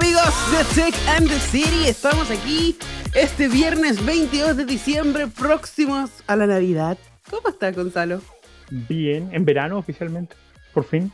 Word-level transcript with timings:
amigos 0.00 0.32
de 0.50 0.82
Tech 0.82 0.94
and 1.08 1.28
the 1.28 1.38
City, 1.38 1.86
estamos 1.86 2.30
aquí 2.30 2.74
este 3.14 3.48
viernes 3.48 4.02
22 4.04 4.56
de 4.56 4.64
diciembre, 4.64 5.26
próximos 5.26 6.10
a 6.26 6.36
la 6.36 6.46
Navidad. 6.46 6.96
¿Cómo 7.28 7.50
estás, 7.50 7.76
Gonzalo? 7.76 8.22
Bien, 8.70 9.28
en 9.32 9.44
verano 9.44 9.76
oficialmente, 9.76 10.36
por 10.72 10.84
fin. 10.84 11.12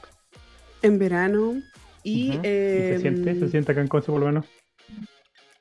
En 0.83 1.01
verano. 1.01 1.61
Y, 2.05 2.39
eh, 2.45 2.93
¿Se 2.95 3.01
siente? 3.01 3.35
¿Se 3.35 3.49
siente 3.49 3.73
acá 3.73 3.81
en 3.81 3.89
Conce 3.89 4.13
por 4.13 4.21
lo 4.21 4.27
menos? 4.27 4.47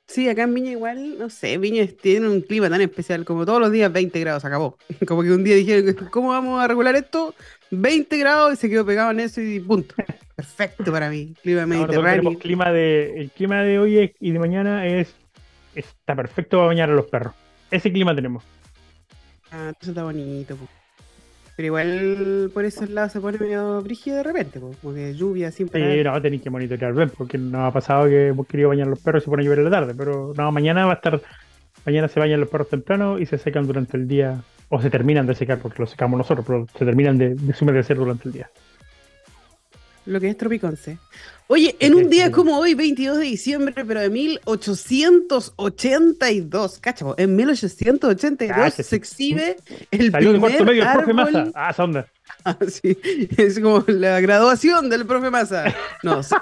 Sí, 0.06 0.30
acá 0.30 0.44
en 0.44 0.54
Viña 0.54 0.72
igual, 0.72 1.18
no 1.18 1.32
sé, 1.32 1.58
Viña 1.58 1.88
tiene 2.00 2.30
un 2.30 2.42
clima 2.42 2.70
tan 2.70 2.82
especial 2.82 3.26
como 3.26 3.44
todos 3.44 3.60
los 3.60 3.72
días 3.72 3.92
20 3.92 4.20
grados, 4.20 4.46
acabó. 4.46 4.78
Como 5.08 5.24
que 5.24 5.32
un 5.32 5.44
día 5.44 5.56
dijeron, 5.56 5.96
¿cómo 6.12 6.30
vamos 6.30 6.64
a 6.64 6.68
regular 6.68 6.96
esto? 6.96 7.34
20 7.72 8.18
grados 8.20 8.54
y 8.54 8.58
se 8.58 8.70
quedó 8.70 8.86
pegado 8.86 9.10
en 9.10 9.22
eso 9.22 9.42
y 9.42 9.60
punto. 9.60 9.96
Perfecto 10.36 10.92
para 10.92 11.10
mí, 11.10 11.34
clima 11.42 11.66
mediterráneo. 11.66 12.10
tenemos 12.22 12.38
clima 12.42 12.72
de, 12.72 13.22
el 13.22 13.32
clima 13.32 13.62
de 13.62 13.80
hoy 13.80 13.98
es- 14.00 14.12
y 14.20 14.32
de 14.32 14.40
mañana 14.40 14.86
es 14.86 15.14
está 15.76 16.16
perfecto 16.16 16.58
para 16.58 16.68
bañar 16.68 16.90
a 16.90 16.94
los 16.94 17.06
perros. 17.06 17.34
Ese 17.72 17.92
clima 17.92 18.16
tenemos. 18.16 18.44
Ah, 19.52 19.72
eso 19.80 19.92
está 19.92 20.04
bonito. 20.04 20.56
po. 20.56 20.68
Pero 21.56 21.68
igual 21.68 22.52
por 22.54 22.66
esos 22.66 22.90
lados 22.90 23.14
se 23.14 23.22
pone 23.22 23.38
medio 23.38 23.82
brígido 23.82 24.18
de 24.18 24.24
repente, 24.24 24.60
po, 24.60 24.76
como 24.82 24.94
que 24.94 25.14
lluvia 25.14 25.52
parar. 25.72 25.94
Sí, 25.94 26.04
no, 26.04 26.22
tenéis 26.22 26.42
que 26.42 26.50
monitorear 26.50 26.94
bien, 26.94 27.10
porque 27.18 27.38
nos 27.38 27.62
ha 27.62 27.72
pasado 27.72 28.08
que 28.08 28.28
hemos 28.28 28.46
querido 28.46 28.70
bañar 28.70 28.88
a 28.88 28.90
los 28.90 29.00
perros 29.00 29.24
y 29.24 29.26
se 29.26 29.30
pone 29.30 29.42
a 29.42 29.46
llover 29.46 29.60
en 29.60 29.66
la 29.66 29.72
tarde, 29.72 29.94
pero 29.96 30.34
no, 30.36 30.52
mañana 30.52 30.86
va 30.86 30.92
a 30.92 30.96
estar, 30.96 31.22
mañana 31.86 32.10
se 32.10 32.20
bañan 32.20 32.42
los 32.42 32.50
perros 32.50 32.68
temprano 32.68 33.20
y 33.20 33.26
se 33.26 33.38
secan 33.38 33.66
durante 33.68 33.96
el 33.96 34.06
día, 34.06 34.42
o 34.68 34.82
se 34.82 34.90
terminan 34.90 35.28
de 35.28 35.36
secar 35.36 35.60
porque 35.60 35.82
los 35.82 35.92
secamos 35.92 36.18
nosotros, 36.18 36.46
pero 36.46 36.68
se 36.78 36.84
terminan 36.84 37.18
de, 37.18 37.36
de 37.36 37.96
durante 37.96 38.28
el 38.28 38.34
día. 38.34 38.50
Lo 40.06 40.20
que 40.20 40.30
es 40.30 40.38
Tropiconce. 40.38 40.98
Oye, 41.48 41.76
en 41.80 41.94
un 41.94 42.10
día 42.10 42.32
como 42.32 42.58
hoy, 42.58 42.74
22 42.74 43.18
de 43.20 43.26
diciembre, 43.26 43.86
pero 43.86 44.00
de 44.00 44.10
1882, 44.10 46.80
cacha, 46.80 47.06
po, 47.06 47.14
en 47.18 47.36
1882 47.36 48.56
Cacha, 48.58 48.82
se 48.84 48.96
exhibe 48.96 49.56
el 49.92 50.10
Salió 50.12 50.32
primer 50.32 50.50
cuarto 50.52 50.66
medio 50.66 50.82
el 50.84 50.90
profe 50.94 51.12
árbol- 51.12 51.16
Massa. 51.16 51.52
Ah, 51.56 51.74
sonda. 51.74 52.08
Ah, 52.44 52.58
sí, 52.68 52.98
es 53.38 53.60
como 53.60 53.84
la 53.88 54.20
graduación 54.20 54.90
del 54.90 55.06
profe 55.06 55.30
Massa. 55.32 55.74
No, 56.04 56.22
se, 56.24 56.36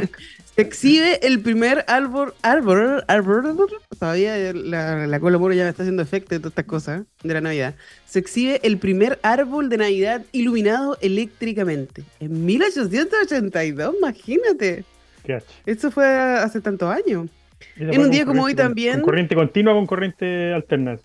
se 0.54 0.62
exhibe 0.62 1.26
el 1.26 1.40
primer 1.40 1.84
árbol, 1.88 2.32
árbol, 2.42 3.02
árbol, 3.08 3.56
todavía 3.98 4.36
la, 4.52 5.06
la 5.06 5.20
cola 5.20 5.36
ya 5.54 5.64
me 5.64 5.68
está 5.70 5.82
haciendo 5.82 6.02
efecto 6.02 6.34
de 6.34 6.38
todas 6.38 6.52
estas 6.52 6.64
cosas 6.66 7.02
de 7.24 7.34
la 7.34 7.40
Navidad. 7.40 7.74
Se 8.06 8.20
exhibe 8.20 8.60
el 8.62 8.78
primer 8.78 9.18
árbol 9.22 9.68
de 9.68 9.78
Navidad 9.78 10.22
iluminado 10.30 10.96
eléctricamente. 11.00 12.04
En 12.20 12.44
1882, 12.46 13.96
imagínate. 13.98 14.84
Qué. 15.24 15.42
Eso 15.66 15.90
fue 15.90 16.06
hace 16.06 16.60
tantos 16.60 16.88
años. 16.94 17.28
En 17.76 17.98
un 18.00 18.10
día 18.10 18.24
como 18.24 18.44
hoy 18.44 18.54
también- 18.54 18.94
Con 18.96 19.04
corriente 19.06 19.34
continua 19.34 19.74
con 19.74 19.86
corriente 19.86 20.52
alterna. 20.52 20.98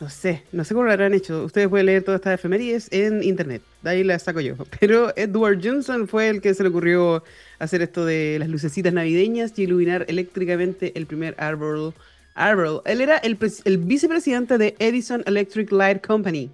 No 0.00 0.08
sé, 0.08 0.44
no 0.50 0.64
sé 0.64 0.72
cómo 0.72 0.86
lo 0.86 0.92
habrán 0.92 1.12
hecho. 1.12 1.44
Ustedes 1.44 1.68
pueden 1.68 1.84
leer 1.84 2.02
todas 2.02 2.20
estas 2.20 2.34
efemérides 2.34 2.88
en 2.90 3.22
internet. 3.22 3.60
De 3.82 3.90
ahí 3.90 4.02
las 4.02 4.22
saco 4.22 4.40
yo. 4.40 4.54
Pero 4.80 5.12
Edward 5.14 5.60
Johnson 5.62 6.08
fue 6.08 6.30
el 6.30 6.40
que 6.40 6.54
se 6.54 6.62
le 6.62 6.70
ocurrió 6.70 7.22
hacer 7.58 7.82
esto 7.82 8.06
de 8.06 8.38
las 8.38 8.48
lucecitas 8.48 8.94
navideñas 8.94 9.52
y 9.58 9.64
iluminar 9.64 10.06
eléctricamente 10.08 10.92
el 10.96 11.06
primer 11.06 11.34
árbol. 11.38 11.92
árbol. 12.34 12.80
Él 12.86 13.02
era 13.02 13.18
el, 13.18 13.36
el 13.64 13.76
vicepresidente 13.76 14.56
de 14.56 14.74
Edison 14.78 15.22
Electric 15.26 15.70
Light 15.70 16.04
Company. 16.04 16.50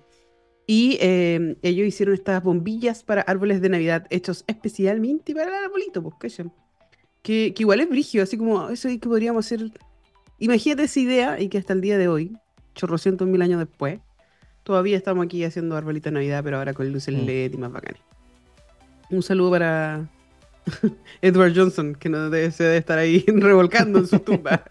Y 0.67 0.99
eh, 1.01 1.57
ellos 1.63 1.87
hicieron 1.87 2.15
estas 2.15 2.43
bombillas 2.43 3.05
para 3.05 3.23
árboles 3.23 3.61
de 3.61 3.69
Navidad 3.69 4.09
hechos 4.11 4.43
especialmente 4.49 5.33
para 5.33 5.57
el 5.57 5.65
arbolito, 5.67 6.03
pues. 6.03 6.43
Que, 7.23 7.55
que 7.55 7.63
igual 7.63 7.81
es 7.81 7.89
brigio, 7.89 8.25
así 8.25 8.37
como 8.37 8.71
eso 8.71 8.89
que 8.89 8.99
podríamos 8.99 9.47
hacer. 9.47 9.71
Imagínate 10.41 10.83
esa 10.83 10.99
idea 10.99 11.41
y 11.41 11.49
que 11.49 11.59
hasta 11.59 11.73
el 11.73 11.81
día 11.81 11.97
de 11.97 12.09
hoy, 12.09 12.37
chorrocientos 12.77 13.27
mil 13.27 13.43
años 13.43 13.59
después, 13.59 13.99
todavía 14.63 14.97
estamos 14.97 15.25
aquí 15.25 15.43
haciendo 15.43 15.77
arbolito 15.77 16.11
de 16.11 16.15
Navidad, 16.15 16.45
pero 16.45 16.59
ahora 16.59 16.73
con 16.75 16.93
luces 16.93 17.15
Mm. 17.15 17.27
LED 17.27 17.55
y 17.55 17.57
más 17.57 17.73
bacanes. 17.73 18.01
Un 19.11 19.23
saludo 19.23 19.51
para 19.51 20.09
Edward 21.23 21.55
Johnson, 21.57 21.95
que 21.95 22.09
no 22.09 22.29
debe, 22.31 22.51
se 22.51 22.65
debe 22.65 22.77
estar 22.77 22.99
ahí 22.99 23.25
revolcando 23.29 24.01
en 24.01 24.07
su 24.07 24.19
tumba. 24.19 24.65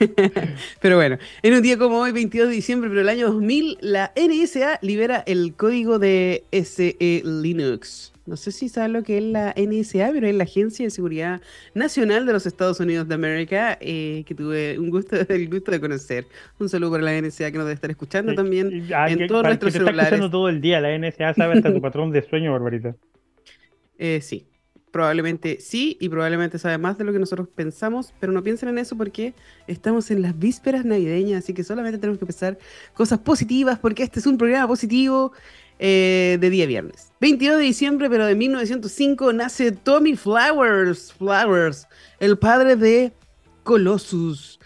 pero 0.80 0.96
bueno, 0.96 1.18
en 1.42 1.54
un 1.54 1.62
día 1.62 1.78
como 1.78 1.98
hoy, 2.00 2.12
22 2.12 2.48
de 2.48 2.54
diciembre, 2.54 2.88
pero 2.90 3.00
el 3.00 3.08
año 3.08 3.26
2000, 3.28 3.78
la 3.80 4.12
NSA 4.16 4.78
libera 4.82 5.22
el 5.26 5.54
código 5.54 5.98
de 5.98 6.44
SE 6.52 7.22
Linux. 7.24 8.12
No 8.26 8.36
sé 8.36 8.50
si 8.52 8.68
saben 8.68 8.92
lo 8.92 9.02
que 9.04 9.18
es 9.18 9.24
la 9.24 9.54
NSA, 9.56 10.10
pero 10.12 10.26
es 10.26 10.34
la 10.34 10.44
Agencia 10.44 10.84
de 10.84 10.90
Seguridad 10.90 11.40
Nacional 11.74 12.26
de 12.26 12.32
los 12.32 12.44
Estados 12.44 12.80
Unidos 12.80 13.06
de 13.08 13.14
América, 13.14 13.78
eh, 13.80 14.24
que 14.26 14.34
tuve 14.34 14.78
un 14.78 14.90
gusto, 14.90 15.16
el 15.28 15.48
gusto 15.48 15.70
de 15.70 15.80
conocer. 15.80 16.26
Un 16.58 16.68
saludo 16.68 16.90
para 16.92 17.04
la 17.04 17.20
NSA 17.22 17.52
que 17.52 17.58
nos 17.58 17.66
debe 17.66 17.74
estar 17.74 17.90
escuchando 17.90 18.34
también. 18.34 18.86
En 18.90 19.18
que- 19.18 19.26
todos 19.28 19.44
nuestros 19.44 19.72
que 19.72 19.78
te 19.78 19.84
está 19.84 19.90
celulares. 19.90 20.12
escuchando 20.12 20.30
todo 20.30 20.48
el 20.48 20.60
día. 20.60 20.80
La 20.80 20.92
NSA 20.98 21.34
sabe 21.34 21.54
hasta 21.54 21.72
tu 21.72 21.80
patrón 21.80 22.10
de 22.10 22.22
sueño, 22.28 22.50
Barbarita. 22.52 22.96
Eh, 23.98 24.20
sí, 24.20 24.46
probablemente 24.90 25.58
sí, 25.60 25.96
y 26.00 26.08
probablemente 26.08 26.58
sabe 26.58 26.78
más 26.78 26.98
de 26.98 27.04
lo 27.04 27.12
que 27.12 27.18
nosotros 27.18 27.48
pensamos, 27.54 28.12
pero 28.20 28.32
no 28.32 28.42
piensen 28.42 28.68
en 28.70 28.78
eso 28.78 28.96
porque 28.96 29.34
estamos 29.66 30.10
en 30.10 30.20
las 30.22 30.38
vísperas 30.38 30.84
navideñas, 30.84 31.44
así 31.44 31.54
que 31.54 31.64
solamente 31.64 31.98
tenemos 31.98 32.18
que 32.18 32.26
pensar 32.26 32.58
cosas 32.94 33.18
positivas 33.20 33.78
porque 33.78 34.02
este 34.02 34.20
es 34.20 34.26
un 34.26 34.36
programa 34.38 34.66
positivo 34.68 35.32
eh, 35.78 36.38
de 36.40 36.50
día 36.50 36.66
viernes. 36.66 37.12
22 37.20 37.58
de 37.58 37.62
diciembre, 37.62 38.10
pero 38.10 38.26
de 38.26 38.34
1905, 38.34 39.32
nace 39.32 39.72
Tommy 39.72 40.16
Flowers, 40.16 41.12
Flowers, 41.12 41.86
el 42.20 42.38
padre 42.38 42.76
de 42.76 43.12
Colossus. 43.62 44.58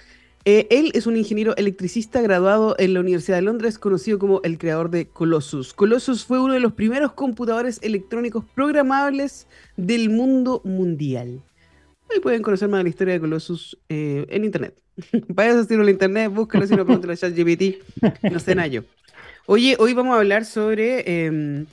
Eh, 0.44 0.66
él 0.70 0.90
es 0.94 1.06
un 1.06 1.16
ingeniero 1.16 1.54
electricista 1.56 2.22
graduado 2.22 2.74
en 2.78 2.94
la 2.94 3.00
Universidad 3.00 3.36
de 3.36 3.42
Londres, 3.42 3.78
conocido 3.78 4.18
como 4.18 4.40
el 4.42 4.56
creador 4.56 4.90
de 4.90 5.06
Colossus. 5.06 5.74
Colossus 5.74 6.24
fue 6.24 6.40
uno 6.40 6.54
de 6.54 6.60
los 6.60 6.72
primeros 6.72 7.12
computadores 7.12 7.78
electrónicos 7.82 8.44
programables 8.54 9.46
del 9.76 10.08
mundo 10.08 10.62
mundial. 10.64 11.42
Ahí 12.12 12.20
pueden 12.20 12.42
conocer 12.42 12.68
más 12.68 12.78
de 12.78 12.84
la 12.84 12.88
historia 12.88 13.14
de 13.14 13.20
Colossus 13.20 13.78
eh, 13.88 14.26
en 14.30 14.44
internet. 14.44 14.74
Para 15.34 15.50
eso 15.50 15.64
sirve 15.64 15.82
el 15.82 15.90
internet, 15.90 16.32
búscalo 16.32 16.66
si 16.66 16.74
no 16.74 16.84
pregúntale 16.84 17.12
a 17.12 17.16
ChatGPT. 17.18 18.32
No 18.32 18.40
sé 18.40 18.54
nada 18.54 18.68
yo. 18.68 18.82
Oye, 19.46 19.76
hoy 19.78 19.94
vamos 19.94 20.14
a 20.14 20.18
hablar 20.18 20.44
sobre 20.44 21.26
em, 21.26 21.66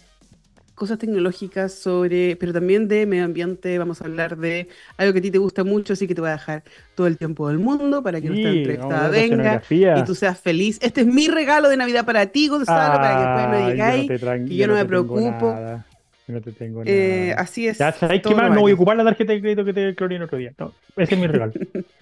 cosas 0.76 0.98
tecnológicas, 1.00 1.74
sobre, 1.74 2.36
pero 2.38 2.54
también 2.54 2.88
de 2.88 3.06
medio 3.06 3.26
ambiente. 3.26 3.78
Vamos 3.80 4.02
a 4.02 4.06
hablar 4.06 4.38
de 4.38 4.70
algo 4.98 5.14
que 5.14 5.20
a 5.20 5.22
ti 5.22 5.32
te 5.32 5.38
gusta 5.40 5.64
mucho, 5.64 5.94
así 5.94 6.08
que 6.08 6.16
te 6.16 6.22
voy 6.22 6.30
a 6.32 6.34
dejar 6.34 6.64
todo 6.96 7.08
el 7.08 7.18
tiempo 7.18 7.48
del 7.50 7.60
mundo 7.60 8.04
para 8.04 8.22
que 8.22 8.28
nuestra 8.30 8.52
Sí, 8.52 8.58
entrevistada 8.58 9.10
vamos 9.10 9.30
a 9.32 9.34
hablar 9.34 9.52
de 9.52 9.60
venga 9.60 9.64
y 9.94 10.04
tú 10.04 10.16
seas 10.16 10.40
feliz. 10.42 10.80
Este 10.82 11.02
es 11.02 11.08
mi 11.08 11.28
regalo 11.28 11.70
de 11.70 11.78
Navidad 11.78 12.06
para 12.06 12.28
ti, 12.28 12.48
Gonzalo, 12.48 13.00
para 13.00 13.16
que 13.16 13.22
después 13.24 13.48
no 13.50 14.06
te 14.06 14.20
tran- 14.20 14.48
que 14.48 14.56
yo 14.58 14.68
no 14.68 14.74
me 14.76 14.86
preocupo. 14.86 15.48
nada. 15.52 15.88
No 16.28 16.42
te 16.42 16.52
tengo 16.54 16.84
Eh, 16.86 17.34
nada. 17.34 17.38
así 17.38 17.68
es. 17.68 17.80
Ya 17.80 17.92
sabéis 17.92 18.24
qué 18.26 18.36
más, 18.36 18.52
no 18.52 18.62
voy 18.62 18.72
a 18.72 18.76
ocupar 18.76 18.98
la 18.98 19.04
tarjeta 19.04 19.34
de 19.34 19.42
crédito 19.42 19.66
que 19.66 19.74
te 19.74 19.96
cloné 19.96 20.16
el 20.18 20.24
otro 20.24 20.38
día. 20.38 20.54
No, 20.58 20.78
ese 20.96 21.16
es 21.16 21.20
mi 21.22 21.28
regalo. 21.28 21.54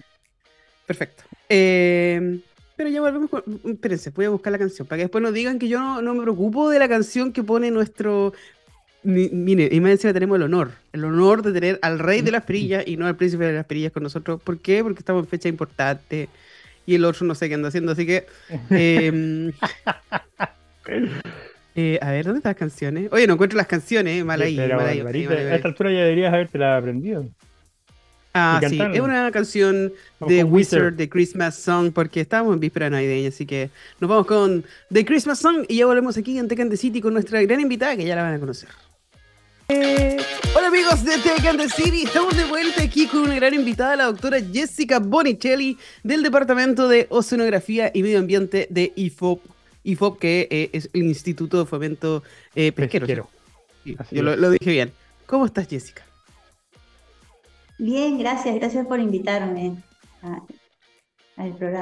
Perfecto. 0.86 1.24
Eh, 1.48 2.40
pero 2.76 2.90
ya 2.90 3.00
volvemos 3.00 3.30
con... 3.30 3.42
Espérense, 3.64 4.10
voy 4.10 4.26
a 4.26 4.30
buscar 4.30 4.52
la 4.52 4.58
canción, 4.58 4.86
para 4.86 4.98
que 4.98 5.04
después 5.04 5.22
no 5.22 5.32
digan 5.32 5.58
que 5.58 5.68
yo 5.68 5.80
no, 5.80 6.02
no 6.02 6.14
me 6.14 6.22
preocupo 6.22 6.68
de 6.70 6.78
la 6.78 6.88
canción 6.88 7.32
que 7.32 7.42
pone 7.42 7.70
nuestro... 7.70 8.32
Mi- 9.02 9.28
Mire, 9.30 9.68
y 9.70 9.80
más 9.80 9.92
encima 9.92 10.12
tenemos 10.12 10.36
el 10.36 10.42
honor, 10.42 10.72
el 10.92 11.04
honor 11.04 11.42
de 11.42 11.52
tener 11.52 11.78
al 11.82 11.98
rey 11.98 12.22
de 12.22 12.30
las 12.32 12.44
perillas 12.44 12.84
y 12.86 12.96
no 12.96 13.06
al 13.06 13.16
príncipe 13.16 13.44
de 13.44 13.52
las 13.52 13.64
perillas 13.64 13.92
con 13.92 14.02
nosotros. 14.02 14.40
¿Por 14.42 14.58
qué? 14.58 14.82
Porque 14.82 14.98
estamos 14.98 15.22
en 15.24 15.28
fecha 15.28 15.48
importante 15.48 16.28
y 16.86 16.94
el 16.96 17.04
otro 17.04 17.24
no 17.26 17.34
sé 17.34 17.48
qué 17.48 17.54
anda 17.54 17.68
haciendo, 17.68 17.92
así 17.92 18.04
que... 18.06 18.26
eh, 18.70 19.52
eh, 21.76 21.98
a 22.00 22.10
ver, 22.10 22.24
¿dónde 22.24 22.38
están 22.38 22.50
las 22.50 22.58
canciones? 22.58 23.08
Oye, 23.12 23.26
no 23.26 23.34
encuentro 23.34 23.56
las 23.56 23.66
canciones, 23.66 24.20
eh, 24.20 24.24
mal 24.24 24.40
ahí, 24.42 24.56
mal 24.56 24.70
ahí, 24.70 24.98
Barbarita, 24.98 25.30
mal 25.30 25.38
ahí, 25.38 25.44
mal 25.44 25.52
a 25.52 25.56
esta 25.56 25.68
altura 25.68 25.90
ya 25.92 26.00
deberías 26.00 26.32
haberte 26.32 26.58
la 26.58 26.76
aprendido. 26.76 27.26
Ah, 28.38 28.60
sí, 28.68 28.78
es 28.92 29.00
una 29.00 29.32
canción 29.32 29.94
de 30.20 30.44
Wizard, 30.44 30.92
de 30.92 31.08
Christmas 31.08 31.54
Song, 31.54 31.90
porque 31.90 32.20
estamos 32.20 32.52
en 32.52 32.60
víspera 32.60 32.90
navideña, 32.90 33.30
así 33.30 33.46
que 33.46 33.70
nos 33.98 34.10
vamos 34.10 34.26
con 34.26 34.62
The 34.92 35.06
Christmas 35.06 35.38
Song 35.38 35.64
y 35.68 35.78
ya 35.78 35.86
volvemos 35.86 36.18
aquí 36.18 36.36
en 36.38 36.46
the 36.46 36.76
City 36.76 37.00
con 37.00 37.14
nuestra 37.14 37.40
gran 37.40 37.60
invitada 37.60 37.96
que 37.96 38.04
ya 38.04 38.14
la 38.14 38.22
van 38.22 38.34
a 38.34 38.38
conocer. 38.38 38.68
Eh, 39.68 40.18
hola 40.54 40.66
amigos 40.68 41.02
de 41.02 41.14
and 41.48 41.58
the 41.58 41.68
City, 41.70 42.02
estamos 42.02 42.36
de 42.36 42.44
vuelta 42.44 42.82
aquí 42.82 43.06
con 43.06 43.20
una 43.20 43.36
gran 43.36 43.54
invitada, 43.54 43.96
la 43.96 44.04
doctora 44.04 44.38
Jessica 44.52 44.98
Bonicelli 44.98 45.78
del 46.02 46.22
Departamento 46.22 46.88
de 46.88 47.06
Oceanografía 47.08 47.90
y 47.94 48.02
Medio 48.02 48.18
Ambiente 48.18 48.66
de 48.68 48.92
IFOP, 48.96 49.40
IFOP 49.82 50.18
que 50.20 50.46
eh, 50.50 50.68
es 50.74 50.90
el 50.92 51.04
Instituto 51.04 51.58
de 51.58 51.64
Fomento 51.64 52.22
eh, 52.54 52.70
Pesquero. 52.70 53.06
Pesquero. 53.06 53.30
Sí, 53.82 53.96
Así 53.98 54.16
yo 54.16 54.22
lo 54.22 54.50
dije 54.50 54.70
bien. 54.70 54.92
¿Cómo 55.24 55.46
estás 55.46 55.66
Jessica? 55.68 56.05
Bien, 57.78 58.18
gracias, 58.18 58.54
gracias 58.54 58.86
por 58.86 59.00
invitarme. 59.00 59.76
Ah, 60.22 60.42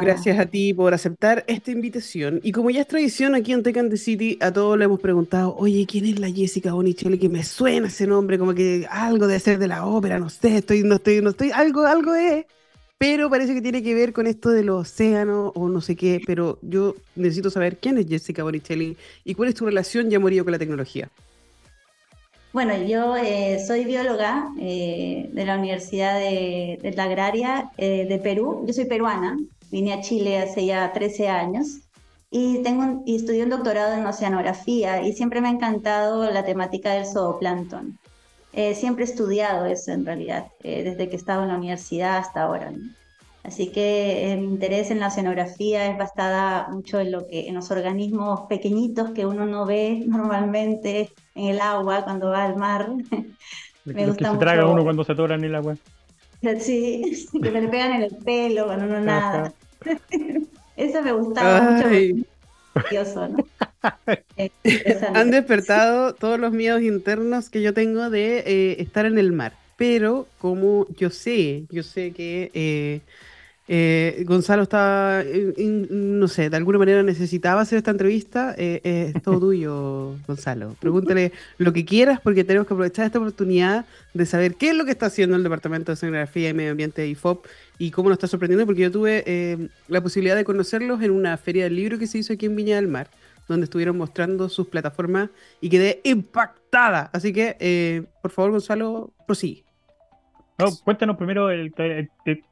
Gracias 0.01 0.37
a 0.37 0.47
ti 0.47 0.75
por 0.75 0.95
aceptar 0.95 1.45
esta 1.47 1.71
invitación. 1.71 2.41
Y 2.43 2.51
como 2.51 2.71
ya 2.71 2.81
es 2.81 2.89
tradición 2.89 3.37
aquí 3.37 3.53
en 3.53 3.63
Tech 3.63 3.89
the 3.89 3.97
City, 3.97 4.37
a 4.41 4.53
todos 4.53 4.77
le 4.77 4.87
hemos 4.87 4.99
preguntado, 4.99 5.55
oye, 5.57 5.87
¿quién 5.87 6.07
es 6.07 6.19
la 6.19 6.29
Jessica 6.29 6.73
Bonicelli? 6.73 7.19
Que 7.19 7.29
me 7.29 7.45
suena 7.45 7.87
ese 7.87 8.09
nombre, 8.09 8.37
como 8.37 8.53
que 8.53 8.85
algo 8.91 9.29
de 9.29 9.39
ser 9.39 9.59
de 9.59 9.69
la 9.69 9.87
ópera, 9.87 10.19
no 10.19 10.29
sé, 10.29 10.57
estoy, 10.57 10.83
no 10.83 10.97
estoy, 10.97 11.23
no 11.23 11.31
estoy, 11.31 11.53
algo, 11.53 11.83
algo 11.83 12.15
es. 12.15 12.47
Pero 12.99 13.31
parece 13.31 13.55
que 13.55 13.63
tiene 13.63 13.83
que 13.83 13.95
ver 13.95 14.13
con 14.13 14.27
esto 14.27 14.51
del 14.51 14.71
océano 14.71 15.53
o 15.55 15.69
no 15.69 15.81
sé 15.81 15.95
qué, 15.95 16.21
pero 16.27 16.59
yo 16.63 16.97
necesito 17.15 17.49
saber 17.49 17.79
quién 17.79 17.99
es 17.99 18.07
Jessica 18.09 18.43
Bonicelli 18.43 18.97
y 19.25 19.35
cuál 19.35 19.51
es 19.51 19.55
tu 19.55 19.67
relación 19.67 20.11
ya 20.11 20.19
morido 20.19 20.45
con 20.45 20.53
la 20.53 20.59
tecnología. 20.59 21.11
Bueno, 22.55 22.77
yo 22.77 23.17
eh, 23.17 23.59
soy 23.67 23.85
bióloga 23.85 24.49
eh, 24.61 25.29
de 25.33 25.45
la 25.45 25.59
Universidad 25.59 26.21
de, 26.21 26.93
la 26.95 27.03
Agraria 27.03 27.73
eh, 27.77 28.07
de 28.09 28.19
Perú. 28.19 28.63
Yo 28.65 28.73
soy 28.73 28.85
peruana, 28.85 29.37
vine 29.73 29.93
a 29.93 30.01
Chile 30.01 30.39
hace 30.39 30.65
ya 30.65 30.93
13 30.93 31.29
años 31.29 31.81
y, 32.31 32.63
tengo 32.63 33.03
y 33.05 33.17
estudié 33.17 33.43
un 33.43 33.51
doctorado 33.51 33.95
en 33.95 34.07
oceanografía 34.07 35.03
y 35.03 35.15
siempre 35.15 35.41
me 35.41 35.49
ha 35.49 35.51
encantado 35.51 36.31
la 36.31 36.45
temática 36.45 36.93
del 36.93 37.07
zooplancton. 37.07 37.99
siempre 38.75 39.05
he 39.05 39.09
estudiado 39.09 39.67
eso 39.67 39.91
en 39.91 40.07
realidad, 40.07 40.47
desde 40.63 41.09
que 41.09 41.17
estaba 41.17 41.43
en 41.43 41.49
la 41.49 41.57
universidad 41.57 42.19
hasta 42.19 42.43
ahora. 42.43 42.73
Así 43.45 43.71
que 43.71 44.37
mi 44.41 44.47
interés 44.47 44.91
en 44.91 45.01
la 45.01 45.09
oceanografía 45.09 45.87
es 45.91 45.99
basada 45.99 46.67
mucho 46.71 46.99
en, 46.99 47.13
lo 47.13 47.27
que, 47.29 47.47
en 47.47 47.55
los 47.55 47.71
organismos 47.71 48.41
pequeñitos 48.49 49.11
que 49.11 49.27
uno 49.27 49.45
no 49.45 49.67
ve 49.67 50.03
normalmente 50.07 51.11
en 51.35 51.49
el 51.51 51.61
agua 51.61 52.05
cuando 52.05 52.31
va 52.31 52.45
al 52.45 52.57
mar. 52.57 52.89
me 53.85 54.07
gusta 54.07 54.25
que 54.25 54.31
se 54.33 54.39
traga 54.39 54.67
uno 54.67 54.83
cuando 54.83 55.05
se 55.05 55.13
atora 55.13 55.35
en 55.37 55.45
el 55.45 55.55
agua. 55.55 55.77
Sí, 56.61 57.27
que 57.43 57.51
le 57.51 57.69
pegan 57.69 57.93
en 57.93 58.03
el 58.03 58.17
pelo 58.17 58.67
cuando 58.67 58.85
no 58.85 59.01
nada. 59.01 59.55
Eso 60.77 61.03
me 61.03 61.13
gustaba 61.13 61.71
mucho. 61.71 61.89
¿no? 63.31 63.37
Eh, 64.37 64.51
Han 65.15 65.31
despertado 65.31 66.15
todos 66.15 66.39
los 66.39 66.53
miedos 66.53 66.83
internos 66.83 67.49
que 67.49 67.63
yo 67.63 67.73
tengo 67.73 68.11
de 68.11 68.41
eh, 68.41 68.77
estar 68.81 69.07
en 69.07 69.17
el 69.17 69.33
mar. 69.33 69.55
Pero 69.77 70.27
como 70.39 70.87
yo 70.99 71.09
sé, 71.09 71.65
yo 71.71 71.83
sé 71.83 72.13
que 72.13 72.51
eh, 72.53 73.01
eh, 73.67 74.25
Gonzalo 74.27 74.65
está, 74.65 75.25
no 75.91 76.29
sé, 76.29 76.51
de 76.51 76.57
alguna 76.57 76.79
manera 76.79 77.03
necesitaba 77.03 77.63
hacer 77.63 77.79
esta 77.79 77.91
entrevista. 77.91 78.55
Eh, 78.59 78.81
eh, 78.85 79.13
es 79.15 79.23
todo 79.23 79.41
tuyo, 79.41 80.17
Gonzalo. 80.27 80.77
Pregúntale 80.81 81.33
lo 81.57 81.73
que 81.73 81.85
quieras 81.85 82.21
porque 82.21 82.45
tenemos 82.45 82.69
que 82.69 82.75
aprovechar 82.75 83.07
esta 83.07 83.19
oportunidad 83.19 83.87
de 84.13 84.27
saber 84.27 84.57
qué 84.57 84.71
es 84.71 84.77
lo 84.77 84.85
que 84.85 84.91
está 84.91 85.07
haciendo 85.07 85.37
el 85.37 85.43
Departamento 85.43 85.87
de 85.87 85.95
Oceanografía 85.95 86.51
y 86.51 86.55
Medio 86.55 86.73
Ambiente 86.73 87.03
de 87.03 87.09
IFOP 87.09 87.47
y 87.79 87.91
cómo 87.91 88.11
nos 88.11 88.17
está 88.17 88.27
sorprendiendo 88.27 88.67
porque 88.67 88.83
yo 88.83 88.91
tuve 88.91 89.71
la 89.89 90.01
posibilidad 90.01 90.37
de 90.37 90.45
conocerlos 90.45 91.03
en 91.03 91.11
una 91.11 91.37
feria 91.37 91.65
del 91.65 91.77
libro 91.77 91.99
que 91.99 92.07
se 92.07 92.19
hizo 92.19 92.35
aquí 92.35 92.47
en 92.47 92.55
Viña 92.55 92.77
del 92.77 92.87
Mar, 92.87 93.09
donde 93.49 93.65
estuvieron 93.65 93.97
mostrando 93.97 94.49
sus 94.49 94.69
plataformas 94.69 95.31
y 95.61 95.71
quedé 95.71 96.01
impactada. 96.05 97.11
Así 97.13 97.33
que, 97.33 98.07
por 98.23 98.31
favor, 98.31 98.53
Gonzalo, 98.53 99.13
prosigue. 99.27 99.64
No, 100.57 100.67
cuéntanos 100.85 101.17
primero, 101.17 101.49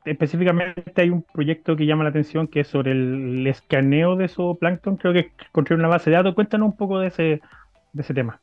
específicamente 0.05 1.03
hay 1.03 1.11
un 1.11 1.23
proyecto 1.23 1.77
que 1.77 1.87
llama 1.87 2.03
la 2.03 2.11
atención 2.11 2.49
que 2.49 2.61
es 2.61 2.69
sobre 2.69 2.91
el, 2.91 3.47
escaneo 3.47 4.17
de 4.17 4.27
zooplancton, 4.27 4.97
creo 4.97 5.13
que 5.13 5.31
encontré 5.49 5.77
una 5.77 5.87
base 5.87 6.11
de 6.11 6.17
datos, 6.17 6.35
cuéntanos 6.35 6.71
un 6.71 6.77
poco 6.77 6.99
de 6.99 7.09
ese, 7.09 7.41
de 7.93 8.03
ese 8.03 8.13
tema. 8.13 8.41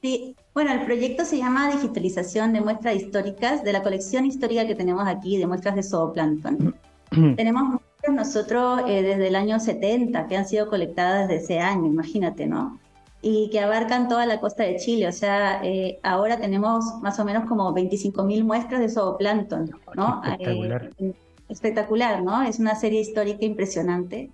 Sí, 0.00 0.34
bueno, 0.54 0.72
el 0.72 0.86
proyecto 0.86 1.26
se 1.26 1.36
llama 1.36 1.70
Digitalización 1.70 2.54
de 2.54 2.62
Muestras 2.62 2.96
Históricas 2.96 3.62
de 3.62 3.74
la 3.74 3.82
colección 3.82 4.24
histórica 4.24 4.66
que 4.66 4.74
tenemos 4.74 5.06
aquí 5.06 5.36
de 5.36 5.46
muestras 5.46 5.74
de 5.74 5.82
zooplancton. 5.82 6.74
tenemos 7.36 7.62
muestras 7.64 8.14
nosotros 8.14 8.80
eh, 8.88 9.02
desde 9.02 9.28
el 9.28 9.36
año 9.36 9.60
70 9.60 10.26
que 10.26 10.38
han 10.38 10.48
sido 10.48 10.70
colectadas 10.70 11.28
desde 11.28 11.44
ese 11.44 11.60
año, 11.60 11.84
imagínate, 11.84 12.46
¿no? 12.46 12.78
Y 13.22 13.50
que 13.50 13.60
abarcan 13.60 14.08
toda 14.08 14.26
la 14.26 14.40
costa 14.40 14.62
de 14.64 14.76
Chile. 14.76 15.08
O 15.08 15.12
sea, 15.12 15.60
eh, 15.62 15.98
ahora 16.02 16.38
tenemos 16.38 16.84
más 17.02 17.18
o 17.18 17.24
menos 17.24 17.46
como 17.46 17.74
25.000 17.74 18.44
muestras 18.44 18.80
de 18.80 18.88
zooplancton, 18.88 19.70
¿no? 19.94 20.22
Espectacular. 20.24 20.90
Eh, 20.98 21.12
espectacular, 21.48 22.22
¿no? 22.22 22.42
Es 22.42 22.58
una 22.58 22.74
serie 22.74 23.00
histórica 23.00 23.44
impresionante. 23.44 24.30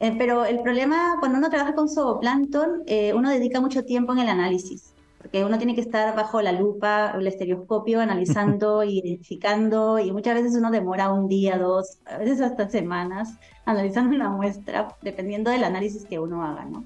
Eh, 0.00 0.14
pero 0.18 0.44
el 0.44 0.60
problema, 0.60 1.16
cuando 1.20 1.38
uno 1.38 1.48
trabaja 1.48 1.74
con 1.74 1.88
zooplancton, 1.88 2.84
uno 3.14 3.30
dedica 3.30 3.60
mucho 3.60 3.84
tiempo 3.84 4.12
en 4.12 4.18
el 4.18 4.28
análisis, 4.28 4.92
porque 5.18 5.42
uno 5.44 5.56
tiene 5.56 5.74
que 5.74 5.80
estar 5.80 6.14
bajo 6.14 6.42
la 6.42 6.52
lupa, 6.52 7.12
el 7.16 7.26
estereoscopio, 7.26 8.00
analizando, 8.00 8.82
identificando, 8.84 9.98
y 9.98 10.12
muchas 10.12 10.34
veces 10.34 10.54
uno 10.56 10.70
demora 10.70 11.12
un 11.12 11.28
día, 11.28 11.56
dos, 11.58 11.98
a 12.04 12.18
veces 12.18 12.40
hasta 12.40 12.68
semanas, 12.68 13.38
analizando 13.64 14.14
una 14.14 14.28
muestra, 14.28 14.96
dependiendo 15.00 15.50
del 15.50 15.64
análisis 15.64 16.04
que 16.04 16.18
uno 16.18 16.44
haga, 16.44 16.64
¿no? 16.66 16.84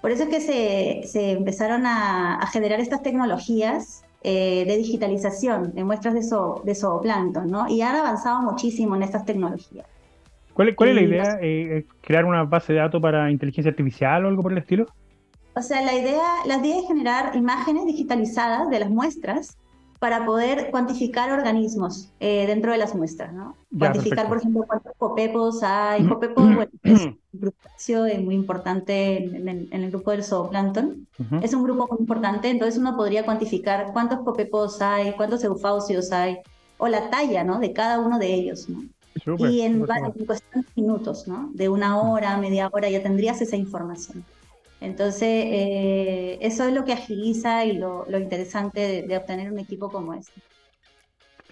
Por 0.00 0.10
eso 0.10 0.24
es 0.24 0.28
que 0.28 1.02
se, 1.06 1.32
empezaron 1.32 1.84
a, 1.86 2.46
generar 2.52 2.80
estas 2.80 3.02
tecnologías 3.02 4.04
eh, 4.22 4.64
de 4.66 4.76
digitalización 4.76 5.74
de 5.74 5.84
muestras 5.84 6.14
de, 6.14 6.20
de 6.64 6.74
zooplancton, 6.74 7.50
¿no? 7.50 7.68
Y 7.68 7.82
han 7.82 7.96
avanzado 7.96 8.42
muchísimo 8.42 8.96
en 8.96 9.02
estas 9.02 9.24
tecnologías. 9.24 9.86
¿Cuál, 10.54 10.74
cuál 10.74 10.90
es 10.90 10.94
la 10.96 11.02
idea? 11.02 11.38
Eh, 11.40 11.86
¿Crear 12.00 12.24
una 12.24 12.44
base 12.44 12.72
de 12.72 12.80
datos 12.80 13.00
para 13.00 13.30
inteligencia 13.30 13.70
artificial 13.70 14.24
o 14.24 14.28
algo 14.28 14.42
por 14.42 14.52
el 14.52 14.58
estilo? 14.58 14.86
O 15.54 15.62
sea, 15.62 15.82
la 15.82 15.94
idea, 15.94 16.22
la 16.46 16.58
idea 16.58 16.78
es 16.78 16.86
generar 16.86 17.34
imágenes 17.34 17.86
digitalizadas 17.86 18.70
de 18.70 18.80
las 18.80 18.90
muestras 18.90 19.58
para 20.00 20.24
poder 20.24 20.70
cuantificar 20.70 21.30
organismos 21.30 22.08
eh, 22.20 22.46
dentro 22.46 22.72
de 22.72 22.78
las 22.78 22.94
muestras, 22.94 23.34
¿no? 23.34 23.54
cuantificar, 23.78 24.28
por 24.28 24.38
ejemplo, 24.38 24.64
cuántos 24.66 24.94
copepos 24.96 25.62
hay. 25.62 26.06
Copepos 26.08 26.42
bueno, 26.54 26.70
es 26.82 27.04
un 27.90 28.24
muy 28.24 28.34
importante 28.34 29.18
en, 29.18 29.68
el 29.70 29.90
grupo 29.90 30.10
del 30.10 30.24
zooplancton. 30.24 31.06
Es 31.42 31.52
un 31.52 31.64
grupo 31.64 31.86
muy 31.86 31.98
importante, 32.00 32.48
entonces 32.48 32.80
uno 32.80 32.96
podría 32.96 33.26
cuantificar 33.26 33.92
cuántos 33.92 34.20
copepos 34.20 34.80
hay, 34.80 35.12
cuántos 35.12 35.44
eufausios 35.44 36.10
hay, 36.12 36.38
o 36.78 36.88
la 36.88 37.10
talla, 37.10 37.44
¿no? 37.44 37.60
De 37.60 37.74
cada 37.74 38.00
uno 38.00 38.18
de 38.18 38.32
ellos, 38.32 38.70
¿no? 38.70 38.82
y 39.36 39.60
en, 39.60 39.84
en 39.86 40.24
cuestión 40.24 40.64
de 40.64 40.80
minutos, 40.80 41.28
¿no? 41.28 41.50
De 41.52 41.68
una 41.68 42.00
hora, 42.00 42.38
media 42.38 42.70
hora, 42.72 42.88
ya 42.88 43.02
tendrías 43.02 43.42
esa 43.42 43.56
información. 43.56 44.24
Entonces, 44.80 45.28
eh, 45.28 46.38
eso 46.40 46.64
es 46.64 46.72
lo 46.72 46.84
que 46.84 46.94
agiliza 46.94 47.66
y 47.66 47.76
lo, 47.76 48.06
interesante 48.18 49.04
de, 49.06 49.16
obtener 49.16 49.52
un 49.52 49.58
equipo 49.58 49.90
como 49.90 50.14
este. 50.14 50.32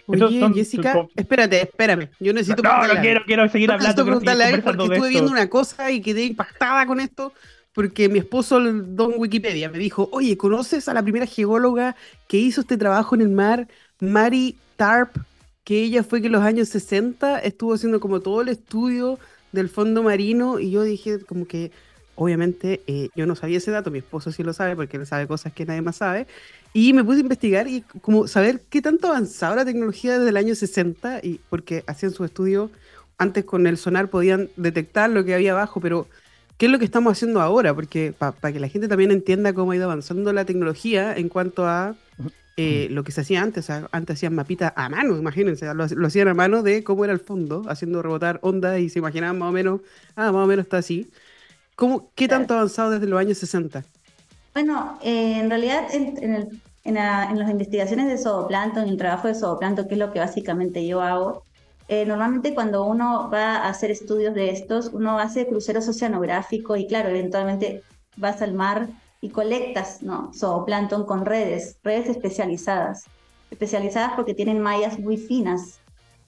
Oye, 0.06 0.40
Jessica, 0.54 1.06
espérate, 1.14 1.62
espérame. 1.62 2.08
Yo 2.18 2.32
necesito. 2.32 2.62
No, 2.62 2.86
no 2.86 3.00
quiero, 3.02 3.20
quiero 3.26 3.46
seguir 3.50 3.70
hablando. 3.70 4.04
preguntarle 4.04 4.44
a 4.44 4.50
él 4.50 4.62
porque 4.62 4.84
estuve 4.84 5.10
viendo 5.10 5.30
una 5.30 5.50
cosa 5.50 5.90
y 5.90 6.00
quedé 6.00 6.24
impactada 6.24 6.86
con 6.86 6.98
esto. 6.98 7.34
Porque 7.74 8.08
mi 8.08 8.18
esposo, 8.18 8.56
el 8.56 8.96
don 8.96 9.12
Wikipedia, 9.18 9.68
me 9.68 9.76
dijo: 9.76 10.08
Oye, 10.10 10.38
¿conoces 10.38 10.88
a 10.88 10.94
la 10.94 11.02
primera 11.02 11.26
geóloga 11.26 11.94
que 12.26 12.38
hizo 12.38 12.62
este 12.62 12.78
trabajo 12.78 13.14
en 13.14 13.20
el 13.20 13.28
mar, 13.28 13.68
Mary 14.00 14.56
Tarp? 14.76 15.14
Que 15.62 15.82
ella 15.82 16.02
fue 16.02 16.22
que 16.22 16.28
en 16.28 16.32
los 16.32 16.42
años 16.42 16.70
60 16.70 17.40
estuvo 17.40 17.74
haciendo 17.74 18.00
como 18.00 18.20
todo 18.20 18.40
el 18.40 18.48
estudio 18.48 19.18
del 19.52 19.68
fondo 19.68 20.02
marino. 20.02 20.58
Y 20.58 20.70
yo 20.70 20.82
dije, 20.82 21.20
como 21.20 21.46
que 21.46 21.70
obviamente 22.18 22.82
eh, 22.88 23.10
yo 23.14 23.26
no 23.26 23.36
sabía 23.36 23.58
ese 23.58 23.70
dato, 23.70 23.92
mi 23.92 23.98
esposo 23.98 24.32
sí 24.32 24.42
lo 24.42 24.52
sabe 24.52 24.74
porque 24.74 24.96
él 24.96 25.06
sabe 25.06 25.28
cosas 25.28 25.52
que 25.52 25.64
nadie 25.64 25.82
más 25.82 25.96
sabe, 25.96 26.26
y 26.72 26.92
me 26.92 27.04
puse 27.04 27.18
a 27.18 27.20
investigar 27.20 27.68
y 27.68 27.82
como 28.02 28.26
saber 28.26 28.60
qué 28.68 28.82
tanto 28.82 29.06
avanzaba 29.06 29.54
la 29.54 29.64
tecnología 29.64 30.18
desde 30.18 30.30
el 30.30 30.36
año 30.36 30.54
60, 30.56 31.20
y 31.22 31.40
porque 31.48 31.84
hacían 31.86 32.12
su 32.12 32.24
estudio, 32.24 32.70
antes 33.18 33.44
con 33.44 33.66
el 33.68 33.78
sonar 33.78 34.10
podían 34.10 34.50
detectar 34.56 35.10
lo 35.10 35.24
que 35.24 35.34
había 35.34 35.52
abajo, 35.52 35.80
pero 35.80 36.08
¿qué 36.56 36.66
es 36.66 36.72
lo 36.72 36.80
que 36.80 36.84
estamos 36.84 37.12
haciendo 37.12 37.40
ahora? 37.40 37.72
Porque 37.72 38.12
para 38.12 38.52
que 38.52 38.58
la 38.60 38.68
gente 38.68 38.88
también 38.88 39.12
entienda 39.12 39.52
cómo 39.52 39.70
ha 39.70 39.76
ido 39.76 39.84
avanzando 39.84 40.32
la 40.32 40.44
tecnología 40.44 41.16
en 41.16 41.28
cuanto 41.28 41.66
a 41.66 41.94
eh, 42.56 42.88
lo 42.90 43.04
que 43.04 43.12
se 43.12 43.20
hacía 43.20 43.42
antes, 43.42 43.70
antes 43.70 44.16
hacían 44.16 44.34
mapitas 44.34 44.72
a 44.74 44.88
mano, 44.88 45.16
imagínense, 45.16 45.72
lo, 45.72 45.86
lo, 45.86 46.06
hacían 46.08 46.26
a 46.26 46.34
mano 46.34 46.64
de 46.64 46.82
cómo 46.82 47.04
era 47.04 47.12
el 47.12 47.20
fondo, 47.20 47.62
haciendo 47.68 48.02
rebotar 48.02 48.40
ondas 48.42 48.80
y 48.80 48.88
se 48.88 48.98
imaginaban 48.98 49.38
más 49.38 49.50
o 49.50 49.52
menos, 49.52 49.80
ah, 50.16 50.32
más 50.32 50.44
o 50.44 50.46
menos 50.48 50.64
está 50.64 50.78
así. 50.78 51.08
¿Cómo, 51.78 52.10
¿Qué 52.16 52.26
tanto 52.26 52.54
ha 52.54 52.56
avanzado 52.56 52.90
desde 52.90 53.06
los 53.06 53.20
años 53.20 53.38
60? 53.38 53.84
Bueno, 54.52 54.98
eh, 55.00 55.38
en 55.38 55.48
realidad 55.48 55.86
en, 55.92 56.58
las 56.84 57.50
investigaciones 57.50 58.08
de 58.08 58.18
zooplancton, 58.18 58.82
en 58.82 58.88
el 58.88 58.96
trabajo 58.96 59.28
de 59.28 59.36
zooplancton, 59.36 59.86
que 59.86 59.94
es 59.94 60.00
lo 60.00 60.12
que 60.12 60.18
básicamente 60.18 60.84
yo 60.84 61.00
hago, 61.00 61.44
eh, 61.86 62.04
normalmente 62.04 62.52
cuando 62.52 62.84
uno 62.84 63.30
va 63.32 63.58
a 63.58 63.68
hacer 63.68 63.92
estudios 63.92 64.34
de 64.34 64.50
estos, 64.50 64.88
uno 64.92 65.20
hace 65.20 65.46
cruceros 65.46 65.86
oceanográficos 65.86 66.80
y 66.80 66.88
claro, 66.88 67.10
eventualmente 67.10 67.84
vas 68.16 68.42
al 68.42 68.54
mar 68.54 68.88
y 69.20 69.28
colectas 69.28 70.02
¿no? 70.02 70.32
zooplancton 70.34 71.06
con 71.06 71.24
redes, 71.26 71.78
redes 71.84 72.08
especializadas, 72.08 73.04
especializadas 73.52 74.14
porque 74.16 74.34
tienen 74.34 74.58
mallas 74.58 74.98
muy 74.98 75.16
finas 75.16 75.77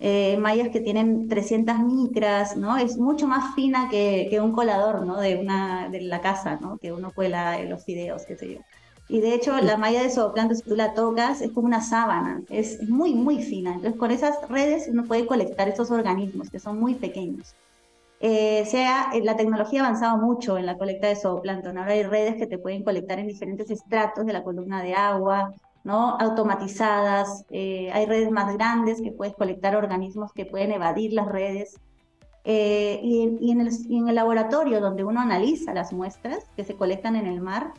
eh, 0.01 0.39
mallas 0.39 0.71
que 0.71 0.81
tienen 0.81 1.29
300 1.29 1.79
micras, 1.81 2.57
¿no? 2.57 2.79
Es 2.79 2.97
mucho 2.97 3.27
más 3.29 3.55
fina 3.55 3.89
que, 3.91 4.29
que, 4.31 4.41
un 4.41 4.53
colador, 4.53 5.05
¿no? 5.05 5.21
De, 5.21 5.37
una, 5.37 5.89
de 5.91 6.01
la 6.01 6.21
casa, 6.23 6.59
¿no? 6.61 6.79
Que 6.79 6.91
uno 6.93 7.13
cuela 7.15 7.63
los 7.65 7.85
fideos, 7.85 8.25
qué 8.25 8.37
sé 8.37 8.55
yo. 8.55 8.61
Y 9.09 9.21
de 9.21 9.35
hecho, 9.35 9.61
la 9.61 9.77
malla 9.77 10.03
de 10.03 10.11
zooplancton, 10.11 10.57
si 10.57 10.63
tú 10.63 10.77
la 10.77 10.95
tocas, 10.95 11.43
es 11.43 11.51
como 11.53 11.67
una 11.67 11.83
sábana, 11.83 12.43
es 12.49 12.89
muy, 12.89 13.13
muy 13.13 13.43
fina. 13.43 13.75
Entonces, 13.75 13.99
con 13.99 14.11
esas 14.11 14.37
redes 14.49 14.89
uno 14.89 15.05
puede 15.05 15.27
colectar 15.27 15.69
estos 15.69 15.91
organismos 15.91 16.49
que 16.49 16.61
son 16.61 16.81
muy 16.81 16.95
pequeños. 16.95 17.55
Eh, 18.21 18.65
sea, 18.67 19.11
eh, 19.13 19.23
la 19.25 19.37
tecnología 19.37 19.83
ha 19.83 19.87
avanzado 19.87 20.19
mucho 20.19 20.57
en 20.59 20.67
la 20.67 20.79
colecta 20.79 21.09
de 21.09 21.17
zooplancton. 21.17 21.77
Ahora 21.77 21.93
hay 21.93 22.05
redes 22.05 22.37
que 22.37 22.47
te 22.47 22.59
pueden 22.59 22.85
colectar 22.85 23.19
en 23.19 23.27
diferentes 23.27 23.71
estratos 23.71 24.25
de 24.27 24.33
la 24.33 24.45
columna 24.45 24.83
de 24.83 24.95
agua, 24.95 25.55
¿no? 25.85 26.17
automatizadas. 26.19 27.45
Eh, 27.51 27.91
hay 27.93 28.07
redes 28.07 28.31
más 28.31 28.53
grandes 28.55 29.01
que 29.01 29.13
puedes 29.13 29.35
colectar 29.35 29.77
organismos 29.77 30.33
que 30.33 30.47
pueden 30.47 30.73
evadir 30.73 31.13
las 31.13 31.29
redes. 31.29 31.79
y, 32.45 33.39
y, 33.41 33.51
en 33.51 33.61
el, 33.61 33.71
y 33.89 33.99
en 33.99 34.09
el 34.09 34.15
laboratorio 34.15 34.81
donde 34.81 35.05
uno 35.05 35.21
analiza 35.21 35.75
las 35.75 35.93
muestras 35.93 36.45
que 36.57 36.65
se 36.65 36.75
colectan 36.75 37.17
en 37.17 37.27
el 37.27 37.41
mar, 37.41 37.75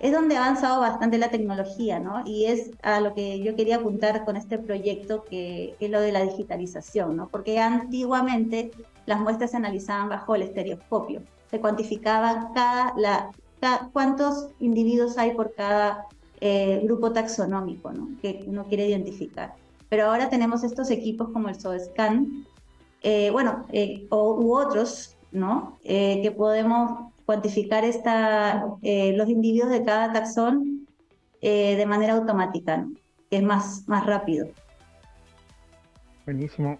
es 0.00 0.12
donde 0.12 0.36
ha 0.36 0.44
avanzado 0.44 0.80
bastante 0.80 1.18
la 1.18 1.30
tecnología, 1.30 1.98
¿no? 1.98 2.22
Y 2.26 2.46
es 2.46 2.70
a 2.82 3.00
lo 3.00 3.14
que 3.14 3.40
yo 3.42 3.54
quería 3.56 3.76
apuntar 3.76 4.24
con 4.24 4.36
este 4.36 4.58
proyecto, 4.58 5.24
que, 5.24 5.76
es 5.78 5.90
lo 5.90 6.00
de 6.00 6.12
la 6.12 6.22
digitalización, 6.22 7.16
¿no? 7.16 7.28
Porque 7.28 7.58
antiguamente 7.58 8.70
las 9.06 9.20
muestras 9.20 9.52
se 9.52 9.56
analizaban 9.56 10.08
bajo 10.08 10.34
el 10.34 10.42
estereoscopio, 10.42 11.22
se 11.50 11.60
cuantificaba 11.60 12.50
cada, 12.54 12.92
la, 12.96 13.30
cuántos 13.92 14.48
individuos 14.60 15.16
hay 15.16 15.32
por 15.32 15.54
cada 15.54 16.06
eh, 16.44 16.80
grupo 16.84 17.12
taxonómico, 17.12 17.90
¿no? 17.92 18.08
Que 18.20 18.44
uno 18.46 18.64
quiere 18.64 18.86
identificar. 18.86 19.54
Pero 19.88 20.06
ahora 20.06 20.28
tenemos 20.28 20.62
estos 20.62 20.90
equipos 20.90 21.30
como 21.30 21.48
el 21.48 21.58
SOESCAN, 21.58 22.46
eh, 23.02 23.30
bueno, 23.30 23.64
eh, 23.72 24.06
o, 24.10 24.34
u 24.34 24.54
otros, 24.56 25.16
¿no? 25.32 25.78
que 25.82 26.32
podemos 26.36 27.12
cuantificar 27.26 27.84
esta, 27.84 28.66
eh, 28.82 29.14
los 29.16 29.28
individuos 29.28 29.70
de 29.70 29.82
cada 29.82 30.12
taxón 30.12 30.86
eh, 31.40 31.76
de 31.76 31.86
manera 31.86 32.14
automática, 32.14 32.86
que 33.30 33.38
es 33.38 33.42
más, 33.42 33.84
más 33.86 34.06
rápido. 34.06 34.48
Buenísimo. 36.24 36.78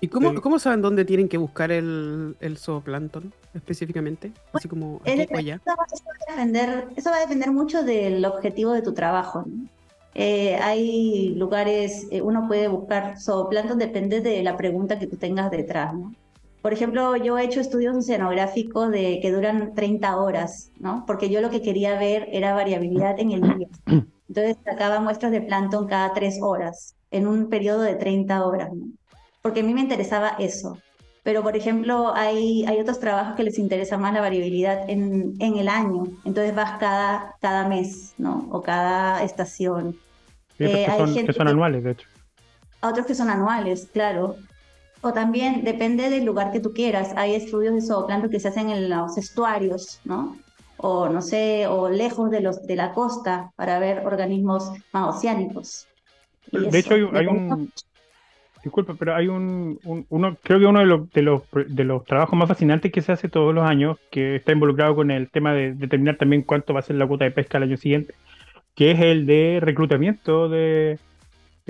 ¿Y 0.00 0.08
cómo, 0.08 0.40
cómo, 0.40 0.58
saben 0.58 0.80
dónde 0.80 1.04
tienen 1.04 1.28
que 1.28 1.36
buscar 1.36 1.70
el, 1.70 2.36
el 2.40 2.56
zooplancton 2.56 3.32
específicamente? 3.52 4.32
Así 4.52 4.68
como 4.68 5.00
aquí 5.02 5.26
o 5.32 5.36
allá. 5.36 5.60
Eso, 5.64 5.74
va 5.76 5.84
a 6.28 6.36
depender, 6.36 6.88
eso 6.96 7.10
va 7.10 7.16
a 7.16 7.20
depender 7.20 7.52
mucho 7.52 7.82
del 7.82 8.24
objetivo 8.24 8.72
de 8.72 8.82
tu 8.82 8.94
trabajo. 8.94 9.44
Eh, 10.14 10.56
hay 10.56 11.34
lugares, 11.34 12.06
uno 12.22 12.46
puede 12.48 12.68
buscar 12.68 13.20
zooplancton, 13.20 13.78
depende 13.78 14.20
de 14.20 14.42
la 14.42 14.56
pregunta 14.56 14.98
que 14.98 15.06
tú 15.06 15.16
tengas 15.16 15.50
detrás. 15.50 15.92
¿no? 15.92 16.14
Por 16.64 16.72
ejemplo, 16.72 17.14
yo 17.16 17.36
he 17.36 17.44
hecho 17.44 17.60
estudios 17.60 17.94
oceanográficos 17.94 18.90
de, 18.90 19.18
que 19.20 19.30
duran 19.30 19.74
30 19.74 20.16
horas, 20.16 20.70
¿no? 20.78 21.04
Porque 21.06 21.28
yo 21.28 21.42
lo 21.42 21.50
que 21.50 21.60
quería 21.60 21.98
ver 21.98 22.26
era 22.32 22.54
variabilidad 22.54 23.20
en 23.20 23.32
el 23.32 23.42
día. 23.42 23.68
Entonces 24.28 24.56
sacaba 24.64 24.98
muestras 24.98 25.30
de 25.30 25.42
plancton 25.42 25.86
cada 25.86 26.14
tres 26.14 26.38
horas, 26.40 26.96
en 27.14 27.28
un 27.28 27.48
periodo 27.48 27.82
de 27.82 27.94
30 27.94 28.44
horas, 28.44 28.72
¿no? 28.72 28.86
Porque 29.40 29.60
a 29.60 29.62
mí 29.62 29.72
me 29.72 29.80
interesaba 29.80 30.30
eso. 30.38 30.78
Pero, 31.22 31.42
por 31.42 31.56
ejemplo, 31.56 32.12
hay, 32.14 32.64
hay 32.66 32.80
otros 32.80 32.98
trabajos 32.98 33.34
que 33.36 33.44
les 33.44 33.58
interesa 33.58 33.96
más 33.96 34.12
la 34.12 34.20
variabilidad 34.20 34.90
en, 34.90 35.34
en 35.38 35.56
el 35.56 35.68
año. 35.68 36.04
Entonces 36.24 36.54
vas 36.54 36.78
cada, 36.78 37.36
cada 37.40 37.68
mes, 37.68 38.14
¿no? 38.18 38.48
O 38.50 38.62
cada 38.62 39.22
estación. 39.22 39.96
Eh, 40.58 40.86
hay 40.86 41.14
gente 41.14 41.32
que 41.32 41.38
son 41.38 41.48
anuales, 41.48 41.84
de 41.84 41.92
hecho. 41.92 42.08
Otros 42.82 43.06
que 43.06 43.14
son 43.14 43.30
anuales, 43.30 43.88
claro. 43.92 44.36
O 45.00 45.12
también 45.12 45.64
depende 45.64 46.10
del 46.10 46.24
lugar 46.24 46.50
que 46.50 46.60
tú 46.60 46.72
quieras. 46.72 47.12
Hay 47.16 47.34
estudios 47.34 47.74
de 47.74 47.80
zooplancton 47.80 48.30
que 48.30 48.40
se 48.40 48.48
hacen 48.48 48.70
en 48.70 48.90
los 48.90 49.16
estuarios, 49.16 50.00
¿no? 50.04 50.36
O 50.78 51.08
no 51.08 51.22
sé, 51.22 51.66
o 51.66 51.88
lejos 51.88 52.30
de, 52.30 52.40
los, 52.40 52.66
de 52.66 52.76
la 52.76 52.92
costa 52.92 53.52
para 53.56 53.78
ver 53.78 54.06
organismos 54.06 54.70
más 54.92 55.16
oceánicos. 55.16 55.86
De 56.54 56.78
hecho, 56.78 56.94
hay, 57.12 57.26
un. 57.26 57.70
Disculpa, 58.62 58.94
pero 58.98 59.14
hay 59.14 59.28
un, 59.28 59.78
uno, 60.08 60.36
creo 60.42 60.58
que 60.58 60.66
uno 60.66 60.80
de 60.80 60.86
los, 60.86 61.10
de, 61.12 61.22
los, 61.22 61.42
de 61.52 61.84
los 61.84 62.04
trabajos 62.04 62.38
más 62.38 62.48
fascinantes 62.48 62.90
que 62.90 63.02
se 63.02 63.12
hace 63.12 63.28
todos 63.28 63.54
los 63.54 63.68
años, 63.68 63.98
que 64.10 64.36
está 64.36 64.52
involucrado 64.52 64.94
con 64.94 65.10
el 65.10 65.28
tema 65.28 65.52
de 65.52 65.74
determinar 65.74 66.16
también 66.16 66.42
cuánto 66.42 66.72
va 66.72 66.80
a 66.80 66.84
ser 66.84 66.96
la 66.96 67.06
cuota 67.06 67.24
de 67.24 67.30
pesca 67.30 67.58
el 67.58 67.64
año 67.64 67.76
siguiente, 67.76 68.14
que 68.74 68.92
es 68.92 69.00
el 69.00 69.26
de 69.26 69.58
reclutamiento 69.60 70.48
de, 70.48 70.98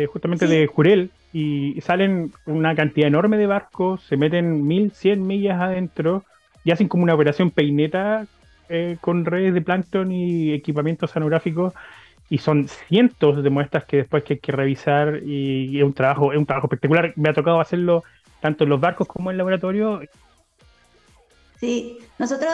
justamente 0.07 0.47
de 0.47 0.67
Jurel, 0.67 1.11
y 1.33 1.81
salen 1.81 2.33
una 2.47 2.76
cantidad 2.76 3.09
enorme 3.09 3.38
de 3.38 3.49
barcos, 3.49 4.03
se 4.05 4.17
meten 4.17 4.64
1100 4.64 5.26
millas 5.26 5.61
adentro 5.61 6.25
y 6.62 6.71
hacen 6.71 6.87
como 6.87 7.03
una 7.03 7.14
operación 7.14 7.50
peineta 7.50 8.26
eh, 8.69 8.97
con 9.00 9.25
redes 9.25 9.53
de 9.53 9.61
plancton 9.61 10.12
y 10.12 10.53
equipamientos 10.53 11.11
oceanográficos 11.11 11.75
y 12.31 12.38
son 12.38 12.69
cientos 12.69 13.43
de 13.43 13.50
muestras 13.50 13.85
que 13.85 13.99
después 13.99 14.25
hay 14.28 14.38
que 14.38 14.52
revisar 14.52 15.23
y, 15.25 15.78
es 15.78 15.85
un 15.85 15.93
trabajo 15.93 16.33
es 16.33 16.38
un 16.38 16.47
trabajo 16.47 16.66
espectacular. 16.66 17.12
Me 17.16 17.28
ha 17.28 17.35
tocado 17.35 17.61
hacerlo 17.61 18.02
tanto 18.40 18.64
en 18.64 18.71
los 18.71 18.81
barcos 18.81 19.07
como 19.07 19.31
en 19.31 19.35
el 19.35 19.38
laboratorio. 19.38 20.00
Sí, 21.61 21.99
nosotros, 22.19 22.52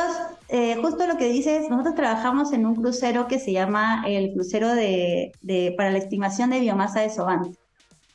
eh, 0.48 0.76
justo 0.80 1.06
lo 1.06 1.16
que 1.16 1.28
dices, 1.28 1.68
nosotros 1.68 1.94
trabajamos 1.94 2.52
en 2.52 2.66
un 2.66 2.76
crucero 2.76 3.26
que 3.26 3.38
se 3.38 3.52
llama 3.52 4.04
el 4.06 4.32
crucero 4.32 4.74
de, 4.74 5.32
para 5.76 5.90
la 5.90 5.98
estimación 5.98 6.50
de 6.50 6.60
biomasa 6.60 7.00
de 7.00 7.10
sobante 7.10 7.58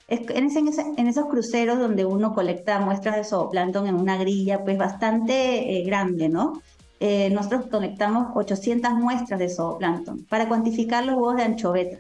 en, 0.07 1.07
esos 1.07 1.25
cruceros 1.25 1.79
donde 1.79 2.05
uno 2.05 2.33
colecta 2.33 2.79
muestras 2.79 3.15
de 3.15 3.23
zooplancton 3.23 3.87
en 3.87 3.95
una 3.95 4.17
grilla, 4.17 4.63
pues 4.63 4.77
bastante 4.77 5.77
eh, 5.77 5.83
grande, 5.83 6.29
¿no? 6.29 6.61
Eh, 7.07 7.29
nosotros 7.29 7.67
colectamos 7.69 8.29
800 8.33 8.93
muestras 8.93 9.39
de 9.39 9.47
zooplancton 9.47 10.25
para 10.25 10.47
cuantificar 10.47 11.05
los 11.05 11.13
huevos 11.13 11.35
de 11.35 11.43
anchoveta. 11.43 11.97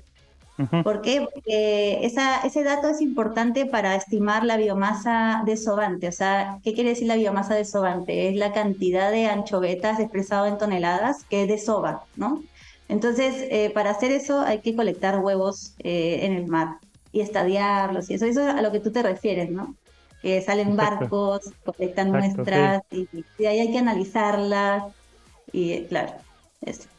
¿Por 0.83 1.01
qué? 1.01 1.27
Porque 1.31 2.03
ese 2.03 2.63
dato 2.63 2.89
es 2.89 3.01
importante 3.01 3.67
para 3.67 3.93
estimar 3.93 4.43
la 4.43 4.57
biomasa 4.57 5.43
de 5.45 5.57
sobante. 5.57 6.07
O 6.07 6.11
sea, 6.11 6.57
¿qué 6.63 6.73
quiere 6.73 6.89
decir 6.89 7.07
la 7.07 7.17
biomasa 7.17 7.53
de 7.53 7.65
sobante? 7.65 8.29
Es 8.29 8.35
la 8.35 8.51
cantidad 8.51 9.11
de 9.11 9.27
anchovetas 9.27 9.99
expresado 9.99 10.47
en 10.47 10.57
toneladas 10.57 11.23
que 11.29 11.43
es 11.43 11.49
de 11.49 11.59
soba, 11.59 12.05
¿no? 12.15 12.41
Entonces, 12.87 13.45
eh, 13.51 13.69
para 13.75 13.91
hacer 13.91 14.09
eso 14.11 14.39
hay 14.39 14.61
que 14.61 14.75
colectar 14.75 15.19
huevos 15.19 15.75
en 15.77 16.33
el 16.33 16.47
mar 16.47 16.79
y 17.11 17.21
estadiarlos 17.21 18.09
y 18.09 18.15
eso, 18.15 18.25
eso 18.25 18.41
es 18.41 18.55
a 18.55 18.61
lo 18.63 18.71
que 18.71 18.79
tú 18.79 18.91
te 18.91 19.03
refieres, 19.03 19.51
¿no? 19.51 19.75
Que 20.25 20.41
salen 20.41 20.75
barcos, 20.85 21.53
colectan 21.63 22.09
muestras 22.09 22.81
y, 22.89 23.07
ahí 23.45 23.59
hay 23.59 23.71
que 23.71 23.77
analizarlas 23.77 24.85
y 25.51 25.83
claro, 25.83 26.13
eso. 26.61 26.89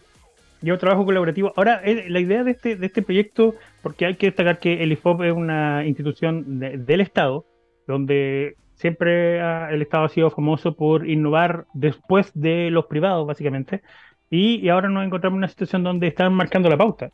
Yo 0.62 0.78
trabajo 0.78 1.04
colaborativo. 1.04 1.52
Ahora, 1.56 1.80
eh, 1.84 2.06
la 2.08 2.20
idea 2.20 2.44
de 2.44 2.52
este, 2.52 2.76
de 2.76 2.86
este 2.86 3.02
proyecto, 3.02 3.56
porque 3.82 4.06
hay 4.06 4.14
que 4.14 4.26
destacar 4.26 4.60
que 4.60 4.80
el 4.84 4.92
IFOP 4.92 5.22
es 5.22 5.32
una 5.32 5.84
institución 5.84 6.60
del 6.60 7.00
Estado, 7.00 7.44
donde 7.88 8.54
siempre 8.76 9.38
el 9.74 9.82
Estado 9.82 10.04
ha 10.04 10.08
sido 10.08 10.30
famoso 10.30 10.76
por 10.76 11.08
innovar 11.10 11.66
después 11.74 12.30
de 12.32 12.70
los 12.70 12.86
privados, 12.86 13.26
básicamente, 13.26 13.82
y, 14.30 14.60
y, 14.64 14.68
ahora 14.68 14.88
nos 14.88 15.04
encontramos 15.04 15.34
en 15.34 15.38
una 15.38 15.48
situación 15.48 15.82
donde 15.82 16.06
están 16.06 16.32
marcando 16.32 16.68
la 16.68 16.76
pauta. 16.76 17.10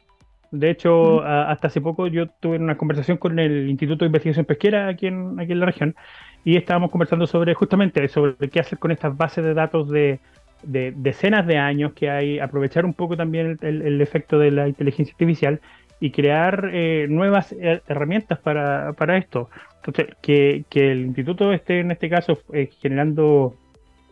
De 0.53 0.69
hecho, 0.71 1.23
hasta 1.25 1.69
hace 1.69 1.81
poco 1.81 2.09
yo 2.09 2.29
tuve 2.29 2.59
una 2.59 2.77
conversación 2.77 3.17
con 3.17 3.39
el 3.39 3.71
Instituto 3.71 4.05
de 4.05 4.09
Investigación 4.09 4.45
Pesquera 4.45 4.89
aquí 4.89 5.07
en, 5.07 5.41
aquí 5.41 5.53
en 5.53 5.61
la 5.61 5.67
región 5.67 5.97
y 6.45 6.57
estábamos 6.57 6.91
conversando 6.91 7.27
sobre 7.27 7.55
justamente 7.55 8.07
sobre 8.09 8.51
qué 8.51 8.61
hacer 8.61 8.79
con 8.79 8.91
estas 8.91 9.17
bases 9.17 9.45
de 9.45 9.55
datos 9.55 9.89
de, 9.89 10.21
decenas 10.63 11.47
de 11.47 11.57
años 11.57 11.95
que 11.95 12.11
hay, 12.11 12.39
aprovechar 12.39 12.85
un 12.85 12.93
poco 12.93 13.17
también 13.17 13.59
el, 13.63 14.01
efecto 14.03 14.39
de 14.39 14.51
la 14.51 14.69
inteligencia 14.69 15.13
artificial 15.13 15.61
y 16.01 16.11
crear 16.11 16.71
eh, 16.73 17.07
nuevas 17.09 17.55
herramientas 17.59 18.39
para, 18.39 18.93
para, 18.93 19.17
esto. 19.17 19.49
Entonces, 19.77 20.15
que, 20.21 20.65
que, 20.69 20.93
el 20.93 21.07
instituto 21.07 21.51
esté 21.53 21.81
en 21.81 21.93
este 21.93 22.11
caso 22.11 22.39
eh, 22.53 22.69
generando 22.81 23.57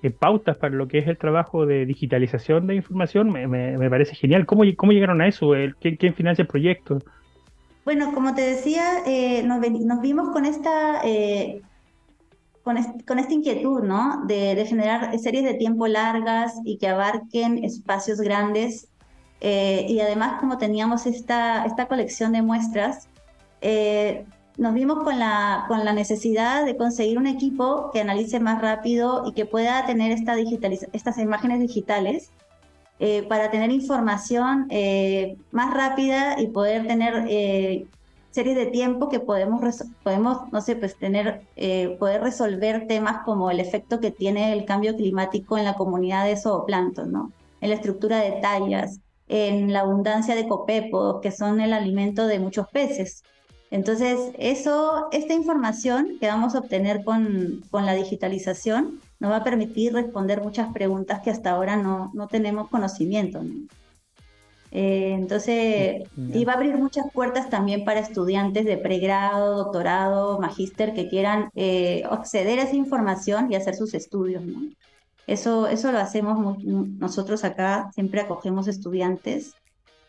eh, 0.03 0.11
pautas 0.11 0.57
para 0.57 0.75
lo 0.75 0.89
que 0.89 0.99
es 0.99 1.07
el 1.07 1.19
trabajo 1.19 1.67
de 1.67 1.85
digitalización 1.85 2.67
de 2.67 2.75
información, 2.75 3.31
me, 3.31 3.47
me, 3.47 3.91
parece 3.91 4.15
genial. 4.15 4.47
¿Cómo, 4.47 4.63
¿Cómo, 4.77 4.93
llegaron 4.93 5.21
a 5.21 5.29
eso? 5.29 5.53
¿Quién, 5.81 5.97
quién 5.97 6.15
financia 6.15 6.43
el 6.43 6.49
proyecto? 6.49 6.99
Bueno, 7.85 8.13
como 8.15 8.35
te 8.35 8.43
decía, 8.43 9.05
eh, 9.07 9.43
nos, 9.43 9.61
nos, 9.61 10.01
vimos 10.01 10.31
con 10.31 10.47
esta, 10.47 11.03
eh, 11.05 11.61
con, 12.63 12.77
con, 13.07 13.19
esta 13.19 13.35
inquietud, 13.35 13.83
¿no? 13.83 14.25
De, 14.27 14.55
de, 14.55 14.65
generar 14.65 15.19
series 15.19 15.45
de 15.45 15.55
tiempo 15.55 15.87
largas 15.87 16.55
y 16.65 16.79
que 16.79 16.89
abarquen 16.89 17.63
espacios 17.65 18.21
grandes. 18.21 18.89
y 19.41 20.01
además, 20.01 20.41
como 20.41 20.57
teníamos 20.57 21.07
esta, 21.07 21.65
esta 21.65 21.87
colección 21.89 22.33
de 22.33 22.43
muestras, 22.43 23.09
nos 24.57 24.75
vimos 24.75 25.03
con 25.05 25.19
la, 25.19 25.65
con 25.69 25.85
la 25.85 25.93
necesidad 25.93 26.65
de 26.65 26.77
conseguir 26.77 27.19
un 27.19 27.27
equipo 27.27 27.91
que 27.93 28.01
analice 28.01 28.41
más 28.41 28.61
rápido 28.61 29.25
y 29.27 29.33
que 29.33 29.47
pueda 29.47 29.87
tener 29.87 30.13
esta 30.13 30.37
estas 30.93 31.19
imágenes 31.19 31.61
digitales 31.61 32.31
eh, 33.03 33.23
para 33.23 33.51
tener 33.51 33.71
información 33.71 34.67
eh, 34.69 35.39
más 35.53 35.73
rápida 35.73 36.39
y 36.39 36.49
poder 36.49 36.87
tener 36.87 37.25
eh, 37.31 37.87
series 38.31 38.55
de 38.55 38.67
tiempo 38.67 39.09
que 39.09 39.21
podemos, 39.21 39.63
podemos 40.03 40.53
no 40.53 40.61
sé, 40.61 40.77
pues 40.77 40.97
tener, 40.97 41.41
poder 41.99 42.21
resolver 42.21 42.87
temas 42.87 43.25
como 43.25 43.51
el 43.51 43.59
efecto 43.59 44.01
que 44.01 44.11
tiene 44.11 44.53
el 44.53 44.67
cambio 44.67 44.95
climático 44.97 45.57
en 45.57 45.65
la 45.65 45.75
comunidad 45.75 46.27
de 46.27 46.37
zooplancton. 46.37 47.33
En 47.63 47.71
la 47.71 47.75
estructura 47.75 48.19
de 48.19 48.33
tallas, 48.43 49.01
en 49.29 49.73
la 49.73 49.81
abundancia 49.81 50.35
de 50.35 50.47
copépodos, 50.47 51.23
que 51.23 51.33
son 51.33 51.61
el 51.61 51.73
alimento 51.73 52.27
de 52.27 52.39
muchos 52.39 52.69
peces. 52.69 53.25
Entonces, 53.71 54.19
eso, 54.39 55.09
esta 55.13 55.33
información 55.33 56.19
que 56.21 56.27
vamos 56.27 56.55
a 56.55 56.59
obtener 56.59 57.05
con, 57.05 57.63
con 57.71 57.87
la 57.87 57.95
digitalización 57.95 59.01
nos 59.21 59.31
va 59.31 59.37
a 59.37 59.45
permitir 59.45 59.93
responder 59.93 60.43
muchas 60.43 60.73
preguntas 60.73 61.21
que 61.21 61.31
hasta 61.31 61.51
ahora 61.51 61.77
no, 61.77 62.11
no 62.15 62.27
tenemos 62.27 62.69
conocimiento. 62.69 63.43
Eh, 64.73 65.13
entonces, 65.15 66.03
iba 66.33 66.53
a 66.53 66.57
abrir 66.57 66.77
muchas 66.77 67.11
puertas 67.13 67.51
también 67.51 67.85
para 67.85 68.01
estudiantes 68.01 68.65
de 68.65 68.77
pregrado, 68.77 69.57
doctorado, 69.57 70.41
magíster 70.41 70.95
que 70.95 71.09
quieran 71.09 71.51
eh, 71.55 72.03
acceder 72.09 72.61
a 72.61 72.63
esa 72.63 72.77
información 72.77 73.53
y 73.53 73.57
hacer 73.57 73.75
sus 73.75 73.95
estudios. 73.95 74.45
¿no? 74.45 74.61
Eso, 75.27 75.67
eso 75.67 75.93
lo 75.93 75.99
hacemos 75.99 76.63
nosotros 76.65 77.45
acá, 77.45 77.91
siempre 77.95 78.21
acogemos 78.21 78.69
estudiantes 78.69 79.55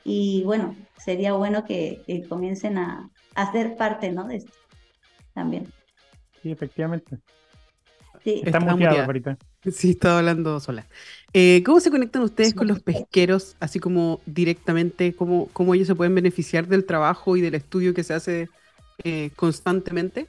y 0.03 0.43
bueno, 0.45 0.75
sería 0.97 1.33
bueno 1.33 1.63
que, 1.65 2.25
comiencen 2.29 2.77
a, 2.77 3.09
hacer 3.35 3.75
parte 3.77 4.11
¿no? 4.11 4.27
de 4.27 4.37
esto 4.37 4.51
también. 5.33 5.71
Sí, 6.41 6.51
efectivamente. 6.51 7.17
Sí. 8.23 8.41
Está 8.45 8.59
muteado, 8.59 9.03
ahorita. 9.03 9.37
Sí, 9.71 9.91
estaba 9.91 10.19
hablando 10.19 10.59
sola. 10.59 10.85
Eh, 11.33 11.63
¿Cómo 11.65 11.79
se 11.79 11.91
conectan 11.91 12.21
ustedes 12.23 12.53
con 12.53 12.67
los 12.67 12.81
pesqueros, 12.81 13.55
así 13.59 13.79
como 13.79 14.19
directamente, 14.25 15.13
cómo, 15.13 15.47
cómo 15.53 15.73
ellos 15.73 15.87
se 15.87 15.95
pueden 15.95 16.13
beneficiar 16.15 16.67
del 16.67 16.85
trabajo 16.85 17.37
y 17.37 17.41
del 17.41 17.55
estudio 17.55 17.93
que 17.93 18.03
se 18.03 18.13
hace 18.13 18.49
eh, 19.03 19.31
constantemente? 19.35 20.27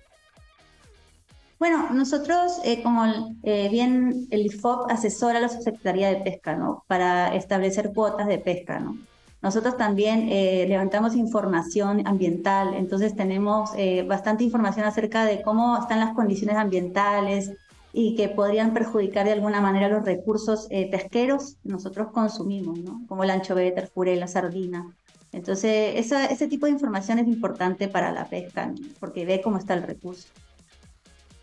Bueno, 1.63 1.91
nosotros, 1.93 2.59
eh, 2.65 2.83
como 2.83 3.37
eh, 3.45 3.69
bien 3.71 4.27
el 4.31 4.47
IFOP 4.47 4.91
asesora 4.91 5.39
a 5.39 5.43
la 5.43 5.49
Subsecretaría 5.49 6.09
de 6.09 6.17
Pesca, 6.17 6.57
¿no? 6.57 6.85
Para 6.89 7.37
establecer 7.37 7.93
cuotas 7.95 8.27
de 8.27 8.39
pesca, 8.39 8.81
¿no? 8.81 8.99
Nosotros 9.43 9.77
también 9.77 10.29
eh, 10.31 10.67
levantamos 10.69 11.17
información 11.17 12.07
ambiental, 12.07 12.75
entonces 12.75 13.17
tenemos 13.17 13.71
bastante 14.07 14.45
información 14.45 14.87
acerca 14.87 15.25
de 15.25 15.43
cómo 15.43 15.77
están 15.79 15.99
las 16.01 16.15
condiciones 16.15 16.57
ambientales 16.57 17.53
y 17.93 18.15
que 18.15 18.29
podrían 18.29 18.73
perjudicar 18.73 19.27
de 19.27 19.33
alguna 19.33 19.61
manera 19.61 19.89
los 19.89 20.05
recursos 20.05 20.69
pesqueros 20.91 21.57
que 21.63 21.69
nosotros 21.69 22.09
consumimos, 22.13 22.79
¿no? 22.79 23.03
Como 23.09 23.25
el 23.25 23.31
anchoveta, 23.31 23.81
el 23.83 23.89
jurel, 23.89 24.21
la 24.21 24.29
sardina. 24.29 24.87
Entonces, 25.33 26.13
ese 26.13 26.47
tipo 26.47 26.67
de 26.67 26.73
información 26.73 27.19
es 27.19 27.27
importante 27.27 27.89
para 27.89 28.13
la 28.13 28.27
pesca, 28.27 28.73
porque 29.01 29.27
ve 29.27 29.41
cómo 29.43 29.59
está 29.59 29.75
el 29.75 29.83
recurso 29.83 30.29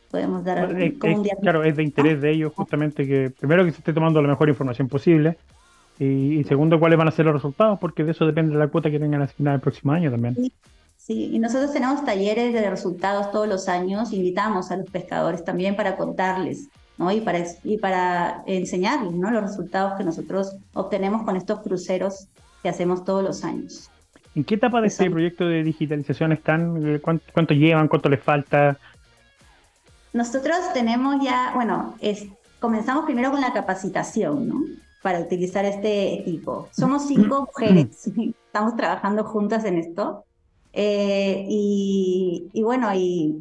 podemos 0.10 0.44
dar 0.44 0.75
Claro, 1.41 1.63
es 1.63 1.75
de 1.75 1.84
interés 1.84 2.22
de 2.22 2.32
ellos 2.32 2.53
justamente 2.53 3.08
que, 3.08 3.29
primero, 3.29 3.65
que 3.65 3.72
se 3.72 3.77
esté 3.77 3.94
tomando 3.94 4.22
la 4.22 4.27
mejor 4.27 4.50
información 4.50 4.88
posible 4.88 5.38
y, 6.00 6.44
segundo, 6.46 6.79
cuáles 6.79 6.98
van 6.98 7.10
a 7.10 7.12
ser 7.12 7.25
los 7.25 7.36
resultados, 7.36 7.77
porque 7.79 8.06
de 8.06 8.12
eso 8.12 8.25
depende 8.25 8.56
la 8.56 8.70
cuota 8.70 8.89
que 8.89 9.00
tengan 9.00 9.22
asignada 9.22 9.56
el 9.56 9.62
próximo 9.62 9.91
año 9.91 10.10
también. 10.10 10.36
Sí. 10.96 11.32
y 11.34 11.39
nosotros 11.39 11.74
tenemos 11.74 12.06
talleres 12.06 12.53
de 12.53 12.70
resultados 12.70 13.32
todos 13.32 13.48
los 13.48 13.68
años, 13.68 14.13
invitamos 14.13 14.72
a 14.72 14.77
los 14.77 14.89
pescadores 14.89 15.44
también 15.44 15.75
para 15.75 15.98
contarles. 15.98 16.70
¿no? 16.98 17.12
Y, 17.12 17.22
para, 17.22 17.39
y 17.63 17.77
para 17.77 18.44
enseñarles 18.46 19.13
¿no? 19.13 19.32
los 19.32 19.41
resultados 19.41 19.98
que 19.98 20.03
nosotros 20.03 20.56
obtenemos 20.74 21.24
con 21.24 21.38
estos 21.38 21.62
cruceros 21.62 22.27
que 22.62 22.70
hacemos 22.70 23.06
todos 23.06 23.24
los 23.24 23.44
años. 23.44 23.89
¿En 24.36 24.44
qué 24.44 24.56
etapa 24.56 24.82
de 24.82 24.88
este 24.88 25.10
proyecto 25.10 25.46
de 25.46 25.63
digitalización 25.63 26.34
están? 26.34 27.00
¿Cuánto, 27.00 27.25
cuánto 27.34 27.53
llevan? 27.53 27.88
¿Cuánto 27.88 28.10
les 28.10 28.22
falta? 28.22 28.77
Nosotros 30.13 30.58
tenemos 30.74 31.24
ya, 31.24 31.51
bueno, 31.56 31.96
es, 32.00 32.27
comenzamos 32.60 33.06
primero 33.06 33.32
con 33.32 33.41
la 33.41 33.53
capacitación, 33.53 34.48
¿no? 34.48 34.62
Para 35.01 35.20
utilizar 35.20 35.65
este 35.65 36.13
equipo. 36.13 36.68
Somos 36.72 37.08
cinco 37.08 37.41
mujeres, 37.58 38.12
estamos 38.46 38.75
trabajando 38.75 39.24
juntas 39.24 39.65
en 39.65 39.77
esto. 39.77 40.25
Eh, 40.74 41.46
y, 41.50 42.62
bueno, 42.63 42.94
y... 42.94 43.39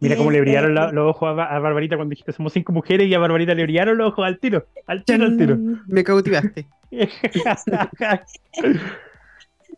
Mira 0.00 0.16
cómo 0.16 0.30
le 0.30 0.40
brillaron 0.40 0.74
los 0.74 1.16
ojos 1.16 1.30
a, 1.30 1.58
Barbarita 1.58 1.96
cuando 1.96 2.10
dijiste 2.10 2.32
somos 2.32 2.52
cinco 2.52 2.72
mujeres 2.72 3.08
y 3.08 3.14
a 3.14 3.18
Barbarita 3.18 3.54
le 3.54 3.62
brillaron 3.62 3.96
los 3.96 4.12
ojos 4.12 4.26
al 4.26 4.38
tiro, 4.38 4.66
al 4.86 5.04
tiro, 5.04 5.24
al 5.24 5.36
tiro. 5.38 5.56
Me 5.86 6.04
cautivaste. 6.04 6.66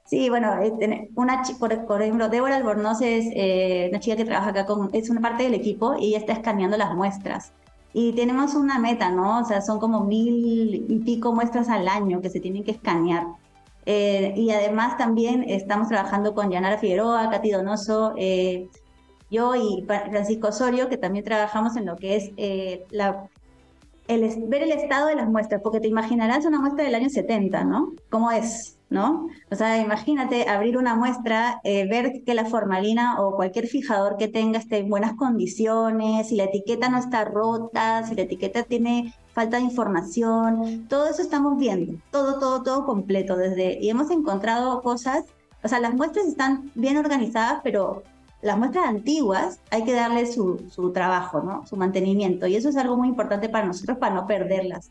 Sí, 0.08 0.30
bueno, 0.30 0.62
eh, 0.62 1.11
una 1.16 1.42
por, 1.61 1.87
por 1.87 2.00
ejemplo, 2.00 2.30
Débora 2.30 2.56
Albornoz 2.56 3.02
es 3.02 3.26
eh, 3.35 3.88
una 3.90 4.00
chica 4.00 4.16
que 4.16 4.25
trabaja 4.25 4.50
acá 4.50 4.64
con, 4.64 4.88
es 4.94 5.11
una 5.11 5.20
parte 5.20 5.42
del 5.42 5.52
equipo 5.52 5.96
y 6.00 6.09
ella 6.09 6.18
está 6.18 6.33
escaneando 6.33 6.79
las 6.79 6.94
muestras. 6.94 7.53
Y 7.92 8.12
tenemos 8.12 8.55
una 8.55 8.79
meta, 8.79 9.11
¿no? 9.11 9.40
O 9.40 9.44
sea, 9.44 9.61
son 9.61 9.79
como 9.79 10.05
mil 10.05 10.87
y 10.88 10.98
pico 11.01 11.33
muestras 11.33 11.68
al 11.68 11.88
año 11.88 12.20
que 12.20 12.31
se 12.31 12.40
tienen 12.40 12.64
que 12.64 12.72
escanear. 12.72 13.27
Eh, 13.87 14.35
y 14.37 14.51
además 14.51 14.98
también 14.98 15.44
estamos 15.48 15.88
trabajando 15.88 16.35
con 16.35 16.51
Yanara 16.51 16.79
Figueroa, 16.79 17.31
Katy 17.31 17.51
Donoso, 17.51 18.14
yo 19.31 19.55
y 19.57 19.85
Francisco 19.87 20.48
Osorio, 20.48 20.88
que 20.88 20.98
también 20.98 21.24
trabajamos 21.24 21.77
en 21.77 21.87
lo 21.87 21.96
que 21.96 22.16
es 22.16 22.31
la, 22.90 23.29
el, 24.09 24.48
ver 24.48 24.62
el 24.62 24.72
estado 24.72 25.07
de 25.07 25.14
las 25.14 25.29
muestras, 25.29 25.61
porque 25.62 25.81
te 25.81 25.88
imaginarás 25.88 26.44
una 26.46 26.61
muestra 26.61 26.85
del 26.85 26.94
año 26.94 27.09
70, 27.09 27.64
¿no? 27.64 27.92
¿Cómo 28.11 28.31
es? 28.31 28.78
¿No? 28.90 29.29
O 29.51 29.55
sea, 29.55 29.79
imagínate 29.81 30.48
abrir 30.48 30.79
una 30.79 30.94
muestra, 30.94 31.61
eh, 31.64 31.87
ver 31.88 32.22
que 32.24 32.35
la 32.35 32.46
formalina 32.46 33.20
o 33.20 33.37
cualquier 33.37 33.66
fijador 33.66 34.16
que 34.16 34.29
tenga 34.29 34.59
esté 34.59 34.79
en 34.79 34.88
buenas 34.88 35.14
condiciones, 35.14 36.29
si 36.29 36.37
la 36.37 36.44
etiqueta 36.44 36.88
no 36.88 36.98
está 36.98 37.24
rota, 37.24 38.05
si 38.07 38.14
la 38.14 38.22
etiqueta 38.22 38.62
tiene 38.62 39.14
falta 39.33 39.59
de 39.59 39.64
información, 39.64 40.87
todo 40.88 41.09
eso 41.09 41.22
estamos 41.22 41.59
viendo, 41.59 42.01
todo, 42.11 42.38
todo, 42.38 42.62
todo 42.62 42.87
completo 42.87 43.37
desde, 43.37 43.79
y 43.81 43.90
hemos 43.90 44.11
encontrado 44.11 44.83
cosas, 44.83 45.24
o 45.62 45.68
sea, 45.68 45.81
las 45.81 45.94
muestras 45.94 46.27
están 46.27 46.70
bien 46.74 46.96
organizadas, 46.96 47.61
pero 47.62 48.03
las 48.42 48.57
muestras 48.57 48.87
antiguas 48.87 49.61
hay 49.70 49.85
que 49.85 49.92
darle 49.92 50.27
su, 50.27 50.64
su 50.70 50.92
trabajo, 50.92 51.40
¿no? 51.42 51.66
Su 51.66 51.77
mantenimiento, 51.77 52.46
y 52.46 52.57
eso 52.57 52.68
es 52.68 52.77
algo 52.77 52.96
muy 52.96 53.09
importante 53.09 53.48
para 53.48 53.66
nosotros 53.66 53.98
para 53.98 54.14
no 54.14 54.27
perderlas. 54.27 54.90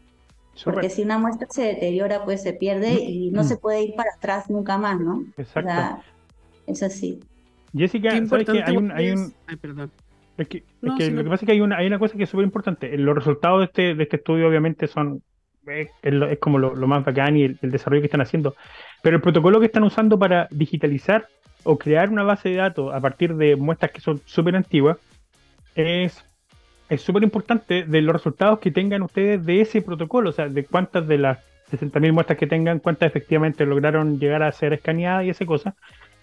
Porque 0.63 0.89
si 0.89 1.03
una 1.03 1.17
muestra 1.17 1.47
se 1.49 1.63
deteriora, 1.63 2.23
pues 2.25 2.41
se 2.41 2.53
pierde 2.53 2.93
y 2.93 3.31
no 3.31 3.43
se 3.43 3.57
puede 3.57 3.83
ir 3.83 3.95
para 3.95 4.11
atrás 4.15 4.49
nunca 4.49 4.77
más, 4.77 4.99
¿no? 4.99 5.23
Exacto. 5.37 6.01
es 6.65 6.83
así. 6.83 7.19
Jessica, 7.75 8.25
¿sabes 8.25 8.45
que 8.45 8.63
hay 8.63 8.77
un... 8.77 8.91
Hay 8.91 9.11
un... 9.11 9.33
Ay, 9.45 9.55
perdón. 9.57 9.91
Es 10.37 10.47
que, 10.47 10.63
lo 10.81 10.95
que 10.95 11.29
pasa 11.29 11.35
es 11.35 11.45
que 11.45 11.51
hay 11.51 11.61
una, 11.61 11.77
hay 11.77 11.87
una 11.87 11.99
cosa 11.99 12.15
que 12.15 12.23
es 12.23 12.29
súper 12.29 12.45
importante. 12.45 12.95
Los 12.97 13.15
resultados 13.15 13.59
de 13.59 13.65
este, 13.65 13.95
de 13.95 14.03
este 14.03 14.17
estudio 14.17 14.47
obviamente 14.47 14.87
son... 14.87 15.21
Es, 15.67 15.89
como 16.39 16.59
lo, 16.59 16.75
más 16.87 17.03
bacán 17.03 17.35
y 17.35 17.43
el, 17.43 17.57
desarrollo 17.61 18.01
que 18.01 18.07
están 18.07 18.21
haciendo. 18.21 18.55
Pero 19.03 19.17
el 19.17 19.21
protocolo 19.21 19.59
que 19.59 19.65
están 19.65 19.83
usando 19.83 20.17
para 20.17 20.47
digitalizar 20.49 21.27
o 21.63 21.77
crear 21.77 22.09
una 22.09 22.23
base 22.23 22.49
de 22.49 22.55
datos 22.55 22.93
a 22.93 23.01
partir 23.01 23.35
de 23.35 23.57
muestras 23.57 23.91
que 23.91 23.99
son 23.99 24.21
súper 24.25 24.55
antiguas 24.55 24.97
es 25.75 26.23
es 26.89 27.01
súper 27.01 27.23
importante 27.23 27.83
de 27.83 28.01
los 28.01 28.13
resultados 28.13 28.59
que 28.59 28.71
tengan 28.71 29.01
ustedes 29.01 29.45
de 29.45 29.61
ese 29.61 29.81
protocolo, 29.81 30.29
o 30.29 30.33
sea, 30.33 30.47
de 30.47 30.65
cuántas 30.65 31.07
de 31.07 31.17
las 31.17 31.39
60.000 31.71 32.13
muestras 32.13 32.37
que 32.37 32.47
tengan, 32.47 32.79
cuántas 32.79 33.07
efectivamente 33.07 33.65
lograron 33.65 34.19
llegar 34.19 34.43
a 34.43 34.51
ser 34.51 34.73
escaneadas 34.73 35.25
y 35.25 35.29
esa 35.29 35.45
cosa. 35.45 35.75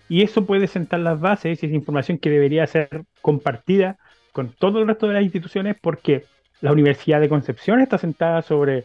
Y 0.08 0.22
eso 0.22 0.44
puede 0.46 0.66
sentar 0.66 1.00
las 1.00 1.20
bases 1.20 1.62
y 1.62 1.66
es 1.66 1.72
información 1.72 2.18
que 2.18 2.30
debería 2.30 2.66
ser 2.66 3.04
compartida 3.20 3.96
con 4.32 4.50
todo 4.50 4.80
el 4.80 4.88
resto 4.88 5.06
de 5.06 5.14
las 5.14 5.22
instituciones 5.22 5.76
porque 5.80 6.24
la 6.60 6.72
Universidad 6.72 7.20
de 7.20 7.28
Concepción 7.28 7.80
está 7.80 7.98
sentada 7.98 8.42
sobre 8.42 8.84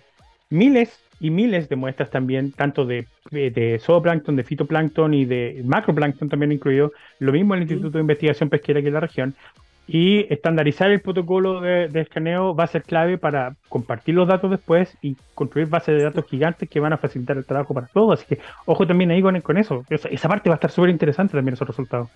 miles 0.50 1.00
y 1.20 1.30
miles 1.30 1.68
de 1.70 1.76
muestras 1.76 2.10
también, 2.10 2.52
tanto 2.52 2.86
de, 2.86 3.06
de 3.32 3.80
zooplancton, 3.80 4.36
de 4.36 4.44
fitoplancton 4.44 5.14
y 5.14 5.26
de 5.26 5.62
macroplancton 5.66 6.30
también 6.30 6.52
incluido. 6.52 6.94
Lo 7.20 7.32
mismo 7.32 7.56
el 7.56 7.62
Instituto 7.62 7.98
de 7.98 8.02
Investigación 8.02 8.50
Pesquera 8.50 8.82
que 8.82 8.88
en 8.88 8.94
la 8.94 9.00
región. 9.02 9.36
Y 9.92 10.32
estandarizar 10.32 10.92
el 10.92 11.02
protocolo 11.02 11.62
de, 11.62 11.90
escaneo 11.96 12.56
va 12.56 12.66
a 12.66 12.68
ser 12.68 12.84
clave 12.84 13.18
para 13.18 13.56
compartir 13.70 14.14
los 14.14 14.28
datos 14.28 14.52
después 14.52 14.96
y 15.02 15.18
construir 15.34 15.68
bases 15.68 15.98
de 15.98 16.04
datos 16.04 16.26
gigantes 16.28 16.70
que 16.70 16.80
van 16.80 16.94
a 16.94 16.98
facilitar 16.98 17.38
el 17.38 17.46
trabajo 17.46 17.74
para 17.74 17.88
todos. 17.88 18.20
Así 18.20 18.36
que 18.36 18.40
ojo 18.68 18.86
también 18.86 19.10
ahí 19.10 19.20
con, 19.24 19.42
con 19.42 19.58
eso. 19.58 19.84
Esa, 19.90 20.30
parte 20.30 20.48
va 20.48 20.56
a 20.56 20.58
estar 20.58 20.70
súper 20.70 20.92
interesante 20.92 21.36
también 21.36 21.56
esos 21.56 21.68
resultados. 21.68 22.08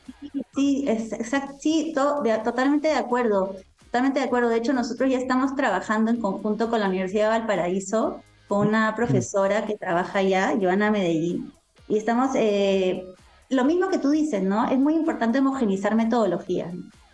Sí, 0.54 0.86
exacto, 0.88 1.56
sí 1.60 1.96
totalmente 1.96 2.90
de 2.90 2.96
acuerdo. 2.96 3.56
Totalmente 3.86 4.20
de 4.20 4.26
acuerdo. 4.28 4.50
De 4.50 4.58
hecho, 4.58 4.74
nosotros 4.74 5.10
ya 5.10 5.18
estamos 5.18 5.56
trabajando 5.56 6.12
en 6.12 6.22
conjunto 6.22 6.70
con 6.70 6.80
la 6.80 6.90
Universidad 6.90 7.32
de 7.32 7.40
Valparaíso, 7.40 8.22
con 8.48 8.68
una 8.68 8.96
profesora 8.96 9.66
que 9.66 9.78
trabaja 9.78 10.20
allá, 10.20 10.54
Joana 10.62 10.92
Medellín. 10.92 11.52
Y 11.88 11.98
estamos, 11.98 12.36
eh, 12.36 13.04
lo 13.50 13.66
mismo 13.66 13.90
que 13.90 13.98
tú 13.98 14.12
dices, 14.12 14.44
¿no? 14.44 14.70
Es 14.70 14.78
muy 14.78 14.94
importante 14.94 15.40
homogenizar 15.40 15.96
metodologías. 15.96 16.72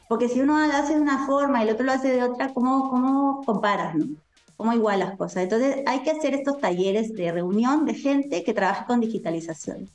Porque 0.09 0.27
si 0.27 0.41
uno 0.41 0.65
lo 0.65 0.73
hace 0.73 0.95
de 0.95 1.01
una 1.01 1.27
forma 1.27 1.59
y 1.59 1.67
el 1.67 1.75
otro 1.75 1.85
lo 1.85 1.91
hace 1.91 2.09
de 2.09 2.23
otra, 2.23 2.51
¿cómo, 2.51 2.89
cómo 2.89 3.43
comparas? 3.45 3.93
No? 3.93 4.07
¿Cómo 4.57 4.73
igualas 4.73 5.15
cosas? 5.15 5.43
Entonces 5.43 5.83
hay 5.85 5.99
que 5.99 6.09
hacer 6.09 6.33
estos 6.33 6.59
talleres 6.59 7.13
de 7.13 7.31
reunión 7.31 7.85
de 7.85 7.93
gente 7.93 8.43
que 8.43 8.55
trabaje 8.55 8.85
con 8.87 9.01
digitalización 9.01 9.87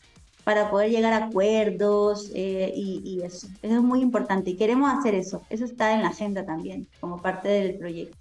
para 0.45 0.71
poder 0.71 0.93
llegar 0.93 1.13
a 1.15 1.27
acuerdos 1.27 2.31
eh, 2.33 2.73
y, 2.77 3.23
eso. 3.25 3.49
Eso 3.61 3.75
es 3.75 3.83
muy 3.83 4.03
importante 4.03 4.51
y 4.51 4.57
queremos 4.57 4.89
hacer 4.97 5.17
eso. 5.17 5.43
Eso 5.51 5.65
está 5.65 5.93
en 5.95 6.03
la 6.03 6.09
agenda 6.11 6.47
también 6.47 6.87
como 7.01 7.21
parte 7.21 7.49
del 7.49 7.75
proyecto. 7.75 8.17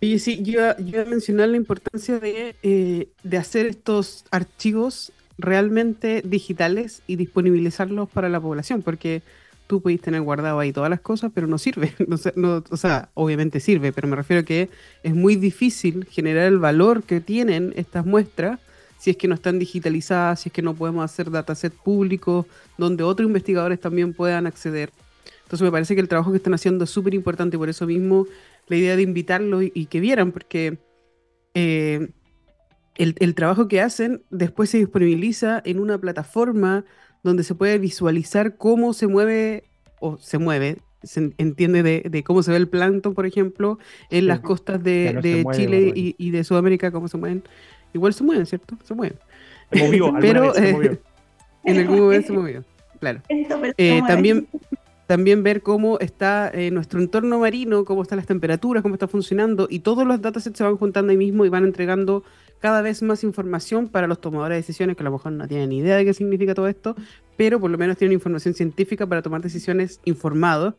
Y 0.00 0.20
sí, 0.20 0.44
yo, 0.44 0.76
yo 0.78 1.02
a 1.02 1.06
mencionar 1.06 1.48
la 1.48 1.56
importancia 1.56 2.20
de, 2.20 2.54
eh, 2.62 3.08
de 3.24 3.36
hacer 3.36 3.66
estos 3.66 4.26
archivos 4.30 5.12
realmente 5.38 6.22
digitales 6.24 7.02
y 7.08 7.16
disponibilizarlos 7.16 8.08
para 8.08 8.28
la 8.28 8.40
población, 8.40 8.82
porque 8.82 9.22
tú 9.72 9.80
podéis 9.80 10.02
tener 10.02 10.20
guardado 10.20 10.58
ahí 10.58 10.70
todas 10.70 10.90
las 10.90 11.00
cosas, 11.00 11.32
pero 11.34 11.46
no 11.46 11.56
sirve. 11.56 11.94
O 12.70 12.76
sea, 12.76 13.08
obviamente 13.14 13.58
sirve, 13.58 13.90
pero 13.90 14.06
me 14.06 14.16
refiero 14.16 14.42
a 14.42 14.44
que 14.44 14.68
es 15.02 15.14
muy 15.14 15.34
difícil 15.34 16.04
generar 16.04 16.44
el 16.48 16.58
valor 16.58 17.04
que 17.04 17.22
tienen 17.22 17.72
estas 17.74 18.04
muestras 18.04 18.60
si 18.98 19.08
es 19.08 19.16
que 19.16 19.28
no 19.28 19.34
están 19.34 19.58
digitalizadas, 19.58 20.40
si 20.40 20.50
es 20.50 20.52
que 20.52 20.60
no 20.60 20.74
podemos 20.74 21.02
hacer 21.02 21.30
dataset 21.30 21.72
públicos 21.72 22.44
donde 22.76 23.02
otros 23.02 23.26
investigadores 23.26 23.80
también 23.80 24.12
puedan 24.12 24.46
acceder. 24.46 24.90
Entonces 25.44 25.62
me 25.62 25.72
parece 25.72 25.94
que 25.94 26.02
el 26.02 26.08
trabajo 26.08 26.32
que 26.32 26.36
están 26.36 26.52
haciendo 26.52 26.84
es 26.84 26.90
súper 26.90 27.14
importante 27.14 27.56
por 27.56 27.70
eso 27.70 27.86
mismo 27.86 28.26
la 28.66 28.76
idea 28.76 28.94
de 28.94 29.02
invitarlos 29.02 29.64
y, 29.72 29.86
que 29.86 30.00
vieran, 30.00 30.32
porque 30.32 30.76
eh, 31.54 32.10
el, 32.96 33.34
trabajo 33.34 33.68
que 33.68 33.80
hacen 33.80 34.22
después 34.28 34.68
se 34.68 34.76
disponibiliza 34.76 35.62
en 35.64 35.80
una 35.80 35.96
plataforma 35.96 36.84
donde 37.22 37.44
se 37.44 37.54
puede 37.54 37.78
visualizar 37.78 38.56
cómo 38.56 38.92
se 38.92 39.06
mueve, 39.06 39.64
o 40.00 40.18
se 40.18 40.38
mueve, 40.38 40.78
se 41.02 41.32
entiende 41.38 41.82
de, 41.82 42.24
cómo 42.24 42.42
se 42.42 42.50
ve 42.50 42.56
el 42.56 42.68
plancton, 42.68 43.14
por 43.14 43.26
ejemplo, 43.26 43.78
en 44.10 44.26
las 44.26 44.40
costas 44.40 44.82
de, 44.82 45.18
de 45.22 45.44
Chile 45.52 45.92
y, 45.94 46.14
y, 46.18 46.30
de 46.30 46.44
Sudamérica, 46.44 46.90
cómo 46.90 47.08
se 47.08 47.16
mueven. 47.16 47.42
Igual 47.92 48.14
se 48.14 48.24
mueven, 48.24 48.46
¿cierto? 48.46 48.76
Se 48.84 48.94
mueven. 48.94 49.18
Se 49.72 49.84
movió, 49.84 50.12
Pero 50.20 50.54
se 50.54 50.72
movió. 50.72 50.98
en 51.64 51.78
algún 51.78 52.00
momento 52.00 52.26
se 52.28 52.32
movió, 52.32 52.64
claro. 53.00 53.20
Eh, 53.76 54.02
también, 54.06 54.48
también 55.06 55.42
ver 55.42 55.62
cómo 55.62 55.98
está 55.98 56.50
eh, 56.52 56.70
nuestro 56.70 57.00
entorno 57.00 57.38
marino, 57.38 57.84
cómo 57.84 58.02
están 58.02 58.16
las 58.16 58.26
temperaturas, 58.26 58.82
cómo 58.82 58.94
está 58.94 59.08
funcionando, 59.08 59.66
y 59.70 59.80
todos 59.80 60.06
los 60.06 60.20
datasets 60.20 60.58
se 60.58 60.64
van 60.64 60.76
juntando 60.76 61.10
ahí 61.10 61.18
mismo 61.18 61.44
y 61.44 61.48
van 61.48 61.64
entregando 61.64 62.24
cada 62.62 62.80
vez 62.80 63.02
más 63.02 63.24
información 63.24 63.88
para 63.88 64.06
los 64.06 64.20
tomadores 64.20 64.54
de 64.54 64.60
decisiones 64.60 64.96
que 64.96 65.02
a 65.02 65.04
lo 65.04 65.10
mejor 65.10 65.32
no 65.32 65.48
tienen 65.48 65.70
ni 65.70 65.78
idea 65.78 65.96
de 65.96 66.04
qué 66.04 66.14
significa 66.14 66.54
todo 66.54 66.68
esto, 66.68 66.94
pero 67.36 67.58
por 67.58 67.72
lo 67.72 67.76
menos 67.76 67.96
tienen 67.96 68.14
información 68.14 68.54
científica 68.54 69.04
para 69.04 69.20
tomar 69.20 69.42
decisiones 69.42 70.00
informados 70.04 70.74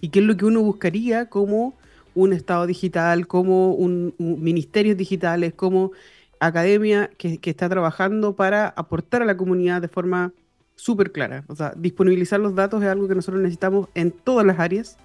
y 0.00 0.08
qué 0.08 0.20
es 0.20 0.24
lo 0.24 0.34
que 0.38 0.46
uno 0.46 0.62
buscaría 0.62 1.28
como 1.28 1.74
un 2.14 2.32
Estado 2.32 2.66
digital, 2.66 3.26
como 3.26 3.74
un, 3.74 4.14
ministerios 4.18 4.96
digitales, 4.96 5.52
como 5.52 5.92
academia 6.40 7.10
que, 7.18 7.36
que, 7.36 7.50
está 7.50 7.68
trabajando 7.68 8.34
para 8.34 8.68
aportar 8.68 9.20
a 9.20 9.26
la 9.26 9.36
comunidad 9.36 9.82
de 9.82 9.88
forma 9.88 10.32
súper 10.74 11.12
clara. 11.12 11.44
O 11.48 11.54
sea, 11.54 11.74
disponibilizar 11.76 12.40
los 12.40 12.54
datos 12.54 12.82
es 12.82 12.88
algo 12.88 13.08
que 13.08 13.14
nosotros 13.14 13.42
necesitamos 13.42 13.90
en 13.94 14.10
todas 14.10 14.46
las 14.46 14.58
áreas, 14.58 14.96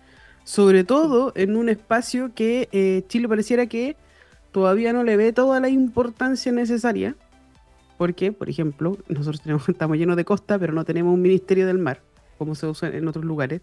sobre 0.46 0.86
todo 0.86 1.34
en 1.36 1.58
un 1.58 1.68
espacio 1.68 2.32
que 2.34 2.70
eh, 2.72 3.04
Chile 3.10 3.28
pareciera 3.28 3.66
que 3.66 3.98
todavía 4.52 4.94
no 4.94 5.04
le 5.04 5.18
ve 5.18 5.34
toda 5.34 5.60
la 5.60 5.70
importancia 5.70 6.52
necesaria, 6.52 7.16
porque, 7.98 8.32
por 8.32 8.50
ejemplo, 8.50 8.98
nosotros 9.08 9.42
tenemos, 9.42 9.68
estamos 9.70 9.98
llenos 9.98 10.18
de 10.18 10.26
costa, 10.26 10.58
pero 10.60 10.74
no 10.74 10.86
tenemos 10.86 11.14
un 11.14 11.22
ministerio 11.22 11.68
del 11.68 11.78
mar, 11.78 12.02
como 12.38 12.56
se 12.56 12.68
usa 12.68 12.90
en 12.90 13.08
otros 13.08 13.26
lugares, 13.26 13.62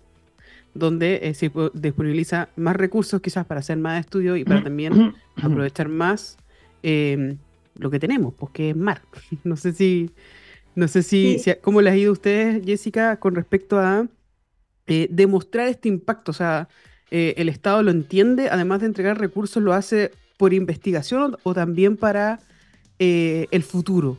donde 0.75 1.21
eh, 1.23 1.35
se 1.35 1.51
disponibiliza 1.75 2.49
más 2.57 2.77
recursos 2.77 3.21
quizás 3.21 3.47
para 3.47 3.61
hacer 3.61 3.79
más 3.79 4.01
estudios 4.01 4.39
y 4.39 4.45
para 4.45 4.63
también 4.63 5.15
aprovechar 5.37 5.89
más 5.89 6.37
em, 6.83 7.39
lo 7.77 7.91
que 7.91 7.99
tenemos, 7.99 8.35
porque 8.35 8.71
es 8.71 8.77
mar. 8.77 9.03
no 9.45 9.57
sé 9.57 9.73
si, 9.73 10.11
no 10.75 10.89
sé 10.89 11.03
si, 11.03 11.43
cómo 11.63 11.81
les 11.81 11.95
ha 11.95 11.97
ido 11.97 12.11
a 12.11 12.13
ustedes, 12.13 12.65
Jessica, 12.65 13.19
con 13.19 13.35
respecto 13.35 13.79
a 13.79 14.07
eh, 14.87 15.09
demostrar 15.11 15.69
este 15.69 15.89
impacto. 15.89 16.31
O 16.31 16.35
sea, 16.35 16.69
eh, 17.11 17.35
el 17.39 17.49
Estado 17.49 17.83
lo 17.83 17.91
entiende, 17.91 18.49
además 18.51 18.81
de 18.81 18.87
entregar 18.87 19.19
recursos, 19.19 19.63
lo 19.63 19.73
hace 19.73 20.13
por 20.39 20.55
investigación 20.55 21.37
o 21.43 21.53
también 21.53 21.99
para 21.99 22.41
eh, 22.99 23.47
el 23.51 23.63
futuro? 23.63 24.17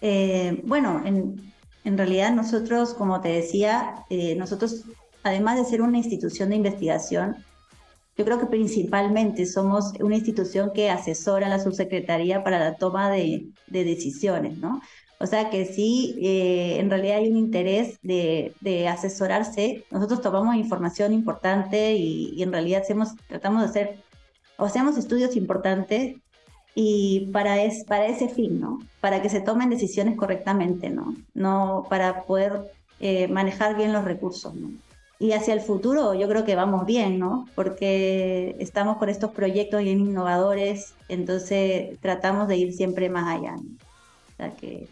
Eh, 0.00 0.60
bueno, 0.64 1.02
en, 1.04 1.98
realidad 1.98 2.32
nosotros, 2.32 2.94
como 2.94 3.20
te 3.20 3.28
decía, 3.28 4.04
eh, 4.10 4.34
nosotros, 4.34 4.84
además 5.22 5.58
de 5.58 5.64
ser 5.64 5.82
una 5.82 5.98
institución 5.98 6.48
de 6.48 6.56
investigación, 6.56 7.36
yo 8.16 8.24
creo 8.24 8.38
que 8.38 8.46
principalmente 8.46 9.46
somos 9.46 9.92
una 10.00 10.16
institución 10.16 10.72
que 10.74 10.90
asesora 10.90 11.46
a 11.46 11.50
la 11.50 11.58
subsecretaría 11.58 12.42
para 12.42 12.58
la 12.58 12.76
toma 12.76 13.10
de, 13.10 13.48
decisiones, 13.68 14.58
¿no? 14.58 14.82
O 15.22 15.26
sea 15.26 15.50
que 15.50 15.66
sí, 15.66 16.16
en 16.18 16.88
realidad 16.88 17.18
hay 17.18 17.30
un 17.30 17.36
interés 17.36 17.98
de, 18.02 18.88
asesorarse. 18.88 19.84
Nosotros 19.90 20.22
tomamos 20.22 20.56
información 20.56 21.12
importante 21.12 21.92
y, 21.94 22.42
en 22.42 22.50
realidad 22.50 22.80
hacemos, 22.80 23.10
tratamos 23.28 23.62
de 23.62 23.68
hacer, 23.68 23.98
o 24.56 24.64
hacemos 24.64 24.96
estudios 24.96 25.36
importantes 25.36 26.16
y 26.74 27.28
para, 27.34 27.62
es, 27.62 27.84
para 27.84 28.06
ese 28.06 28.30
fin, 28.30 28.60
¿no? 28.60 28.78
Para 29.02 29.20
que 29.20 29.28
se 29.28 29.42
tomen 29.42 29.68
decisiones 29.68 30.16
correctamente, 30.16 30.88
¿no? 30.88 31.14
No 31.34 31.84
para 31.90 32.22
poder 32.22 32.72
eh, 32.98 33.28
manejar 33.28 33.76
bien 33.76 33.92
los 33.92 34.04
recursos, 34.06 34.54
¿no? 34.54 34.70
Y 35.18 35.32
hacia 35.32 35.52
el 35.52 35.60
futuro 35.60 36.14
yo 36.14 36.28
creo 36.28 36.46
que 36.46 36.54
vamos 36.54 36.86
bien, 36.86 37.18
¿no? 37.18 37.46
Porque 37.54 38.56
estamos 38.58 38.96
con 38.96 39.10
estos 39.10 39.32
proyectos 39.32 39.82
bien 39.82 40.00
innovadores, 40.00 40.94
entonces 41.10 41.98
tratamos 42.00 42.48
de 42.48 42.56
ir 42.56 42.72
siempre 42.72 43.10
más 43.10 43.36
allá. 43.36 43.52
¿no? 43.52 43.68
O 44.32 44.36
sea 44.38 44.56
que 44.56 44.88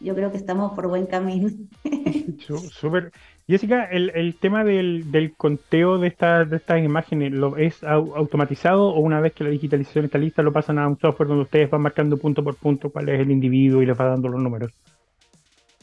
yo 0.00 0.14
creo 0.14 0.30
que 0.30 0.36
estamos 0.36 0.72
por 0.74 0.88
buen 0.88 1.06
camino. 1.06 1.50
Súper. 2.70 3.12
Jessica, 3.46 3.84
el, 3.84 4.10
el 4.10 4.36
tema 4.36 4.62
del, 4.62 5.10
del, 5.10 5.34
conteo 5.34 5.98
de, 5.98 6.08
estas 6.08 6.50
de 6.50 6.56
estas 6.56 6.84
imágenes, 6.84 7.32
¿lo 7.32 7.56
¿es 7.56 7.82
automatizado 7.82 8.88
o 8.88 9.00
una 9.00 9.20
vez 9.20 9.32
que 9.32 9.44
la 9.44 9.50
digitalización 9.50 10.04
está 10.04 10.18
lista 10.18 10.42
lo 10.42 10.52
pasan 10.52 10.78
a 10.78 10.86
un 10.86 10.98
software 10.98 11.28
donde 11.28 11.44
ustedes 11.44 11.70
van 11.70 11.80
marcando 11.80 12.18
punto 12.18 12.44
por 12.44 12.56
punto 12.56 12.90
cuál 12.90 13.08
es 13.08 13.20
el 13.20 13.30
individuo 13.30 13.82
y 13.82 13.86
les 13.86 13.98
va 13.98 14.04
dando 14.04 14.28
los 14.28 14.42
números? 14.42 14.72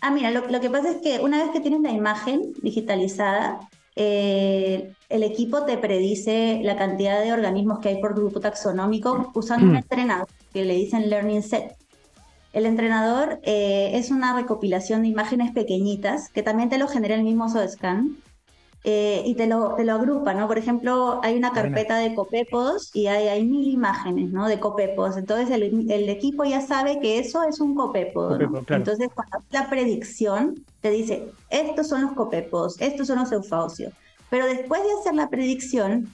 Ah, 0.02 0.12
mira, 0.12 0.30
lo, 0.30 0.48
lo 0.48 0.62
que 0.62 0.70
pasa 0.70 0.92
es 0.92 0.98
que 0.98 1.20
una 1.20 1.42
vez 1.42 1.52
que 1.52 1.60
tienes 1.60 1.82
la 1.82 1.92
imagen 1.92 2.54
digitalizada, 2.62 3.60
eh, 3.96 4.92
el 5.10 5.24
equipo 5.24 5.64
te 5.64 5.78
predice 5.78 6.60
la 6.64 6.76
cantidad 6.76 7.24
de 7.24 7.32
organismos 7.32 7.80
que 7.80 7.90
hay 7.90 8.02
por 8.02 8.14
grupo 8.14 8.40
taxonómico 8.42 9.32
usando 9.34 9.66
un 9.66 9.74
mm. 9.74 9.78
entrenador 9.78 10.28
que 10.54 10.66
le 10.66 10.76
dicen 10.76 11.10
Learning 11.10 11.42
Set. 11.42 11.76
El 12.56 12.66
entrenador 12.66 13.42
eh, 13.44 13.92
es 13.96 14.12
una 14.12 14.34
recopilación 14.34 15.02
de 15.02 15.10
imágenes 15.10 15.52
pequeñitas 15.52 16.30
que 16.30 16.42
también 16.42 16.70
te 16.70 16.78
lo 16.78 16.88
genera 16.88 17.16
el 17.16 17.24
mismo 17.24 17.50
SODScan 17.50 18.16
eh, 18.86 19.24
y 19.26 19.36
te 19.36 19.46
lo, 19.46 19.74
te 19.76 19.84
lo 19.84 19.96
agrupa, 19.96 20.34
¿no? 20.34 20.48
Por 20.48 20.58
ejemplo, 20.58 21.20
hay 21.22 21.36
una 21.36 21.52
carpeta 21.52 21.98
de 21.98 22.16
copepos 22.16 22.96
y 22.96 23.08
hay, 23.08 23.28
hay 23.28 23.44
mil 23.44 23.68
imágenes, 23.68 24.32
¿no? 24.32 24.48
De 24.48 24.62
copepos. 24.62 25.18
Entonces 25.18 25.50
el, 25.50 25.92
el 25.92 26.08
equipo 26.08 26.46
ya 26.46 26.62
sabe 26.62 27.02
que 27.02 27.20
eso 27.20 27.44
es 27.44 27.60
un 27.60 27.76
copepo, 27.76 28.34
Entonces 28.70 29.10
cuando 29.14 29.40
la 29.52 29.70
predicción 29.70 30.64
te 30.80 30.92
dice, 30.92 31.28
estos 31.50 31.90
son 31.90 32.04
los 32.04 32.14
copepos, 32.14 32.80
estos 32.80 33.08
son 33.08 33.20
los 33.20 33.34
eufausios. 33.34 33.92
Pero 34.30 34.46
después 34.46 34.82
de 34.82 34.94
hacer 34.98 35.14
la 35.14 35.28
predicción, 35.28 36.08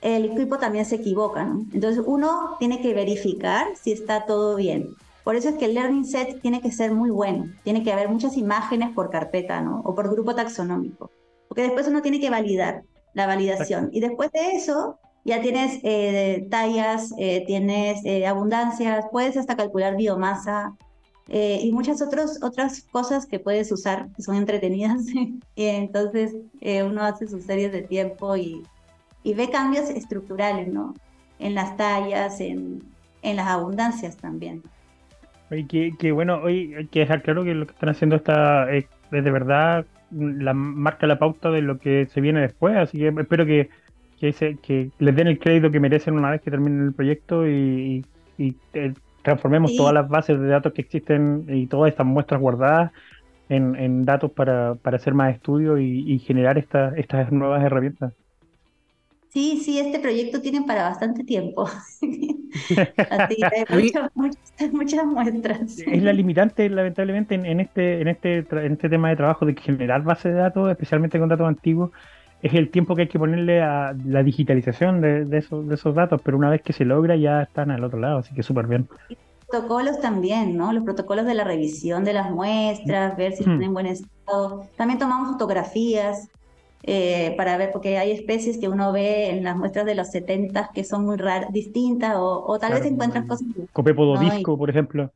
el 0.00 0.24
equipo 0.24 0.58
también 0.58 0.84
se 0.84 0.96
equivoca, 0.96 1.44
¿no? 1.44 1.64
Entonces 1.72 2.02
uno 2.04 2.56
tiene 2.58 2.82
que 2.82 2.92
verificar 2.92 3.68
si 3.80 3.92
está 3.92 4.26
todo 4.26 4.56
bien. 4.56 4.96
Por 5.26 5.34
eso 5.34 5.48
es 5.48 5.56
que 5.56 5.64
el 5.64 5.74
learning 5.74 6.04
set 6.04 6.40
tiene 6.40 6.60
que 6.60 6.70
ser 6.70 6.92
muy 6.94 7.10
bueno. 7.10 7.52
Tiene 7.64 7.82
que 7.82 7.92
haber 7.92 8.08
muchas 8.08 8.36
imágenes 8.36 8.94
por 8.94 9.10
carpeta, 9.10 9.60
¿no? 9.60 9.80
O 9.84 9.92
por 9.92 10.08
grupo 10.08 10.36
taxonómico. 10.36 11.10
Porque 11.48 11.62
después 11.62 11.88
uno 11.88 12.00
tiene 12.00 12.20
que 12.20 12.30
validar 12.30 12.84
la 13.12 13.26
validación. 13.26 13.90
Y 13.92 13.98
después 13.98 14.30
de 14.30 14.52
eso, 14.52 15.00
ya 15.24 15.40
tienes 15.40 15.80
eh, 15.82 16.46
tallas, 16.48 17.12
eh, 17.18 17.42
tienes 17.44 18.04
eh, 18.04 18.24
abundancias, 18.24 19.06
puedes 19.10 19.36
hasta 19.36 19.56
calcular 19.56 19.96
biomasa 19.96 20.76
y 21.28 21.72
muchas 21.72 22.02
otros, 22.02 22.40
otras 22.44 22.82
cosas 22.82 23.26
que 23.26 23.40
puedes 23.40 23.72
usar 23.72 24.08
que 24.14 24.22
son 24.22 24.36
entretenidas. 24.36 25.06
y 25.56 25.64
entonces 25.64 26.36
uno 26.84 27.02
hace 27.02 27.26
sus 27.26 27.42
series 27.42 27.72
de 27.72 27.82
tiempo 27.82 28.36
y, 28.36 28.62
y, 29.24 29.34
ve 29.34 29.50
cambios 29.50 29.90
estructurales, 29.90 30.68
¿no? 30.68 30.94
En 31.40 31.56
las 31.56 31.76
tallas, 31.76 32.40
en, 32.40 32.80
en 33.22 33.34
las 33.34 33.48
abundancias 33.48 34.16
también. 34.16 34.62
Que, 35.48 35.94
que, 35.96 36.12
bueno, 36.12 36.40
hoy 36.42 36.74
hay 36.74 36.86
que 36.86 37.00
dejar 37.00 37.22
claro 37.22 37.44
que 37.44 37.54
lo 37.54 37.66
que 37.66 37.72
están 37.72 37.88
haciendo 37.88 38.16
está 38.16 38.70
es, 38.72 38.86
de 39.10 39.30
verdad 39.30 39.86
la 40.10 40.54
marca 40.54 41.06
la 41.06 41.18
pauta 41.18 41.50
de 41.50 41.62
lo 41.62 41.78
que 41.78 42.06
se 42.06 42.20
viene 42.20 42.40
después, 42.40 42.76
así 42.76 42.98
que 42.98 43.08
espero 43.08 43.46
que, 43.46 43.68
que, 44.18 44.58
que 44.60 44.90
les 44.98 45.16
den 45.16 45.28
el 45.28 45.38
crédito 45.38 45.70
que 45.70 45.80
merecen 45.80 46.14
una 46.14 46.30
vez 46.30 46.40
que 46.42 46.50
terminen 46.50 46.86
el 46.86 46.92
proyecto 46.92 47.46
y, 47.46 48.04
eh, 48.38 48.94
transformemos 49.22 49.76
todas 49.76 49.92
las 49.94 50.08
bases 50.08 50.40
de 50.40 50.46
datos 50.46 50.72
que 50.72 50.82
existen 50.82 51.46
y 51.48 51.66
todas 51.66 51.90
estas 51.90 52.06
muestras 52.06 52.40
guardadas 52.40 52.92
en, 53.48 53.74
en 53.76 54.04
datos 54.04 54.30
para, 54.32 54.74
para, 54.76 54.96
hacer 54.96 55.14
más 55.14 55.34
estudios 55.34 55.80
y, 55.80 56.12
y 56.12 56.18
generar 56.18 56.58
estas 56.58 56.96
estas 56.96 57.30
nuevas 57.32 57.62
herramientas. 57.62 58.12
Sí, 59.36 59.60
sí, 59.62 59.78
este 59.78 59.98
proyecto 59.98 60.40
tiene 60.40 60.62
para 60.62 60.84
bastante 60.84 61.22
tiempo. 61.22 61.64
Así 63.10 63.36
muchas, 63.68 64.10
muchas, 64.14 64.72
muchas, 64.72 65.04
muestras. 65.04 65.78
Es 65.78 66.02
la 66.02 66.14
limitante, 66.14 66.70
lamentablemente, 66.70 67.34
en, 67.34 67.60
este, 67.60 68.00
en, 68.00 68.08
este, 68.08 68.38
en 68.38 68.72
este 68.72 68.88
tema 68.88 69.10
de 69.10 69.16
trabajo 69.16 69.44
de 69.44 69.54
generar 69.54 70.02
bases 70.04 70.32
de 70.32 70.38
datos, 70.40 70.70
especialmente 70.70 71.18
con 71.18 71.28
datos 71.28 71.46
antiguos, 71.46 71.90
es 72.40 72.54
el 72.54 72.70
tiempo 72.70 72.96
que 72.96 73.02
hay 73.02 73.08
que 73.08 73.18
ponerle 73.18 73.60
a 73.60 73.94
la 74.06 74.22
digitalización 74.22 75.02
de, 75.02 75.26
esos, 75.36 75.68
de 75.68 75.74
esos 75.74 75.94
datos, 75.94 76.22
pero 76.24 76.38
una 76.38 76.48
vez 76.48 76.62
que 76.62 76.72
se 76.72 76.86
logra 76.86 77.14
ya 77.16 77.42
están 77.42 77.70
al 77.70 77.84
otro 77.84 77.98
lado, 77.98 78.20
así 78.20 78.34
que 78.34 78.42
súper 78.42 78.66
bien. 78.66 78.88
protocolos 79.50 80.00
también, 80.00 80.56
¿no? 80.56 80.72
Los 80.72 80.82
protocolos 80.82 81.26
de 81.26 81.34
la 81.34 81.44
revisión 81.44 82.04
de 82.04 82.14
las 82.14 82.30
muestras, 82.30 83.14
ver 83.18 83.32
si 83.32 83.40
están 83.40 83.62
en 83.62 83.74
buen 83.74 83.84
estado. 83.84 84.66
También 84.78 84.98
tomamos 84.98 85.32
fotografías 85.32 86.30
eh, 86.88 87.34
para 87.36 87.56
ver, 87.56 87.72
porque 87.72 87.98
hay 87.98 88.12
especies 88.12 88.58
que 88.58 88.68
uno 88.68 88.92
ve 88.92 89.30
en 89.30 89.42
las 89.42 89.56
muestras 89.56 89.86
de 89.86 89.96
los 89.96 90.08
70 90.12 90.70
que 90.72 90.84
son 90.84 91.04
muy 91.04 91.16
raras, 91.16 91.52
distintas, 91.52 92.14
o, 92.16 92.56
tal 92.60 92.74
vez 92.74 92.84
encuentras 92.84 93.26
cosas. 93.26 93.48
Copepodo 93.72 94.16
disco, 94.20 94.56
por 94.56 94.70
ejemplo. 94.70 95.10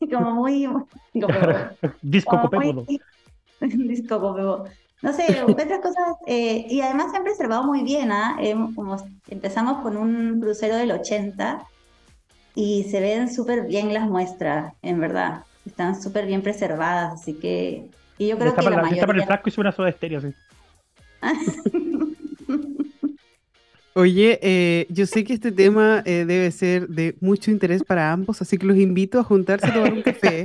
Como 0.12 0.32
muy. 0.32 0.68
disco 2.02 2.40
copepodo. 2.40 2.84
disco 3.60 4.20
copepodo. 4.20 4.64
No 5.00 5.12
sé, 5.12 5.44
otras 5.44 5.78
cosas, 5.78 6.16
eh, 6.26 6.66
y 6.68 6.80
además 6.80 7.12
se 7.12 7.18
han 7.18 7.22
preservado 7.22 7.62
muy 7.62 7.84
bien, 7.84 8.10
¿ah? 8.10 8.36
como 8.74 8.96
empezamos 9.28 9.80
con 9.80 9.96
un 9.96 10.40
crucero 10.40 10.74
del 10.74 10.90
80 10.90 11.64
y 12.56 12.82
se 12.90 13.00
ven 13.00 13.32
súper 13.32 13.68
bien 13.68 13.94
las 13.94 14.08
muestras, 14.08 14.74
en 14.82 14.98
verdad, 14.98 15.44
están 15.64 16.02
súper 16.02 16.26
bien 16.26 16.42
preservadas, 16.42 17.12
así 17.12 17.34
que, 17.34 17.88
y 18.18 18.26
yo 18.26 18.38
creo 18.38 18.56
que 18.56 18.62
la, 18.62 18.70
la 18.70 18.82
mayoría... 18.82 19.04
el 19.04 19.22
frasco 19.22 19.50
y 19.56 19.60
una 19.60 19.70
soda 19.70 19.88
estéreo, 19.88 20.20
sí. 20.20 20.34
Oye, 23.98 24.38
eh, 24.42 24.86
yo 24.90 25.06
sé 25.06 25.24
que 25.24 25.32
este 25.32 25.50
tema 25.50 26.04
eh, 26.04 26.24
debe 26.24 26.52
ser 26.52 26.86
de 26.86 27.16
mucho 27.20 27.50
interés 27.50 27.82
para 27.82 28.12
ambos, 28.12 28.40
así 28.40 28.56
que 28.56 28.64
los 28.64 28.76
invito 28.76 29.18
a 29.18 29.24
juntarse 29.24 29.66
a 29.66 29.74
tomar 29.74 29.92
un 29.92 30.02
café 30.02 30.44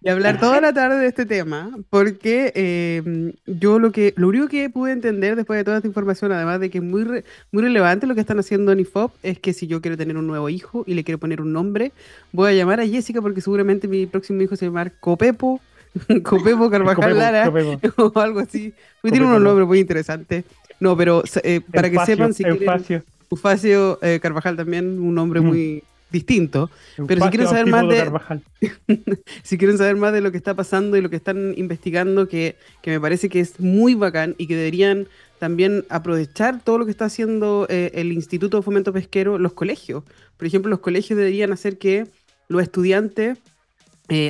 y 0.00 0.08
hablar 0.08 0.38
toda 0.38 0.60
la 0.60 0.72
tarde 0.72 1.00
de 1.00 1.08
este 1.08 1.26
tema, 1.26 1.76
porque 1.90 2.52
em, 2.54 3.32
yo 3.46 3.80
lo 3.80 3.90
que, 3.90 4.14
lo 4.16 4.28
único 4.28 4.46
que 4.46 4.70
pude 4.70 4.92
entender 4.92 5.34
después 5.34 5.58
de 5.58 5.64
toda 5.64 5.78
esta 5.78 5.88
información, 5.88 6.30
además 6.30 6.60
de 6.60 6.70
que 6.70 6.78
es 6.78 6.84
muy, 6.84 7.24
muy 7.50 7.62
relevante 7.64 8.06
lo 8.06 8.14
que 8.14 8.20
están 8.20 8.38
haciendo 8.38 8.72
Nifop, 8.72 9.12
es 9.24 9.40
que 9.40 9.52
si 9.52 9.66
yo 9.66 9.80
quiero 9.80 9.96
tener 9.96 10.16
un 10.16 10.28
nuevo 10.28 10.48
hijo 10.48 10.84
y 10.86 10.94
le 10.94 11.02
quiero 11.02 11.18
poner 11.18 11.40
un 11.40 11.52
nombre, 11.52 11.90
voy 12.30 12.52
a 12.52 12.54
llamar 12.54 12.78
a 12.78 12.86
Jessica 12.86 13.20
porque 13.20 13.40
seguramente 13.40 13.88
mi 13.88 14.06
próximo 14.06 14.42
hijo 14.42 14.54
se 14.54 14.66
va 14.66 14.68
a 14.68 14.84
llamar 14.84 15.00
Copepo, 15.00 15.60
Copepo 16.22 16.70
Carvajal 16.70 17.18
Lara 17.18 17.52
o 17.96 18.20
algo 18.20 18.40
así. 18.40 18.72
Tiene 19.02 19.26
unos 19.26 19.40
nombres 19.40 19.66
muy 19.66 19.78
interesantes. 19.78 20.44
No, 20.80 20.96
pero 20.96 21.22
eh, 21.42 21.60
para 21.72 21.90
que 21.90 21.98
sepan 22.04 22.34
si 22.34 22.44
quieren, 22.44 23.04
Ufacio 23.28 23.98
eh, 24.02 24.18
Carvajal 24.20 24.56
también, 24.56 25.00
un 25.00 25.14
nombre 25.14 25.40
mm. 25.40 25.44
muy 25.44 25.82
distinto. 26.10 26.70
pero 27.08 27.24
si 27.24 27.30
quieren 27.30 27.48
saber 27.48 27.66
más 27.66 27.88
de, 27.88 28.12
si 29.42 29.56
quieren 29.56 29.78
saber 29.78 29.96
más 29.96 30.12
de 30.12 30.20
lo 30.20 30.30
que 30.30 30.36
está 30.36 30.54
pasando 30.54 30.96
y 30.96 31.00
lo 31.00 31.08
que 31.08 31.16
están 31.16 31.54
investigando, 31.56 32.28
que, 32.28 32.56
que, 32.82 32.90
me 32.90 33.00
parece 33.00 33.28
que 33.28 33.40
es 33.40 33.58
muy 33.58 33.94
bacán 33.94 34.34
y 34.38 34.46
que 34.46 34.56
deberían 34.56 35.08
también 35.38 35.84
aprovechar 35.88 36.62
todo 36.62 36.78
lo 36.78 36.84
que 36.84 36.92
está 36.92 37.06
haciendo 37.06 37.66
eh, 37.68 37.90
el 37.94 38.12
Instituto 38.12 38.58
de 38.58 38.62
Fomento 38.62 38.92
Pesquero, 38.92 39.38
los 39.38 39.54
colegios. 39.54 40.04
Por 40.36 40.46
ejemplo, 40.46 40.70
los 40.70 40.80
colegios 40.80 41.16
deberían 41.16 41.52
hacer 41.52 41.78
que 41.78 42.06
los 42.48 42.62
estudiantes 42.62 43.38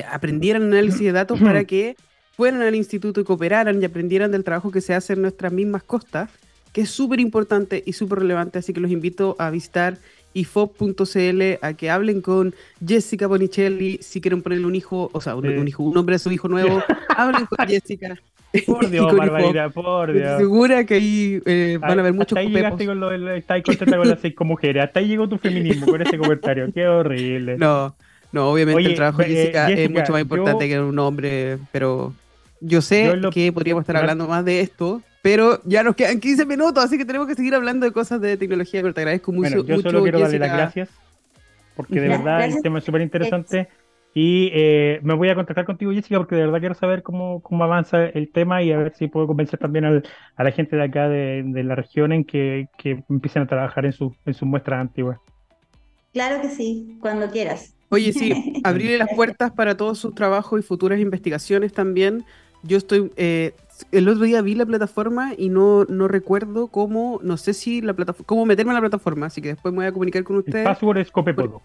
aprendieran 0.09 0.63
análisis 0.63 1.01
de 1.01 1.11
datos 1.11 1.39
para 1.39 1.63
que 1.65 1.95
fueran 2.35 2.61
al 2.61 2.75
instituto 2.75 3.21
y 3.21 3.23
cooperaran 3.23 3.81
y 3.81 3.85
aprendieran 3.85 4.31
del 4.31 4.43
trabajo 4.43 4.71
que 4.71 4.81
se 4.81 4.93
hace 4.93 5.13
en 5.13 5.21
nuestras 5.21 5.51
mismas 5.51 5.83
costas 5.83 6.29
que 6.73 6.81
es 6.81 6.89
súper 6.89 7.19
importante 7.19 7.81
y 7.85 7.93
súper 7.93 8.19
relevante, 8.19 8.59
así 8.59 8.73
que 8.73 8.81
los 8.81 8.91
invito 8.91 9.35
a 9.39 9.51
visitar 9.51 9.99
ifop.cl 10.33 11.41
a 11.61 11.73
que 11.73 11.89
hablen 11.91 12.21
con 12.21 12.55
Jessica 12.85 13.27
Bonicelli 13.27 13.99
si 14.01 14.19
quieren 14.19 14.41
ponerle 14.41 14.65
un 14.65 14.75
hijo, 14.75 15.11
o 15.13 15.21
sea, 15.21 15.35
un, 15.35 15.67
hijo, 15.67 15.83
un 15.83 15.93
nombre 15.93 16.15
a 16.15 16.19
su 16.19 16.31
hijo 16.31 16.47
nuevo, 16.47 16.81
hablen 17.15 17.45
con 17.45 17.67
Jessica. 17.67 18.17
Por 18.65 18.89
Dios, 18.91 19.15
Barbarita, 19.15 19.69
por 19.69 20.13
Dios. 20.13 20.39
Segura 20.39 20.83
que 20.85 20.95
ahí 20.95 21.41
eh, 21.45 21.77
van 21.79 21.99
a 21.99 22.01
haber 22.01 22.13
muchos 22.13 22.37
Hasta 22.37 22.39
ahí 22.39 22.49
llegaste 22.49 22.85
con 22.87 22.99
lo 22.99 23.09
del, 23.09 23.27
está 23.29 23.55
ahí 23.55 23.63
contenta 23.63 23.97
con 23.97 24.07
las 24.07 24.19
seis 24.19 24.33
mujeres. 24.39 24.83
Hasta 24.83 24.99
ahí 24.99 25.07
llegó 25.07 25.29
tu 25.29 25.37
feminismo 25.37 25.87
con 25.87 26.01
ese 26.01 26.17
comentario. 26.17 26.71
Qué 26.73 26.87
horrible. 26.87 27.57
No, 27.57 27.95
no, 28.33 28.49
obviamente 28.49 28.81
el 28.81 28.95
trabajo 28.95 29.19
de 29.19 29.25
eh, 29.25 29.35
Jessica, 29.35 29.69
es 29.69 29.89
mucho 29.91 30.11
más 30.11 30.21
importante 30.21 30.67
que 30.67 30.79
un 30.79 30.97
hombre, 30.97 31.59
pero 31.71 32.13
yo 32.59 32.81
sé 32.81 33.13
que 33.31 33.53
podríamos 33.53 33.83
estar 33.83 33.95
hablando 33.95 34.27
más 34.27 34.43
de 34.43 34.59
esto, 34.59 35.03
pero 35.21 35.61
ya 35.65 35.83
nos 35.83 35.95
quedan 35.95 36.19
15 36.19 36.45
minutos, 36.47 36.83
así 36.83 36.97
que 36.97 37.05
tenemos 37.05 37.27
que 37.27 37.35
seguir 37.35 37.53
hablando 37.53 37.85
de 37.85 37.91
cosas 37.91 38.19
de 38.19 38.35
tecnología, 38.35 38.81
pero 38.81 38.93
te 38.93 39.01
agradezco 39.01 39.31
mucho. 39.31 39.63
Bueno, 39.63 39.63
yo 39.63 39.81
solo 39.81 40.01
quiero 40.01 40.19
darle 40.19 40.39
las 40.39 40.51
gracias, 40.51 40.89
porque 41.75 42.01
de 42.01 42.07
verdad 42.07 42.43
el 42.43 42.59
tema 42.63 42.79
es 42.79 42.85
súper 42.85 43.01
interesante. 43.01 43.69
Y 44.15 44.51
eh, 44.53 44.99
me 45.01 45.15
voy 45.15 45.29
a 45.29 45.35
contactar 45.35 45.65
contigo, 45.65 45.91
Jessica, 45.91 46.17
porque 46.17 46.35
de 46.35 46.41
verdad 46.41 46.59
quiero 46.59 46.75
saber 46.75 47.01
cómo, 47.01 47.41
cómo 47.41 47.63
avanza 47.63 48.05
el 48.05 48.31
tema 48.31 48.61
y 48.61 48.71
a 48.71 48.77
ver 48.77 48.93
si 48.95 49.07
puedo 49.07 49.25
convencer 49.25 49.59
también 49.59 49.85
a 49.85 50.43
la 50.43 50.51
gente 50.51 50.75
de 50.75 50.83
acá 50.83 51.07
de, 51.07 51.43
la 51.63 51.75
región 51.75 52.11
en 52.11 52.23
que, 52.23 52.67
que, 52.77 53.03
empiecen 53.09 53.43
a 53.43 53.47
trabajar 53.47 53.85
en, 53.85 53.91
su, 53.91 54.15
en 54.25 54.33
sus 54.33 54.47
muestras 54.47 54.81
antiguas. 54.81 55.19
Claro 56.13 56.41
que 56.41 56.49
sí, 56.49 56.97
cuando 57.01 57.29
quieras. 57.31 57.75
Oye, 57.93 58.11
sí, 58.13 58.53
abrirle 58.63 58.97
las 58.97 59.09
puertas 59.15 59.51
para 59.51 59.77
todos 59.77 59.99
sus 59.99 60.15
trabajos 60.15 60.59
y 60.59 60.63
futuras 60.63 60.99
investigaciones 60.99 61.73
también. 61.73 62.25
Yo 62.63 62.77
estoy 62.77 63.11
eh, 63.17 63.53
el 63.91 64.07
otro 64.07 64.23
día 64.23 64.41
vi 64.41 64.55
la 64.55 64.65
plataforma 64.65 65.33
y 65.37 65.49
no, 65.49 65.85
no 65.85 66.07
recuerdo 66.07 66.67
cómo, 66.67 67.19
no 67.23 67.37
sé 67.37 67.53
si 67.53 67.81
la 67.81 67.93
plataforma, 67.93 68.25
cómo 68.25 68.45
meterme 68.45 68.71
en 68.71 68.75
la 68.75 68.81
plataforma, 68.81 69.27
así 69.27 69.41
que 69.41 69.49
después 69.49 69.73
me 69.73 69.79
voy 69.79 69.85
a 69.87 69.91
comunicar 69.91 70.23
con 70.23 70.37
ustedes. 70.37 70.65
El 70.67 70.73
password 70.73 70.97
es 70.97 71.11
Copepodo. 71.11 71.61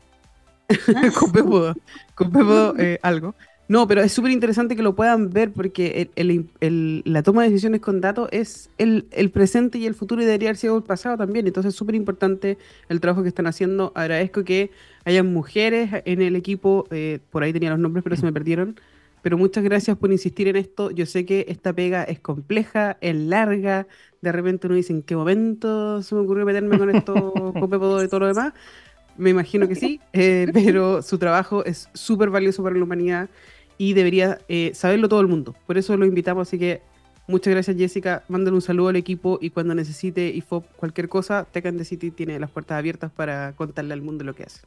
Copepodo, 1.19 1.75
Copepodo 2.15 2.75
eh, 2.79 2.99
algo. 3.03 3.35
No, 3.69 3.87
pero 3.87 4.03
es 4.03 4.13
súper 4.13 4.33
interesante 4.33 4.77
que 4.77 4.83
lo 4.83 4.95
puedan 4.95 5.29
ver 5.31 5.53
porque 5.53 6.11
la 7.05 7.23
toma 7.23 7.43
de 7.43 7.51
decisiones 7.51 7.83
con 7.83 8.01
datos 8.01 8.29
es 8.33 8.71
el, 8.79 9.05
presente 9.31 9.77
y 9.79 9.87
el 9.87 9.95
futuro 9.95 10.23
y 10.23 10.25
debería 10.25 10.49
haber 10.49 10.57
sido 10.57 10.77
el 10.79 10.83
pasado 10.83 11.19
también. 11.19 11.47
Entonces 11.47 11.75
es 11.75 11.79
súper 11.79 11.95
importante 11.95 12.57
el 12.89 13.01
trabajo 13.01 13.23
que 13.23 13.29
están 13.29 13.47
haciendo. 13.47 13.93
Agradezco 13.95 14.43
que 14.43 14.71
hayan 15.05 15.33
mujeres 15.33 15.91
en 16.07 16.23
el 16.23 16.35
equipo, 16.35 16.87
eh, 16.91 17.19
por 17.31 17.43
ahí 17.43 17.53
tenía 17.53 17.71
los 17.71 17.79
nombres 17.79 18.03
pero 18.03 18.17
se 18.17 18.25
me 18.25 18.33
perdieron 18.33 18.77
pero 19.23 19.37
muchas 19.37 19.65
gracias 19.65 19.97
por 19.97 20.11
insistir 20.13 20.49
en 20.49 20.57
esto. 20.57 20.91
Yo 20.91 21.07
sé 21.07 21.27
que 21.27 21.47
esta 21.49 21.73
pega 21.73 22.03
es 22.05 22.21
compleja, 22.21 22.97
es 23.01 23.17
larga. 23.17 23.87
De 24.23 24.33
repente 24.33 24.67
uno 24.67 24.77
dice, 24.77 24.93
¿en 24.93 25.03
qué 25.03 25.17
momento 25.17 26.03
se 26.03 26.15
me 26.15 26.23
ocurrió 26.23 26.45
meterme 26.45 26.79
con 26.79 26.95
esto, 26.95 27.35
Copepodo 27.61 28.03
y 28.03 28.09
todo 28.09 28.21
lo 28.21 28.27
demás? 28.29 28.53
Me 29.17 29.31
imagino 29.31 29.67
que 29.67 29.75
sí, 29.75 30.01
eh, 30.13 30.47
pero 30.53 31.03
su 31.03 31.19
trabajo 31.19 31.65
es 31.65 31.89
súper 31.93 32.31
valioso 32.31 32.63
para 32.63 32.77
la 32.77 32.85
humanidad 32.85 33.29
y 33.79 33.95
debería 33.95 34.39
eh, 34.49 34.73
saberlo 34.75 35.09
todo 35.09 35.21
el 35.21 35.29
mundo. 35.29 35.55
Por 35.67 35.79
eso 35.79 35.97
lo 35.97 36.05
invitamos, 36.05 36.49
así 36.49 36.59
que 36.59 36.83
muchas 37.29 37.55
gracias 37.55 37.77
Jessica, 37.77 38.25
mándale 38.29 38.57
un 38.57 38.63
saludo 38.63 38.89
al 38.89 38.97
equipo 38.97 39.39
y 39.41 39.51
cuando 39.51 39.75
necesite 39.75 40.29
IFOP 40.29 40.67
cualquier 40.77 41.09
cosa, 41.09 41.47
Tecan 41.51 41.79
the 41.79 41.85
City 41.85 42.11
tiene 42.11 42.39
las 42.39 42.51
puertas 42.51 42.77
abiertas 42.77 43.11
para 43.13 43.53
contarle 43.53 43.95
al 43.95 44.03
mundo 44.03 44.25
lo 44.25 44.35
que 44.35 44.43
hace. 44.43 44.61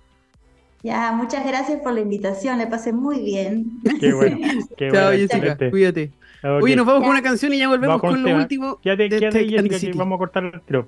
Ya, 0.84 1.12
muchas 1.12 1.46
gracias 1.46 1.80
por 1.82 1.94
la 1.94 2.00
invitación, 2.00 2.58
le 2.58 2.66
pasé 2.66 2.92
muy 2.92 3.20
bien. 3.20 3.80
Qué 4.00 4.14
bueno. 4.14 4.40
Qué 4.78 4.90
Chao, 4.92 5.12
Jessica, 5.12 5.58
cuídate. 5.70 6.12
Oye, 6.44 6.76
nos 6.76 6.88
vamos 6.88 7.04
con 7.04 7.12
una 7.12 7.22
canción 7.22 7.54
y 7.54 7.60
ya 7.60 7.68
volvemos 7.68 8.02
con, 8.02 8.24
lo 8.24 8.36
último. 8.36 8.80
Quédate, 8.82 9.10
quédate, 9.10 9.48
Jessica, 9.48 9.92
que 9.92 9.98
vamos 9.98 10.16
a 10.16 10.20
cortar 10.20 10.46
el 10.46 10.62
tiro, 10.62 10.88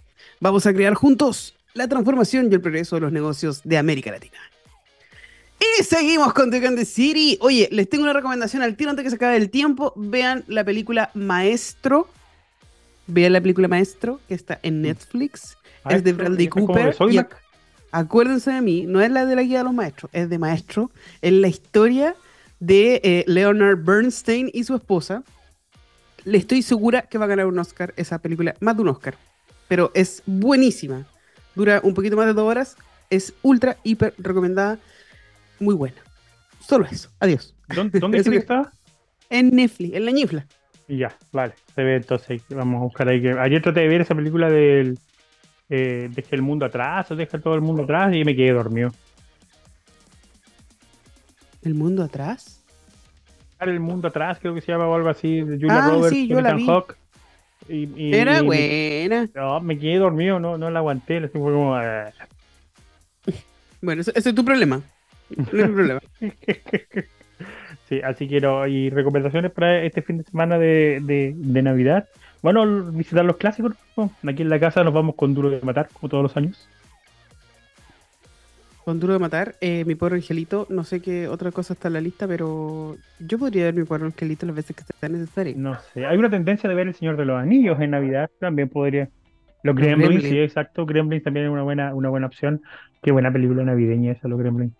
Vamos 0.41 0.65
a 0.65 0.73
crear 0.73 0.95
juntos 0.95 1.53
la 1.75 1.87
transformación 1.87 2.49
y 2.49 2.55
el 2.55 2.61
progreso 2.61 2.95
de 2.95 3.01
los 3.01 3.11
negocios 3.11 3.61
de 3.63 3.77
América 3.77 4.09
Latina. 4.09 4.39
Y 5.59 5.83
seguimos 5.83 6.33
con 6.33 6.49
The 6.49 6.83
City. 6.83 7.37
Oye, 7.41 7.69
les 7.71 7.87
tengo 7.87 8.05
una 8.05 8.13
recomendación 8.13 8.63
al 8.63 8.75
tiro 8.75 8.89
antes 8.89 9.03
que 9.03 9.11
se 9.11 9.17
acabe 9.17 9.37
el 9.37 9.51
tiempo. 9.51 9.93
Vean 9.95 10.43
la 10.47 10.63
película 10.63 11.11
Maestro. 11.13 12.07
Vean 13.05 13.33
la 13.33 13.41
película 13.41 13.67
Maestro, 13.67 14.19
que 14.27 14.33
está 14.33 14.59
en 14.63 14.81
Netflix. 14.81 15.57
es 15.87 16.03
de 16.03 16.13
Bradley 16.13 16.47
Cooper. 16.47 16.95
acuérdense 17.91 18.49
de 18.49 18.61
mí, 18.61 18.85
no 18.87 18.99
es 18.99 19.11
la 19.11 19.27
de 19.27 19.35
la 19.35 19.43
guía 19.43 19.59
de 19.59 19.65
los 19.65 19.73
maestros, 19.73 20.09
es 20.11 20.27
de 20.27 20.39
Maestro. 20.39 20.89
Es 21.21 21.33
la 21.33 21.49
historia 21.49 22.15
de 22.59 22.99
eh, 23.03 23.23
Leonard 23.27 23.77
Bernstein 23.83 24.49
y 24.51 24.63
su 24.63 24.73
esposa. 24.73 25.21
Le 26.23 26.39
estoy 26.39 26.63
segura 26.63 27.03
que 27.03 27.19
va 27.19 27.25
a 27.25 27.27
ganar 27.27 27.45
un 27.45 27.59
Oscar 27.59 27.93
esa 27.95 28.17
película, 28.17 28.55
más 28.59 28.75
de 28.75 28.81
un 28.81 28.87
Oscar 28.87 29.15
pero 29.71 29.89
es 29.93 30.21
buenísima. 30.25 31.05
Dura 31.55 31.79
un 31.81 31.93
poquito 31.93 32.17
más 32.17 32.25
de 32.25 32.33
dos 32.33 32.43
horas. 32.43 32.75
Es 33.09 33.33
ultra, 33.41 33.77
hiper 33.83 34.13
recomendada. 34.17 34.77
Muy 35.61 35.75
buena. 35.75 35.95
Solo 36.59 36.85
eso. 36.91 37.09
Adiós. 37.21 37.55
¿Dónde, 37.73 37.97
dónde 38.01 38.17
está? 38.17 38.73
En 39.29 39.55
Netflix, 39.55 39.93
en 39.93 40.03
la 40.03 40.11
ñifla. 40.11 40.45
Ya, 40.89 41.15
vale. 41.31 41.53
Se 41.73 41.83
ve 41.85 41.95
entonces. 41.95 42.41
Vamos 42.49 42.81
a 42.81 42.83
buscar 42.83 43.07
ahí. 43.07 43.21
Que... 43.21 43.31
Ayer 43.31 43.61
traté 43.61 43.79
de 43.79 43.87
ver 43.87 44.01
esa 44.01 44.13
película 44.13 44.49
del. 44.49 44.99
Eh, 45.69 46.09
deja 46.13 46.35
el 46.35 46.41
mundo 46.41 46.65
atrás 46.65 47.09
o 47.11 47.15
deja 47.15 47.39
todo 47.39 47.55
el 47.55 47.61
mundo 47.61 47.83
atrás 47.83 48.13
y 48.13 48.25
me 48.25 48.35
quedé 48.35 48.51
dormido. 48.51 48.91
¿El 51.63 51.75
mundo 51.75 52.03
atrás? 52.03 52.61
El 53.61 53.79
mundo 53.79 54.09
atrás, 54.09 54.37
creo 54.41 54.53
que 54.53 54.59
se 54.59 54.73
llama 54.73 54.89
o 54.89 54.95
algo 54.95 55.07
así. 55.07 55.39
De 55.39 55.55
Julia 55.55 55.85
Ah, 55.85 55.89
Roberts, 55.91 56.09
sí, 56.09 56.27
yo 56.27 56.41
la 56.41 56.55
vi. 56.55 56.65
Hawke. 56.65 56.97
Y, 57.69 57.87
y- 57.95 58.13
Era 58.15 58.41
buena. 58.41 59.29
No, 59.35 59.59
me 59.61 59.77
quedé 59.77 59.97
dormido, 59.97 60.39
no, 60.39 60.57
no 60.57 60.69
la 60.69 60.79
aguanté. 60.79 61.17
así 61.17 61.27
fue 61.29 61.51
como. 61.53 61.79
eh. 61.81 62.11
Bueno, 63.81 64.01
eso- 64.01 64.11
ese 64.13 64.29
es 64.29 64.35
tu 64.35 64.45
problema. 64.45 64.81
No 65.35 65.43
es 65.63 65.69
mi 65.69 65.73
problema. 65.75 66.01
Sí, 67.89 67.99
así 68.01 68.25
que 68.29 68.39
no, 68.39 68.65
y 68.67 68.89
recomendaciones 68.89 69.51
para 69.51 69.83
este 69.83 70.01
fin 70.01 70.19
de 70.19 70.23
semana 70.23 70.57
de, 70.57 70.99
de, 71.03 71.33
de 71.35 71.61
Navidad. 71.61 72.07
Bueno, 72.41 72.65
visitar 72.91 73.25
los 73.25 73.35
clásicos. 73.35 73.73
¿no? 73.97 74.09
Aquí 74.25 74.43
en 74.43 74.49
la 74.49 74.61
casa 74.61 74.81
nos 74.85 74.93
vamos 74.93 75.15
con 75.15 75.33
Duro 75.33 75.49
de 75.49 75.59
Matar, 75.61 75.89
como 75.91 76.07
todos 76.07 76.23
los 76.23 76.37
años. 76.37 76.69
Con 78.83 78.99
Duro 78.99 79.13
de 79.13 79.19
Matar, 79.19 79.55
eh, 79.61 79.85
mi 79.85 79.93
pobre 79.93 80.15
angelito, 80.15 80.65
no 80.69 80.83
sé 80.83 81.01
qué 81.01 81.27
otra 81.27 81.51
cosa 81.51 81.73
está 81.73 81.87
en 81.87 81.93
la 81.93 82.01
lista, 82.01 82.27
pero 82.27 82.95
yo 83.19 83.37
podría 83.37 83.65
ver 83.65 83.75
mi 83.75 83.83
pobre 83.83 84.05
angelito 84.05 84.45
las 84.47 84.55
veces 84.55 84.75
que 84.75 84.83
sea 84.83 85.07
necesario. 85.07 85.53
No 85.55 85.77
sé, 85.93 86.05
hay 86.05 86.17
una 86.17 86.29
tendencia 86.31 86.67
de 86.67 86.75
ver 86.75 86.87
El 86.87 86.95
Señor 86.95 87.15
de 87.15 87.25
los 87.25 87.39
Anillos 87.39 87.79
en 87.79 87.91
Navidad, 87.91 88.29
también 88.39 88.69
podría. 88.69 89.09
Los 89.63 89.75
Gremlins, 89.75 90.23
sí, 90.23 90.39
exacto. 90.39 90.87
Gremlins 90.87 91.23
también 91.23 91.45
es 91.45 91.51
una 91.51 91.61
buena, 91.61 91.93
una 91.93 92.09
buena 92.09 92.25
opción. 92.25 92.63
Qué 93.03 93.11
buena 93.11 93.31
película 93.31 93.63
navideña 93.63 94.13
esa, 94.13 94.27
Los 94.27 94.39
Gremlins. 94.39 94.73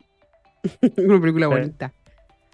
Una 0.98 1.20
película 1.20 1.48
Sí. 1.48 1.54
bonita. 1.54 1.94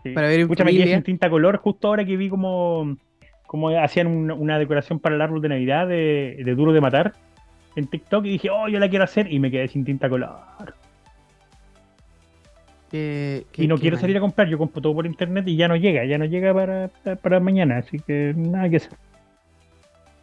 Sí. 0.04 0.10
Para 0.12 0.28
ver 0.28 0.48
familia. 0.48 0.96
en 0.98 1.04
tinta 1.04 1.30
color, 1.30 1.58
justo 1.58 1.88
ahora 1.88 2.04
que 2.06 2.18
vi 2.18 2.28
como, 2.30 2.98
como 3.46 3.70
hacían 3.70 4.08
una, 4.08 4.34
una 4.34 4.60
decoración 4.60 5.00
para 5.00 5.16
el 5.16 5.22
árbol 5.22 5.42
de 5.42 5.50
Navidad 5.50 5.88
de, 5.88 6.42
de 6.44 6.56
Duro 6.56 6.74
de 6.74 6.82
Matar 6.82 7.14
en 7.78 7.88
TikTok 7.88 8.26
y 8.26 8.32
dije, 8.32 8.50
oh, 8.50 8.68
yo 8.68 8.80
la 8.80 8.90
quiero 8.90 9.06
hacer 9.06 9.32
y 9.32 9.40
me 9.40 9.52
quedé 9.52 9.68
sin 9.68 9.86
tinta 9.86 10.10
color. 10.10 10.36
Que- 12.98 13.46
que- 13.52 13.64
y 13.64 13.68
no 13.68 13.76
que 13.76 13.82
quiero 13.82 13.98
salir 13.98 14.18
a 14.18 14.20
comprar, 14.20 14.48
yo 14.48 14.58
compro 14.58 14.82
todo 14.82 14.94
por 14.96 15.06
internet 15.06 15.48
y 15.48 15.56
ya 15.56 15.68
no 15.68 15.76
llega, 15.76 16.06
ya 16.06 16.18
no 16.18 16.26
llega 16.26 16.54
para, 16.54 16.88
para, 17.04 17.16
para 17.16 17.40
mañana, 17.40 17.78
así 17.78 18.00
que 18.00 18.34
nada 18.36 18.70
que 18.70 18.78
hacer. 18.78 18.94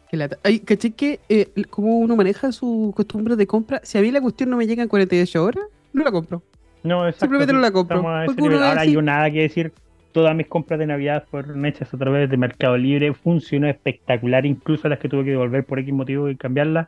Qué 0.09 0.17
lata. 0.17 0.37
Ay, 0.43 0.59
caché 0.59 0.91
que 0.91 1.19
eh, 1.29 1.47
como 1.69 1.97
uno 1.99 2.15
maneja 2.15 2.51
su 2.51 2.93
costumbre 2.95 3.35
de 3.35 3.47
compra, 3.47 3.79
si 3.83 3.97
a 3.97 4.01
mí 4.01 4.11
la 4.11 4.21
cuestión 4.21 4.49
no 4.49 4.57
me 4.57 4.67
llega 4.67 4.83
en 4.83 4.89
48 4.89 5.43
horas, 5.43 5.63
no 5.93 6.03
la 6.03 6.11
compro. 6.11 6.43
No, 6.83 7.05
exacto, 7.07 7.21
Simplemente 7.25 7.53
no 7.53 7.59
la 7.59 7.71
compro, 7.71 7.97
estamos 7.97 8.15
a 8.15 8.19
ese 8.23 8.25
porque 8.27 8.41
uno 8.43 8.51
nivel. 8.51 8.63
es 8.63 8.69
Ahora 8.69 8.81
así. 8.81 8.91
yo 8.91 9.01
nada 9.01 9.31
que 9.31 9.41
decir, 9.41 9.73
todas 10.11 10.35
mis 10.35 10.47
compras 10.47 10.79
de 10.79 10.85
Navidad 10.85 11.25
fueron 11.31 11.65
hechas 11.65 11.91
a 11.93 11.97
través 11.97 12.29
de 12.29 12.37
Mercado 12.37 12.77
Libre, 12.77 13.13
funcionó 13.13 13.67
espectacular, 13.67 14.45
incluso 14.45 14.87
las 14.87 14.99
que 14.99 15.09
tuve 15.09 15.23
que 15.25 15.31
devolver 15.31 15.65
por 15.65 15.79
X 15.79 15.93
motivo 15.93 16.29
y 16.29 16.35
cambiarlas. 16.35 16.87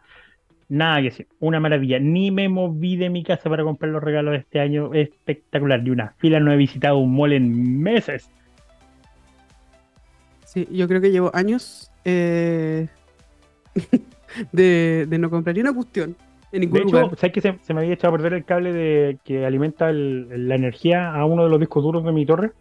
Nada 0.70 0.98
que 0.98 1.04
decir, 1.06 1.28
una 1.40 1.60
maravilla. 1.60 2.00
Ni 2.00 2.30
me 2.32 2.50
moví 2.50 2.98
de 2.98 3.10
mi 3.10 3.24
casa 3.24 3.50
para 3.50 3.64
comprar 3.64 3.92
los 3.92 4.04
regalos 4.04 4.34
de 4.34 4.40
este 4.40 4.60
año, 4.60 4.94
espectacular. 4.94 5.82
Ni 5.84 5.92
una 5.92 6.14
fila, 6.18 6.40
no 6.42 6.52
he 6.52 6.58
visitado 6.58 6.98
un 6.98 7.16
mall 7.16 7.34
en 7.34 7.82
meses. 7.82 8.30
Sí, 10.46 10.68
yo 10.72 10.88
creo 10.88 11.02
que 11.02 11.12
llevo 11.12 11.32
años 11.34 11.92
eh, 12.06 12.88
de, 14.52 15.06
de 15.08 15.18
no 15.20 15.30
comprar 15.30 15.56
ni 15.56 15.62
una 15.62 15.74
cuestión 15.74 16.16
en 16.52 16.62
ningún 16.62 16.80
De 16.80 16.84
hecho, 16.84 16.98
lugar. 17.02 17.18
¿sabes 17.18 17.34
que 17.34 17.42
se, 17.42 17.58
se 17.62 17.74
me 17.74 17.82
había 17.82 17.94
echado 17.94 18.14
a 18.14 18.18
perder 18.18 18.34
el 18.34 18.46
cable 18.46 18.74
de, 18.74 19.20
que 19.24 19.46
alimenta 19.46 19.90
el- 19.90 20.48
la 20.48 20.56
energía 20.56 21.14
a 21.14 21.26
uno 21.26 21.44
de 21.44 21.50
los 21.50 21.60
discos 21.60 21.84
duros 21.84 22.04
de 22.06 22.12
mi 22.12 22.26
torre? 22.26 22.52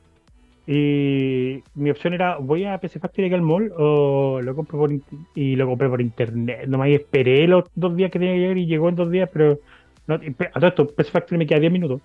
Y 0.67 1.63
mi 1.75 1.91
opción 1.91 2.13
era, 2.15 2.39
¿voy 2.39 2.65
a 2.65 2.79
PC 2.79 2.99
Factory 2.99 3.33
al 3.33 3.43
mall 3.43 3.73
o 3.77 4.41
lo 4.43 4.55
compro 4.57 4.79
por 4.79 4.91
y 5.35 5.55
lo 5.55 5.67
compré 5.67 5.89
por 5.89 6.01
internet? 6.01 6.67
Nomás 6.67 6.89
esperé 6.89 7.47
los 7.47 7.65
dos 7.75 7.95
días 7.97 8.11
que 8.11 8.19
tenía 8.19 8.35
que 8.35 8.41
llegar 8.41 8.59
y 8.59 8.67
llegó 8.67 8.89
en 8.89 8.97
dos 8.97 9.11
días, 9.11 9.31
pero 9.33 9.61
no, 10.09 10.15
a 10.15 10.61
todo 10.61 10.67
esto, 10.67 10.87
PC 10.89 11.11
Factory 11.13 11.39
me 11.39 11.47
queda 11.47 11.61
10 11.61 11.73
minutos. 11.73 12.01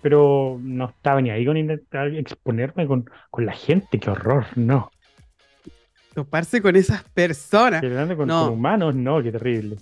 Pero 0.00 0.58
no 0.62 0.86
estaba 0.90 1.20
ni 1.20 1.30
ahí 1.30 1.44
con 1.44 1.56
intentar 1.56 2.08
exponerme 2.14 2.86
con, 2.86 3.08
con 3.30 3.44
la 3.44 3.52
gente, 3.52 3.98
qué 3.98 4.10
horror, 4.10 4.46
no. 4.54 4.90
Toparse 6.14 6.62
con 6.62 6.76
esas 6.76 7.02
personas. 7.04 7.82
Con, 8.16 8.28
No. 8.28 8.44
con 8.46 8.52
humanos, 8.54 8.94
no, 8.94 9.22
qué 9.22 9.32
terrible. 9.32 9.76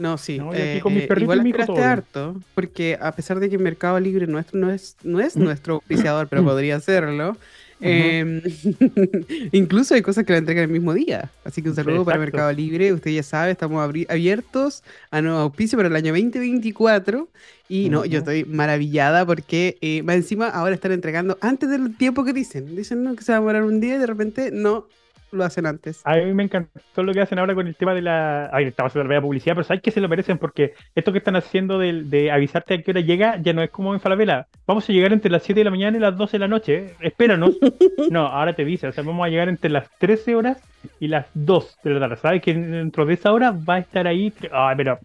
No, 0.00 0.16
sí. 0.16 0.38
No, 0.38 0.50
aquí 0.50 0.60
eh, 0.60 0.80
con 0.82 0.94
mis 0.94 1.04
eh, 1.04 1.06
perritos 1.06 1.34
igual 1.34 1.46
esperaste 1.46 1.72
todo 1.74 1.84
harto, 1.84 2.40
porque 2.54 2.98
a 2.98 3.12
pesar 3.12 3.38
de 3.38 3.50
que 3.50 3.58
Mercado 3.58 4.00
Libre 4.00 4.26
nuestro 4.26 4.58
no 4.58 4.70
es, 4.72 4.96
no 5.02 5.20
es 5.20 5.36
nuestro 5.36 5.74
auspiciador, 5.74 6.26
pero 6.26 6.42
podría 6.42 6.80
serlo. 6.80 7.36
eh, 7.82 8.42
incluso 9.52 9.94
hay 9.94 10.00
cosas 10.00 10.24
que 10.24 10.32
la 10.32 10.38
entregan 10.38 10.64
el 10.64 10.70
mismo 10.70 10.94
día. 10.94 11.30
Así 11.44 11.60
que 11.60 11.68
un 11.68 11.74
saludo 11.74 12.02
para 12.06 12.16
exacto. 12.16 12.20
Mercado 12.20 12.52
Libre. 12.52 12.94
Usted 12.94 13.10
ya 13.10 13.22
sabe, 13.22 13.52
estamos 13.52 13.82
abiertos 14.08 14.82
a 15.10 15.20
nuevos 15.20 15.42
auspicios 15.42 15.78
para 15.78 15.88
el 15.88 15.96
año 15.96 16.12
2024. 16.12 17.28
Y 17.68 17.90
no, 17.90 18.06
yo 18.06 18.20
estoy 18.20 18.46
maravillada 18.46 19.26
porque 19.26 19.76
eh, 19.82 20.02
más 20.02 20.16
encima 20.16 20.48
ahora 20.48 20.74
están 20.74 20.92
entregando 20.92 21.36
antes 21.42 21.68
del 21.68 21.94
tiempo 21.94 22.24
que 22.24 22.32
dicen. 22.32 22.74
Dicen 22.74 23.04
no, 23.04 23.14
que 23.14 23.22
se 23.22 23.32
va 23.32 23.36
a 23.36 23.40
demorar 23.40 23.64
un 23.64 23.80
día 23.80 23.96
y 23.96 23.98
de 23.98 24.06
repente 24.06 24.50
no 24.50 24.86
lo 25.32 25.44
hacen 25.44 25.66
antes. 25.66 26.00
A 26.04 26.16
mí 26.16 26.32
me 26.32 26.44
encantó 26.44 27.02
lo 27.02 27.12
que 27.12 27.20
hacen 27.20 27.38
ahora 27.38 27.54
con 27.54 27.66
el 27.66 27.76
tema 27.76 27.94
de 27.94 28.02
la. 28.02 28.50
Ay, 28.52 28.66
estamos 28.66 28.92
haciendo 28.92 29.12
la 29.12 29.20
publicidad, 29.20 29.54
pero 29.54 29.64
sabes 29.64 29.82
que 29.82 29.90
se 29.90 30.00
lo 30.00 30.08
merecen 30.08 30.38
porque 30.38 30.74
esto 30.94 31.12
que 31.12 31.18
están 31.18 31.36
haciendo 31.36 31.78
de, 31.78 32.02
de 32.04 32.30
avisarte 32.30 32.74
a 32.74 32.82
qué 32.82 32.90
hora 32.90 33.00
llega 33.00 33.40
ya 33.40 33.52
no 33.52 33.62
es 33.62 33.70
como 33.70 33.94
en 33.94 34.00
Falabella. 34.00 34.46
Vamos 34.66 34.88
a 34.88 34.92
llegar 34.92 35.12
entre 35.12 35.30
las 35.30 35.42
7 35.42 35.60
de 35.60 35.64
la 35.64 35.70
mañana 35.70 35.96
y 35.96 36.00
las 36.00 36.16
12 36.16 36.32
de 36.32 36.38
la 36.38 36.48
noche. 36.48 36.74
¿eh? 36.76 36.94
Espéranos. 37.00 37.56
no, 38.10 38.26
ahora 38.26 38.54
te 38.54 38.64
dice, 38.64 38.88
o 38.88 38.92
sea, 38.92 39.04
vamos 39.04 39.24
a 39.24 39.28
llegar 39.28 39.48
entre 39.48 39.70
las 39.70 39.88
13 39.98 40.34
horas 40.34 40.58
y 40.98 41.08
las 41.08 41.26
2 41.34 41.78
de 41.84 41.90
la 41.90 42.00
tarde. 42.00 42.16
¿Sabes 42.16 42.42
que 42.42 42.54
dentro 42.54 43.06
de 43.06 43.14
esa 43.14 43.32
hora 43.32 43.50
va 43.52 43.74
a 43.74 43.78
estar 43.78 44.06
ahí? 44.06 44.32
Ay, 44.52 44.76
pero 44.76 44.98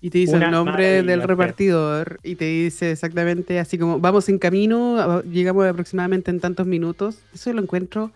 Y 0.00 0.10
te 0.10 0.18
dice 0.18 0.36
el 0.36 0.50
nombre 0.50 1.02
del 1.02 1.22
repartidor 1.22 2.18
y 2.22 2.36
te 2.36 2.44
dice 2.44 2.92
exactamente 2.92 3.58
así 3.58 3.78
como 3.78 3.98
vamos 3.98 4.28
en 4.28 4.38
camino, 4.38 5.22
llegamos 5.22 5.66
aproximadamente 5.66 6.30
en 6.30 6.40
tantos 6.40 6.66
minutos. 6.66 7.22
Eso 7.34 7.52
lo 7.52 7.62
encuentro 7.62 8.10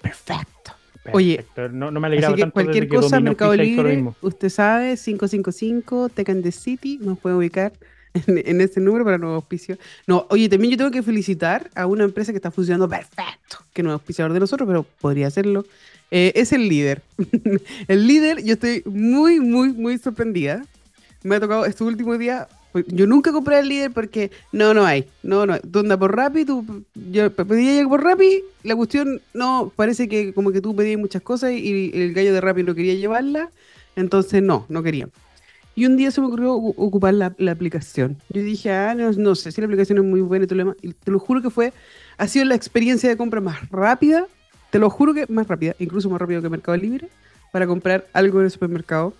perfecto. 0.00 0.77
Oye, 1.12 1.44
no, 1.72 1.90
no 1.90 2.00
me 2.00 2.06
alegraba 2.06 2.34
Así 2.34 2.36
que 2.36 2.42
tanto 2.42 2.54
cualquier 2.54 2.88
cosa, 2.88 3.20
Mercado 3.20 3.54
Libre, 3.54 4.04
usted 4.20 4.48
sabe, 4.48 4.96
555, 4.96 6.08
Tech 6.10 6.28
and 6.28 6.42
the 6.42 6.52
City, 6.52 6.98
nos 7.00 7.18
puede 7.18 7.36
ubicar 7.36 7.72
en, 8.14 8.42
en 8.44 8.60
ese 8.60 8.80
número 8.80 9.04
para 9.04 9.18
nuevo 9.18 9.36
auspicio. 9.36 9.78
No, 10.06 10.26
oye, 10.30 10.48
también 10.48 10.72
yo 10.72 10.76
tengo 10.76 10.90
que 10.90 11.02
felicitar 11.02 11.70
a 11.74 11.86
una 11.86 12.04
empresa 12.04 12.32
que 12.32 12.36
está 12.36 12.50
funcionando 12.50 12.88
perfecto, 12.88 13.58
que 13.72 13.82
no 13.82 13.90
es 13.90 13.94
auspiciador 13.94 14.32
de 14.32 14.40
nosotros, 14.40 14.66
pero 14.66 14.84
podría 15.00 15.26
hacerlo. 15.26 15.64
Eh, 16.10 16.32
es 16.34 16.52
el 16.52 16.68
líder. 16.68 17.02
el 17.88 18.06
líder, 18.06 18.42
yo 18.42 18.54
estoy 18.54 18.82
muy, 18.86 19.40
muy, 19.40 19.72
muy 19.72 19.98
sorprendida. 19.98 20.64
Me 21.22 21.36
ha 21.36 21.40
tocado 21.40 21.66
estos 21.66 21.86
últimos 21.86 22.18
días. 22.18 22.46
Pues, 22.82 22.96
Yo 22.96 23.06
nunca 23.06 23.32
compré 23.32 23.58
el 23.58 23.68
líder 23.68 23.90
porque 23.92 24.30
no, 24.52 24.74
no 24.74 24.84
hay. 24.84 25.06
No, 25.22 25.46
no 25.46 25.54
andas 25.54 25.98
por 25.98 26.16
Rappi, 26.16 26.44
tú, 26.44 26.84
yo 27.10 27.30
pedí 27.32 27.78
algo 27.78 27.90
por 27.90 28.04
Rappi, 28.04 28.42
la 28.62 28.76
cuestión 28.76 29.20
no, 29.34 29.72
parece 29.74 30.08
que 30.08 30.32
como 30.32 30.50
que 30.52 30.60
tú 30.60 30.74
pedías 30.74 30.98
muchas 30.98 31.22
cosas 31.22 31.52
y 31.52 31.90
el 31.94 32.12
gallo 32.12 32.32
de 32.32 32.40
Rappi 32.40 32.62
no 32.62 32.74
quería 32.74 32.94
llevarla, 32.94 33.50
entonces 33.96 34.42
no, 34.42 34.66
no 34.68 34.82
quería. 34.82 35.08
Y 35.74 35.86
un 35.86 35.96
día 35.96 36.10
se 36.10 36.20
me 36.20 36.26
ocurrió 36.26 36.56
ocu- 36.56 36.74
ocupar 36.76 37.14
la, 37.14 37.34
la 37.38 37.52
aplicación. 37.52 38.16
Yo 38.30 38.42
dije, 38.42 38.72
ah, 38.72 38.94
no, 38.96 39.12
no 39.12 39.34
sé 39.36 39.52
si 39.52 39.60
la 39.60 39.66
aplicación 39.66 39.98
es 39.98 40.04
muy 40.04 40.20
buena 40.20 40.46
y 40.50 40.54
lo. 40.54 40.74
Y 40.82 40.92
te 40.92 41.12
lo 41.12 41.20
juro 41.20 41.40
que 41.40 41.50
fue, 41.50 41.72
ha 42.16 42.26
sido 42.26 42.44
la 42.46 42.56
experiencia 42.56 43.08
de 43.08 43.16
compra 43.16 43.40
más 43.40 43.70
rápida, 43.70 44.26
te 44.70 44.80
lo 44.80 44.90
juro 44.90 45.14
que 45.14 45.26
más 45.28 45.46
rápida, 45.46 45.76
incluso 45.78 46.10
más 46.10 46.20
rápido 46.20 46.42
que 46.42 46.48
Mercado 46.48 46.76
Libre, 46.76 47.08
para 47.52 47.68
comprar 47.68 48.08
algo 48.12 48.40
en 48.40 48.46
el 48.46 48.50
supermercado. 48.50 49.14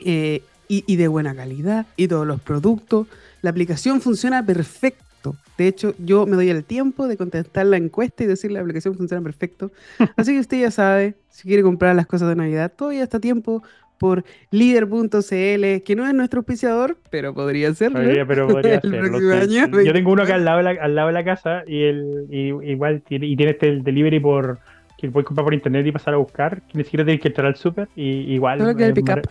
Eh, 0.00 0.42
y, 0.68 0.84
y 0.86 0.96
de 0.96 1.08
buena 1.08 1.34
calidad, 1.34 1.86
y 1.96 2.08
todos 2.08 2.26
los 2.26 2.40
productos. 2.40 3.06
La 3.42 3.50
aplicación 3.50 4.00
funciona 4.00 4.44
perfecto. 4.44 5.36
De 5.58 5.68
hecho, 5.68 5.94
yo 5.98 6.26
me 6.26 6.36
doy 6.36 6.50
el 6.50 6.64
tiempo 6.64 7.08
de 7.08 7.16
contestar 7.16 7.66
la 7.66 7.76
encuesta 7.76 8.24
y 8.24 8.26
decir 8.26 8.52
la 8.52 8.60
aplicación 8.60 8.94
funciona 8.94 9.22
perfecto. 9.22 9.72
Así 10.16 10.32
que 10.32 10.40
usted 10.40 10.60
ya 10.60 10.70
sabe, 10.70 11.14
si 11.30 11.48
quiere 11.48 11.62
comprar 11.62 11.96
las 11.96 12.06
cosas 12.06 12.28
de 12.28 12.36
Navidad, 12.36 12.72
todavía 12.76 13.02
está 13.02 13.18
a 13.18 13.20
tiempo 13.20 13.62
por 13.98 14.24
líder.cl, 14.50 15.82
que 15.82 15.94
no 15.96 16.06
es 16.06 16.14
nuestro 16.14 16.40
auspiciador, 16.40 16.98
pero 17.10 17.34
podría 17.34 17.72
serlo. 17.74 17.98
Podría, 17.98 18.26
pero 18.26 18.46
podría 18.46 18.80
sí. 18.82 18.88
año, 18.88 19.82
Yo 19.82 19.92
tengo 19.92 20.12
uno 20.12 20.22
acá 20.22 20.34
al 20.34 20.44
lado 20.44 20.58
de 20.58 20.64
la, 20.64 20.70
al 20.82 20.94
lado 20.94 21.08
de 21.08 21.14
la 21.14 21.24
casa 21.24 21.62
y 21.66 21.84
el 21.84 22.26
y, 22.30 22.48
igual 22.70 23.02
tiene, 23.02 23.26
y 23.26 23.36
tiene 23.36 23.52
este 23.52 23.68
el 23.68 23.82
delivery 23.82 24.20
por 24.20 24.58
que 24.98 25.10
puedes 25.10 25.26
comprar 25.26 25.44
por 25.44 25.54
internet 25.54 25.86
y 25.86 25.92
pasar 25.92 26.14
a 26.14 26.16
buscar, 26.16 26.62
que 26.62 26.78
ni 26.78 26.84
siquiera 26.84 27.04
tienes 27.04 27.20
que 27.20 27.28
entrar 27.28 27.46
al 27.46 27.56
super 27.56 27.88
y 27.96 28.34
igual 28.34 28.58
Solo 28.58 28.76
que 28.76 28.84
el 28.84 28.90
es 28.90 28.94
pick-up. 28.94 29.30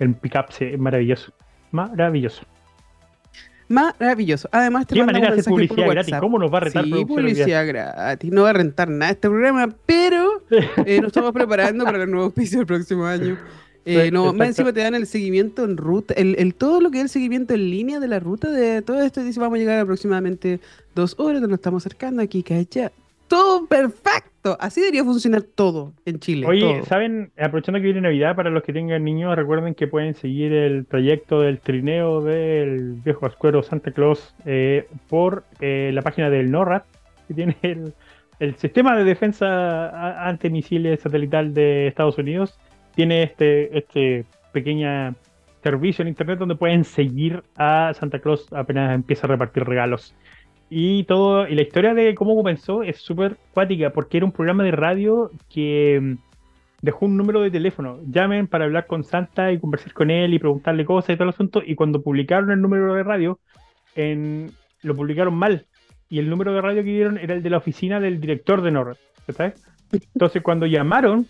El 0.00 0.14
pickup 0.14 0.46
es 0.58 0.78
maravilloso. 0.78 1.32
Maravilloso. 1.70 2.42
Maravilloso. 3.68 4.48
Además, 4.50 4.86
te 4.88 4.94
Qué 4.94 5.00
un 5.00 5.06
manera 5.06 5.26
de 5.32 5.40
hacer 5.40 5.50
publicidad 5.52 5.88
gratis. 5.88 6.14
¿Cómo 6.18 6.38
nos 6.40 6.52
va 6.52 6.56
a 6.58 6.60
retar 6.62 6.84
Sí, 6.84 6.90
publicidad 7.04 7.66
gratis. 7.66 8.32
No 8.32 8.42
va 8.42 8.50
a 8.50 8.52
rentar 8.54 8.88
nada 8.88 9.12
este 9.12 9.28
programa, 9.28 9.68
pero 9.86 10.42
eh, 10.84 10.98
nos 11.00 11.08
estamos 11.08 11.30
preparando 11.32 11.84
para 11.84 12.02
el 12.02 12.10
nuevo 12.10 12.24
auspicio 12.26 12.58
del 12.58 12.66
próximo 12.66 13.06
año. 13.06 13.38
Eh, 13.84 14.06
Sí, 14.06 14.10
no, 14.10 14.32
más 14.34 14.48
encima 14.48 14.72
te 14.72 14.80
dan 14.80 14.94
el 14.94 15.06
seguimiento 15.06 15.64
en 15.64 15.76
ruta, 15.78 16.12
el, 16.14 16.34
el- 16.38 16.54
todo 16.54 16.80
lo 16.82 16.90
que 16.90 16.98
es 16.98 17.04
el 17.04 17.08
seguimiento 17.08 17.54
en 17.54 17.70
línea 17.70 17.98
de 18.00 18.08
la 18.08 18.18
ruta 18.20 18.50
de 18.50 18.82
todo 18.82 19.00
esto. 19.02 19.22
Dice, 19.22 19.40
vamos 19.40 19.56
a 19.56 19.58
llegar 19.58 19.78
aproximadamente 19.78 20.60
dos 20.94 21.14
horas, 21.18 21.40
nos 21.40 21.52
estamos 21.52 21.86
acercando 21.86 22.20
aquí, 22.22 22.42
que 22.42 22.54
allá. 22.54 22.92
Todo 23.30 23.66
perfecto. 23.68 24.56
Así 24.58 24.80
debería 24.80 25.04
funcionar 25.04 25.42
todo 25.42 25.94
en 26.04 26.18
Chile. 26.18 26.46
Oye, 26.48 26.78
todo. 26.78 26.84
¿saben? 26.86 27.30
Aprovechando 27.38 27.78
que 27.78 27.84
viene 27.84 28.00
Navidad, 28.00 28.34
para 28.34 28.50
los 28.50 28.64
que 28.64 28.72
tengan 28.72 29.04
niños, 29.04 29.36
recuerden 29.36 29.76
que 29.76 29.86
pueden 29.86 30.14
seguir 30.14 30.52
el 30.52 30.84
proyecto 30.84 31.40
del 31.40 31.60
trineo 31.60 32.22
del 32.22 32.94
viejo 33.04 33.26
ascuero 33.26 33.62
Santa 33.62 33.92
Claus 33.92 34.34
eh, 34.46 34.88
por 35.08 35.44
eh, 35.60 35.92
la 35.94 36.02
página 36.02 36.28
del 36.28 36.50
NORAD, 36.50 36.82
que 37.28 37.34
tiene 37.34 37.56
el, 37.62 37.94
el 38.40 38.56
sistema 38.56 38.96
de 38.96 39.04
defensa 39.04 40.26
antimisiles 40.28 41.00
satelital 41.00 41.54
de 41.54 41.86
Estados 41.86 42.18
Unidos. 42.18 42.58
Tiene 42.96 43.22
este, 43.22 43.78
este 43.78 44.24
pequeña 44.52 45.14
servicio 45.62 46.02
en 46.02 46.08
internet 46.08 46.38
donde 46.38 46.56
pueden 46.56 46.82
seguir 46.82 47.44
a 47.56 47.92
Santa 47.94 48.18
Claus 48.18 48.52
apenas 48.52 48.92
empieza 48.92 49.28
a 49.28 49.30
repartir 49.30 49.62
regalos. 49.62 50.14
Y 50.70 51.02
todo, 51.04 51.48
y 51.48 51.56
la 51.56 51.62
historia 51.62 51.94
de 51.94 52.14
cómo 52.14 52.36
comenzó 52.36 52.84
es 52.84 52.98
súper 52.98 53.36
cuática, 53.52 53.90
porque 53.90 54.18
era 54.18 54.26
un 54.26 54.32
programa 54.32 54.62
de 54.62 54.70
radio 54.70 55.32
que 55.52 55.98
mm, 56.00 56.14
dejó 56.80 57.06
un 57.06 57.16
número 57.16 57.40
de 57.40 57.50
teléfono. 57.50 57.98
Llamen 58.06 58.46
para 58.46 58.66
hablar 58.66 58.86
con 58.86 59.02
Santa 59.02 59.50
y 59.50 59.58
conversar 59.58 59.92
con 59.92 60.10
él 60.10 60.32
y 60.32 60.38
preguntarle 60.38 60.84
cosas 60.84 61.10
y 61.10 61.14
todo 61.16 61.24
el 61.24 61.34
asunto. 61.34 61.60
Y 61.66 61.74
cuando 61.74 62.02
publicaron 62.02 62.52
el 62.52 62.62
número 62.62 62.94
de 62.94 63.02
radio, 63.02 63.40
en, 63.96 64.52
lo 64.82 64.94
publicaron 64.94 65.34
mal. 65.34 65.66
Y 66.08 66.20
el 66.20 66.30
número 66.30 66.52
de 66.52 66.60
radio 66.60 66.84
que 66.84 66.90
dieron 66.90 67.18
era 67.18 67.34
el 67.34 67.42
de 67.42 67.50
la 67.50 67.58
oficina 67.58 67.98
del 67.98 68.20
director 68.20 68.62
de 68.62 68.70
NORAD. 68.70 68.96
¿sabes? 69.32 69.54
Entonces, 69.92 70.40
cuando 70.42 70.66
llamaron, 70.66 71.26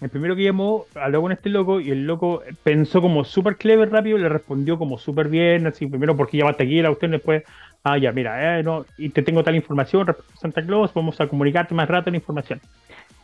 el 0.00 0.10
primero 0.10 0.36
que 0.36 0.44
llamó 0.44 0.86
habló 0.94 1.22
con 1.22 1.32
este 1.32 1.48
loco 1.48 1.80
y 1.80 1.90
el 1.90 2.06
loco 2.06 2.42
pensó 2.62 3.00
como 3.00 3.24
súper 3.24 3.56
clever 3.56 3.90
rápido 3.90 4.16
le 4.18 4.28
respondió 4.28 4.78
como 4.78 4.98
súper 4.98 5.28
bien, 5.28 5.66
así 5.66 5.86
primero 5.86 6.16
porque 6.16 6.36
llamaste 6.36 6.64
aquí, 6.64 6.80
la 6.80 6.90
usted 6.90 7.10
después, 7.10 7.42
ah 7.82 7.98
ya, 7.98 8.12
mira, 8.12 8.58
eh, 8.58 8.62
no, 8.62 8.86
y 8.96 9.08
te 9.08 9.22
tengo 9.22 9.42
tal 9.42 9.56
información 9.56 10.06
respecto 10.06 10.32
a 10.34 10.40
Santa 10.40 10.64
Claus, 10.64 10.94
vamos 10.94 11.20
a 11.20 11.26
comunicarte 11.26 11.74
más 11.74 11.88
rato 11.88 12.10
la 12.10 12.16
información. 12.16 12.60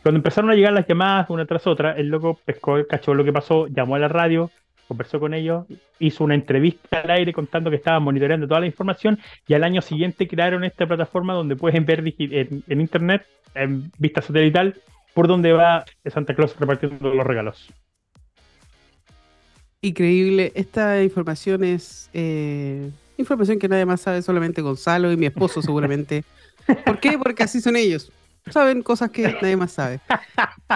Cuando 0.03 0.17
empezaron 0.17 0.51
a 0.51 0.53
llegar 0.53 0.73
las 0.73 0.85
llamadas 0.85 1.29
una 1.29 1.45
tras 1.45 1.65
otra, 1.65 1.93
el 1.93 2.09
loco 2.09 2.37
pescó, 2.45 2.85
cachó 2.87 3.13
lo 3.13 3.23
que 3.23 3.33
pasó, 3.33 3.67
llamó 3.67 3.95
a 3.95 3.99
la 3.99 4.07
radio, 4.07 4.51
conversó 4.87 5.19
con 5.19 5.33
ellos, 5.33 5.65
hizo 5.97 6.23
una 6.23 6.35
entrevista 6.35 6.99
al 6.99 7.09
aire 7.11 7.33
contando 7.33 7.69
que 7.69 7.77
estaban 7.77 8.03
monitoreando 8.03 8.47
toda 8.47 8.59
la 8.59 8.67
información 8.67 9.17
y 9.47 9.53
al 9.53 9.63
año 9.63 9.81
siguiente 9.81 10.27
crearon 10.27 10.63
esta 10.63 10.85
plataforma 10.85 11.33
donde 11.33 11.55
pueden 11.55 11.85
ver 11.85 12.03
en, 12.05 12.63
en 12.67 12.81
internet, 12.81 13.25
en 13.55 13.91
vista 13.97 14.21
satelital, 14.21 14.75
por 15.15 15.27
donde 15.29 15.53
va 15.53 15.85
Santa 16.13 16.35
Claus 16.35 16.55
repartiendo 16.59 17.13
los 17.13 17.25
regalos. 17.25 17.69
Increíble. 19.81 20.51
Esta 20.55 21.01
información 21.01 21.63
es 21.63 22.09
eh, 22.13 22.91
información 23.17 23.57
que 23.57 23.69
nadie 23.69 23.85
más 23.85 24.01
sabe, 24.01 24.21
solamente 24.21 24.61
Gonzalo 24.61 25.11
y 25.11 25.17
mi 25.17 25.25
esposo 25.25 25.61
seguramente. 25.61 26.23
¿Por 26.85 26.99
qué? 26.99 27.17
Porque 27.17 27.43
así 27.43 27.61
son 27.61 27.77
ellos. 27.77 28.11
Saben 28.51 28.83
cosas 28.83 29.09
que 29.09 29.23
nadie 29.41 29.55
más 29.55 29.71
sabe. 29.71 30.01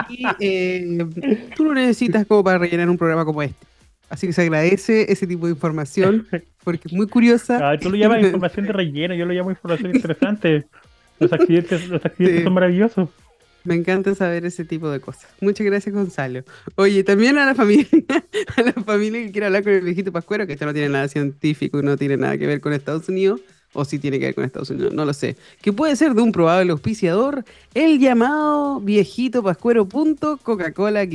Y 0.08 0.24
eh, 0.40 1.06
tú 1.54 1.64
lo 1.64 1.74
necesitas 1.74 2.26
como 2.26 2.42
para 2.42 2.58
rellenar 2.58 2.88
un 2.88 2.96
programa 2.96 3.24
como 3.24 3.42
este. 3.42 3.66
Así 4.08 4.26
que 4.26 4.32
se 4.32 4.42
agradece 4.42 5.12
ese 5.12 5.26
tipo 5.26 5.46
de 5.46 5.52
información 5.52 6.26
porque 6.64 6.88
es 6.88 6.92
muy 6.94 7.06
curiosa. 7.06 7.70
Ah, 7.72 7.78
tú 7.78 7.90
lo 7.90 7.96
llamas 7.96 8.20
información 8.24 8.66
de 8.66 8.72
relleno, 8.72 9.14
yo 9.14 9.26
lo 9.26 9.34
llamo 9.34 9.50
información 9.50 9.94
interesante. 9.94 10.66
Los 11.18 11.32
accidentes, 11.32 11.88
los 11.88 12.04
accidentes 12.04 12.38
Sí. 12.38 12.44
son 12.44 12.54
maravillosos. 12.54 13.08
Me 13.64 13.74
encanta 13.74 14.14
saber 14.14 14.44
ese 14.46 14.64
tipo 14.64 14.88
de 14.90 15.00
cosas. 15.00 15.26
Muchas 15.40 15.66
gracias, 15.66 15.94
Gonzalo. 15.94 16.42
Oye, 16.76 17.04
también 17.04 17.36
a 17.38 17.46
la 17.46 17.54
familia, 17.54 17.88
a 18.56 18.62
la 18.62 18.72
familia 18.72 19.22
que 19.22 19.32
quiere 19.32 19.46
hablar 19.46 19.62
con 19.62 19.72
el 19.72 19.82
viejito 19.82 20.12
Pascuero, 20.12 20.46
que 20.46 20.54
esto 20.54 20.66
no 20.66 20.72
tiene 20.72 20.88
nada 20.88 21.08
científico 21.08 21.82
no 21.82 21.96
tiene 21.96 22.16
nada 22.16 22.38
que 22.38 22.46
ver 22.46 22.60
con 22.60 22.72
Estados 22.72 23.08
Unidos, 23.08 23.40
o 23.72 23.84
sí 23.84 23.98
tiene 23.98 24.18
que 24.18 24.26
ver 24.26 24.34
con 24.34 24.44
Estados 24.44 24.70
Unidos, 24.70 24.92
no 24.94 25.04
lo 25.04 25.12
sé. 25.12 25.36
Que 25.60 25.72
puede 25.72 25.94
ser 25.96 26.14
de 26.14 26.22
un 26.22 26.32
probable 26.32 26.72
auspiciador, 26.72 27.44
el 27.74 27.98
llamado 27.98 28.80
viejito 28.80 29.42
Pascuero.coca-cola 29.42 31.06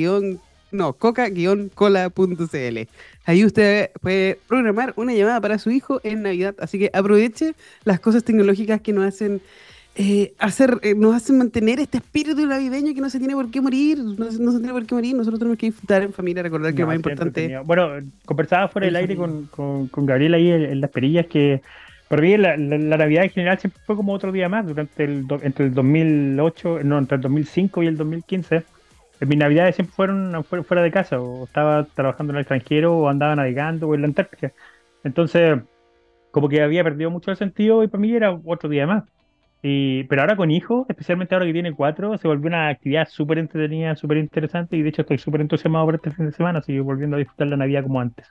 no, 0.72 0.94
coca-cola.cl. 0.94 2.80
Ahí 3.26 3.46
usted 3.46 3.92
puede 4.02 4.40
programar 4.48 4.94
una 4.98 5.14
llamada 5.14 5.40
para 5.42 5.58
su 5.58 5.72
hijo 5.72 6.02
en 6.04 6.22
Navidad, 6.24 6.56
así 6.60 6.78
que 6.78 6.92
aproveche 6.94 7.56
las 7.86 8.00
cosas 8.00 8.24
tecnológicas 8.24 8.82
que 8.82 8.94
nos 8.94 9.06
hacen 9.06 9.42
eh, 9.96 10.36
hacer, 10.40 10.80
eh, 10.84 10.94
nos 10.96 11.16
hacen 11.16 11.38
mantener 11.38 11.80
este 11.80 11.98
espíritu 12.00 12.46
navideño 12.46 12.94
que 12.94 13.02
no 13.02 13.10
se 13.10 13.20
tiene 13.20 13.34
por 13.34 13.50
qué 13.50 13.62
morir, 13.62 13.98
no, 14.00 14.30
se- 14.32 14.42
no 14.42 14.52
se 14.52 14.58
tiene 14.60 14.74
por 14.74 14.86
qué 14.86 14.96
morir, 14.96 15.16
nosotros 15.16 15.40
tenemos 15.40 15.58
que 15.58 15.68
disfrutar 15.68 16.04
en 16.04 16.14
familia, 16.14 16.44
recordar 16.44 16.74
que 16.76 16.82
lo 16.82 16.88
No, 16.88 16.88
más 16.88 16.96
sí, 16.96 17.00
importante. 17.00 17.58
Bueno, 17.66 17.90
conversaba 18.26 18.68
fuera 18.68 18.86
del 18.86 18.96
aire 18.98 19.16
con, 19.16 19.48
con, 19.48 19.88
con 19.88 20.06
Gabriel 20.06 20.34
ahí 20.34 20.50
en, 20.52 20.62
en 20.64 20.82
las 20.82 20.90
perillas 20.92 21.28
que 21.28 21.62
para 22.10 22.22
mí 22.22 22.38
la, 22.38 22.58
la- 22.58 22.78
la 22.78 22.98
Navidad 22.98 23.24
en 23.24 23.30
general 23.32 23.58
siempre 23.60 23.82
fue 23.86 23.96
como 23.96 24.14
otro 24.14 24.32
día 24.32 24.50
más 24.50 24.66
durante 24.68 25.04
el, 25.06 25.26
entre 25.42 25.66
el 25.68 25.74
2008, 25.74 26.80
no, 26.84 26.98
entre 27.00 27.16
el 27.16 27.22
2005 27.22 27.82
y 27.84 27.88
el 27.88 27.98
2015. 27.98 28.58
eh, 29.20 29.26
Mis 29.26 29.38
navidades 29.38 29.76
siempre 29.76 29.94
fueron 29.96 30.44
fuera, 30.44 30.64
fuera 30.64 30.84
de 30.84 30.92
casa, 30.92 31.22
o 31.22 31.46
estaba 31.46 31.86
trabajando 31.94 32.32
en 32.34 32.38
el 32.38 32.42
extranjero, 32.42 32.98
o 32.98 33.10
andaba 33.10 33.36
navegando, 33.36 33.88
o 33.88 33.96
en 33.96 34.02
la 34.02 34.08
Antártica. 34.08 34.54
Entonces, 35.04 35.60
como 36.32 36.50
que 36.50 36.62
había 36.62 36.84
perdido 36.84 37.12
mucho 37.12 37.32
el 37.32 37.38
sentido 37.38 37.84
y 37.84 37.88
para 37.88 38.02
mí 38.02 38.14
era 38.16 38.32
otro 38.46 38.70
día 38.70 38.88
más. 38.88 39.04
Y, 39.62 40.04
pero 40.04 40.22
ahora 40.22 40.36
con 40.36 40.52
hijos, 40.52 40.86
especialmente 40.90 41.34
ahora 41.34 41.48
que 41.48 41.54
tiene 41.54 41.74
cuatro, 41.74 42.18
se 42.18 42.28
volvió 42.28 42.48
una 42.48 42.70
actividad 42.70 43.08
súper 43.10 43.40
entretenida, 43.40 43.96
súper 43.96 44.18
interesante 44.18 44.78
y 44.78 44.84
de 44.84 44.90
hecho 44.90 45.02
estoy 45.02 45.18
súper 45.18 45.42
entusiasmado 45.42 45.86
por 45.86 45.96
este 45.96 46.12
fin 46.12 46.28
de 46.28 46.32
semana, 46.32 46.60
así 46.60 46.80
volviendo 46.80 47.16
a 47.16 47.20
disfrutar 47.20 47.48
la 47.48 47.58
Navidad 47.58 47.84
como 47.84 48.00
antes. 48.00 48.28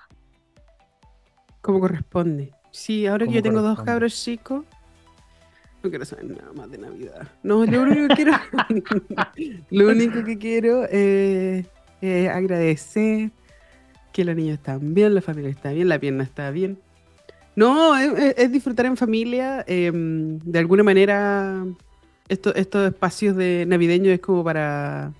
como 1.60 1.80
corresponde. 1.80 2.52
Sí, 2.70 3.06
ahora 3.06 3.26
que 3.26 3.32
yo 3.32 3.42
tengo 3.42 3.62
dos 3.62 3.82
cabros 3.82 4.14
chicos, 4.14 4.64
no 5.84 5.90
quiero 5.90 6.04
saber 6.06 6.24
nada 6.24 6.50
más 6.54 6.70
de 6.70 6.78
Navidad. 6.78 7.28
No, 7.42 7.66
lo 7.66 7.82
único 7.82 8.08
que 8.08 8.14
quiero, 8.14 8.32
lo 9.70 9.88
único 9.88 10.24
que 10.24 10.38
quiero 10.38 10.84
es 10.84 11.66
eh, 12.00 12.28
agradecer 12.30 13.30
que 14.12 14.24
los 14.24 14.34
niños 14.34 14.54
están 14.54 14.94
bien, 14.94 15.14
la 15.14 15.20
familia 15.20 15.50
está 15.50 15.72
bien, 15.72 15.90
la 15.90 15.98
pierna 15.98 16.24
está 16.24 16.50
bien. 16.50 16.78
No, 17.56 17.96
es, 17.96 18.50
disfrutar 18.52 18.86
en 18.86 18.96
familia. 18.96 19.64
em, 19.66 20.38
de 20.40 20.58
alguna 20.58 20.82
manera, 20.82 21.64
esto- 22.28 22.54
estos 22.54 22.86
espacios 22.88 23.36
de 23.36 23.64
navideños 23.66 24.14
es 24.14 24.20
como 24.20 24.42
para 24.44 25.12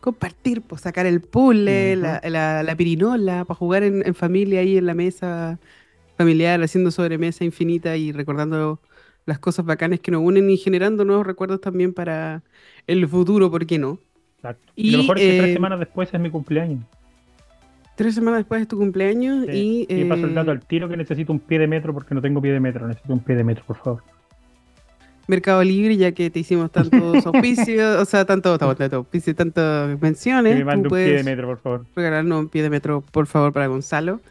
compartir, 0.00 0.62
pues 0.62 0.82
sacar 0.82 1.06
el 1.06 1.20
puzzle, 1.20 1.96
la, 1.96 2.20
la- 2.24 2.62
la 2.62 2.76
pirinola, 2.76 3.44
para 3.44 3.56
jugar 3.58 3.82
en, 3.82 4.06
en 4.06 4.14
familia 4.14 4.60
ahí 4.60 4.76
en 4.78 4.86
la 4.86 4.94
mesa 4.94 5.58
familiar, 6.16 6.62
haciendo 6.62 6.90
sobremesa 6.90 7.44
infinita 7.44 7.96
y 7.96 8.12
recordando 8.12 8.80
las 9.26 9.38
cosas 9.38 9.64
bacanas 9.66 10.00
que 10.00 10.10
nos 10.10 10.22
unen 10.22 10.50
y 10.50 10.56
generando 10.58 11.04
nuevos 11.04 11.26
recuerdos 11.26 11.60
también 11.60 11.92
para 11.94 12.42
el 12.86 13.08
futuro, 13.08 13.50
¿por 13.50 13.66
qué 13.66 13.78
no? 13.78 13.98
Exacto. 14.36 14.72
Y, 14.84 14.90
lo 14.90 14.98
Y, 14.98 14.98
mejor 14.98 15.18
es 15.18 15.24
que 15.24 15.34
tres 15.34 15.50
eh, 15.50 15.52
semanas 15.52 15.78
después 15.78 16.12
es 16.12 16.20
mi 16.20 16.30
cumpleaños. 16.30 16.84
Tres 18.00 18.14
semanas 18.14 18.38
después 18.40 18.62
de 18.62 18.66
tu 18.66 18.78
cumpleaños 18.78 19.44
Sí. 19.50 19.86
y... 19.90 19.94
Y 19.94 20.04
paso 20.06 20.24
el 20.24 20.30
eh, 20.30 20.34
dato 20.34 20.52
al 20.52 20.64
tiro 20.64 20.88
que 20.88 20.96
necesito 20.96 21.34
un 21.34 21.38
pie 21.38 21.58
de 21.58 21.66
metro 21.66 21.92
porque 21.92 22.14
no 22.14 22.22
tengo 22.22 22.40
pie 22.40 22.50
de 22.50 22.58
metro, 22.58 22.88
necesito 22.88 23.12
un 23.12 23.20
pie 23.20 23.36
de 23.36 23.44
metro, 23.44 23.62
por 23.66 23.76
favor. 23.76 24.02
Mercado 25.26 25.62
Libre, 25.62 25.98
ya 25.98 26.12
que 26.12 26.30
te 26.30 26.38
hicimos 26.38 26.70
tantos 26.70 27.26
auspicios, 27.26 28.00
o 28.00 28.04
sea, 28.06 28.24
tanto, 28.24 28.56
tanto, 28.56 28.96
auspicio, 28.96 29.34
tantas 29.34 29.90
Que 29.90 29.96
menciones, 30.00 30.54
me 30.54 30.60
tú 30.60 30.66
mande 30.66 30.88
un 30.88 30.94
pie 30.94 31.16
de 31.16 31.24
metro, 31.24 31.46
por 31.46 31.58
favor. 31.58 31.86
regalarnos 31.94 32.40
un 32.40 32.48
pie 32.48 32.62
de 32.62 32.70
metro, 32.70 33.02
por 33.02 33.26
favor, 33.26 33.52
para 33.52 33.66
Gonzalo. 33.66 34.22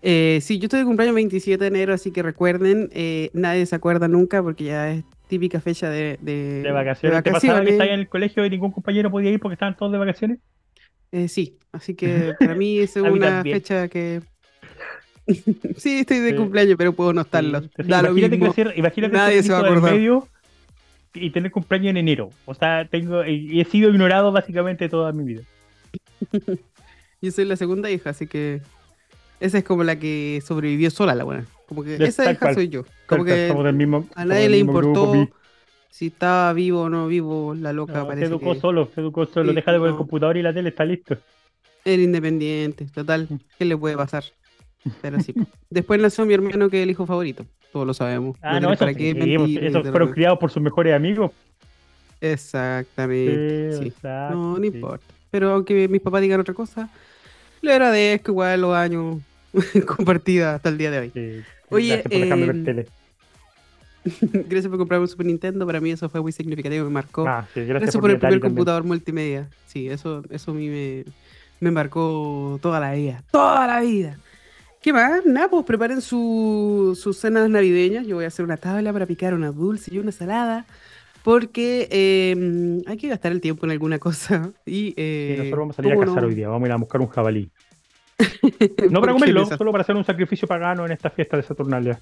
Eh, 0.00 0.38
sí, 0.40 0.58
yo 0.58 0.64
estoy 0.64 0.80
de 0.80 0.86
cumpleaños 0.86 1.14
27 1.14 1.62
de 1.62 1.68
enero, 1.68 1.92
así 1.92 2.12
que 2.12 2.22
recuerden, 2.22 2.88
eh, 2.94 3.28
nadie 3.34 3.66
se 3.66 3.76
acuerda 3.76 4.08
nunca 4.08 4.42
porque 4.42 4.64
ya 4.64 4.90
es 4.90 5.04
típica 5.28 5.60
fecha 5.60 5.90
de, 5.90 6.18
de, 6.22 6.62
De 6.62 6.72
vacaciones. 6.72 7.22
¿Te 7.22 7.30
pasaba 7.30 7.62
que 7.62 7.72
estabas 7.72 7.92
en 7.92 8.00
el 8.00 8.08
colegio 8.08 8.46
y 8.46 8.48
ningún 8.48 8.72
compañero 8.72 9.10
podía 9.10 9.30
ir 9.30 9.38
porque 9.38 9.52
estaban 9.52 9.76
todos 9.76 9.92
de 9.92 9.98
vacaciones? 9.98 10.38
Eh, 11.12 11.28
sí, 11.28 11.58
así 11.72 11.94
que 11.94 12.34
para 12.40 12.54
mí 12.54 12.78
es 12.78 12.96
una 12.96 13.42
fecha 13.42 13.88
que... 13.88 14.22
sí, 15.76 16.00
estoy 16.00 16.18
de 16.18 16.30
Sí. 16.30 16.36
cumpleaños, 16.36 16.74
pero 16.76 16.92
puedo 16.94 17.12
no 17.12 17.20
estarlo. 17.20 17.60
Sí, 17.62 17.68
sí, 17.76 17.82
Da 17.84 18.02
lo 18.02 18.08
imagínate 18.08 18.36
mismo. 18.38 18.52
crecer, 18.52 18.78
imagínate 18.78 19.14
Nadie 19.16 19.42
se 19.42 19.52
va 19.52 19.58
a 19.58 19.60
acordar. 19.66 19.92
medio 19.94 20.28
y 21.14 21.30
tener 21.30 21.50
cumpleaños 21.52 21.90
en 21.90 21.96
enero. 21.98 22.30
O 22.46 22.54
sea, 22.54 22.86
tengo 22.88 23.24
y 23.24 23.60
he 23.60 23.64
sido 23.64 23.90
ignorado 23.90 24.32
básicamente 24.32 24.88
toda 24.88 25.12
mi 25.12 25.24
vida. 25.24 25.42
Yo 27.20 27.30
soy 27.30 27.44
la 27.44 27.56
segunda 27.56 27.90
hija, 27.90 28.10
así 28.10 28.26
que 28.26 28.62
esa 29.38 29.58
es 29.58 29.64
como 29.64 29.84
la 29.84 29.96
que 29.98 30.42
sobrevivió 30.44 30.90
sola, 30.90 31.14
la 31.14 31.24
buena. 31.24 31.46
Como 31.66 31.84
que 31.84 31.96
esa 32.02 32.24
hija 32.30 32.40
cual. 32.40 32.54
soy 32.54 32.68
yo. 32.68 32.82
Como 33.06 33.24
cual, 33.24 33.26
que 33.36 33.52
a 34.14 34.24
nadie 34.24 34.48
le 34.48 34.62
grupo, 34.62 34.78
importó. 34.90 35.28
Si 35.92 36.06
estaba 36.06 36.50
vivo 36.54 36.84
o 36.84 36.88
no 36.88 37.06
vivo, 37.06 37.54
la 37.54 37.70
loca 37.74 37.92
No, 37.92 38.00
se 38.00 38.06
parece 38.06 38.26
educó 38.28 38.54
que 38.54 38.60
solo, 38.60 38.88
se 38.94 39.02
educó 39.02 39.26
solo. 39.26 39.50
Sí, 39.50 39.56
Deja 39.56 39.72
de 39.72 39.88
el 39.88 39.94
computador 39.94 40.38
y 40.38 40.42
la 40.42 40.54
tele, 40.54 40.70
está 40.70 40.86
listo. 40.86 41.18
era 41.84 42.02
independiente. 42.02 42.86
Total. 42.86 43.28
¿qué 43.58 43.64
le 43.66 43.76
puede 43.76 43.94
pasar? 43.94 44.24
Pero 45.02 45.20
sí. 45.20 45.34
Después 45.68 46.00
nació 46.00 46.24
mi 46.24 46.32
hermano, 46.32 46.70
que 46.70 46.78
es 46.78 46.84
el 46.84 46.90
hijo 46.90 47.04
favorito. 47.04 47.44
Todos 47.72 47.86
lo 47.86 47.92
sabemos. 47.92 48.38
Ah, 48.40 48.58
No 48.58 48.72
eso 48.72 48.88
sí, 48.88 48.94
qué 48.94 49.14
pues, 49.14 49.26
mentir, 49.26 49.64
esos 49.64 49.86
fueron 49.86 50.12
criados 50.12 50.38
por 50.38 50.50
sus 50.50 50.62
mejores 50.62 50.94
amigos. 50.94 51.30
Exactamente. 52.22 53.76
Sí. 53.76 53.88
exacto, 53.88 54.34
No, 54.34 54.58
no 54.58 54.64
importa. 54.64 55.04
Pero 55.30 55.50
aunque 55.52 55.88
mis 55.88 56.00
papás 56.00 56.22
digan 56.22 56.40
otra 56.40 56.54
cosa, 56.54 56.88
le 57.60 57.70
agradezco 57.70 58.32
igual 58.32 58.62
los 58.62 58.74
años 58.74 59.18
compartidos 59.86 60.54
hasta 60.54 60.70
el 60.70 60.78
día 60.78 60.90
de 60.90 60.98
hoy. 61.00 61.44
Oye, 61.68 61.98
por 61.98 62.14
em, 62.14 62.64
tele. 62.64 62.86
gracias 64.20 64.68
por 64.68 64.78
comprarme 64.78 65.04
un 65.04 65.08
Super 65.08 65.26
Nintendo. 65.26 65.66
Para 65.66 65.80
mí 65.80 65.90
eso 65.90 66.08
fue 66.08 66.20
muy 66.20 66.32
significativo, 66.32 66.84
me 66.84 66.90
marcó. 66.90 67.26
Ah, 67.26 67.46
sí, 67.54 67.60
gracias, 67.60 67.80
gracias, 67.80 68.00
por, 68.00 68.10
el 68.10 68.18
primer 68.18 68.40
computador 68.40 68.84
multimedia. 68.84 69.48
Sí, 69.66 69.88
eso, 69.88 70.22
eso 70.30 70.50
a 70.50 70.54
mí 70.54 70.68
me, 70.68 71.04
me 71.60 71.70
marcó 71.70 72.58
toda 72.60 72.80
la 72.80 72.92
vida. 72.92 73.22
Toda 73.30 73.66
la 73.66 73.80
vida. 73.80 74.18
¿Qué 74.82 74.92
más? 74.92 75.24
Nada, 75.24 75.48
pues 75.48 75.64
preparen 75.64 76.00
su, 76.00 76.98
sus 77.00 77.16
cenas 77.16 77.48
navideñas. 77.48 78.06
Yo 78.06 78.16
voy 78.16 78.24
a 78.24 78.28
hacer 78.28 78.44
una 78.44 78.56
tabla 78.56 78.92
para 78.92 79.06
picar 79.06 79.32
una 79.32 79.52
dulce 79.52 79.94
y 79.94 79.98
una 79.98 80.10
salada. 80.10 80.66
Porque 81.22 81.86
eh, 81.92 82.82
hay 82.84 82.96
que 82.96 83.06
gastar 83.06 83.30
el 83.30 83.40
tiempo 83.40 83.64
en 83.64 83.72
alguna 83.72 84.00
cosa. 84.00 84.50
Y, 84.66 84.92
eh, 84.96 85.34
sí, 85.34 85.38
nosotros 85.38 85.58
vamos 85.60 85.74
a 85.74 85.76
salir 85.76 85.92
a 85.92 86.00
cazar 86.00 86.22
no? 86.22 86.28
hoy 86.28 86.34
día. 86.34 86.48
Vamos 86.48 86.64
a 86.64 86.66
ir 86.66 86.72
a 86.72 86.76
buscar 86.76 87.00
un 87.00 87.08
jabalí. 87.08 87.50
no 88.90 89.00
para 89.00 89.12
comerlo, 89.12 89.46
solo 89.46 89.72
para 89.72 89.82
hacer 89.82 89.96
un 89.96 90.04
sacrificio 90.04 90.46
pagano 90.48 90.84
en 90.84 90.92
esta 90.92 91.10
fiesta 91.10 91.36
de 91.36 91.42
Saturnalia. 91.44 92.00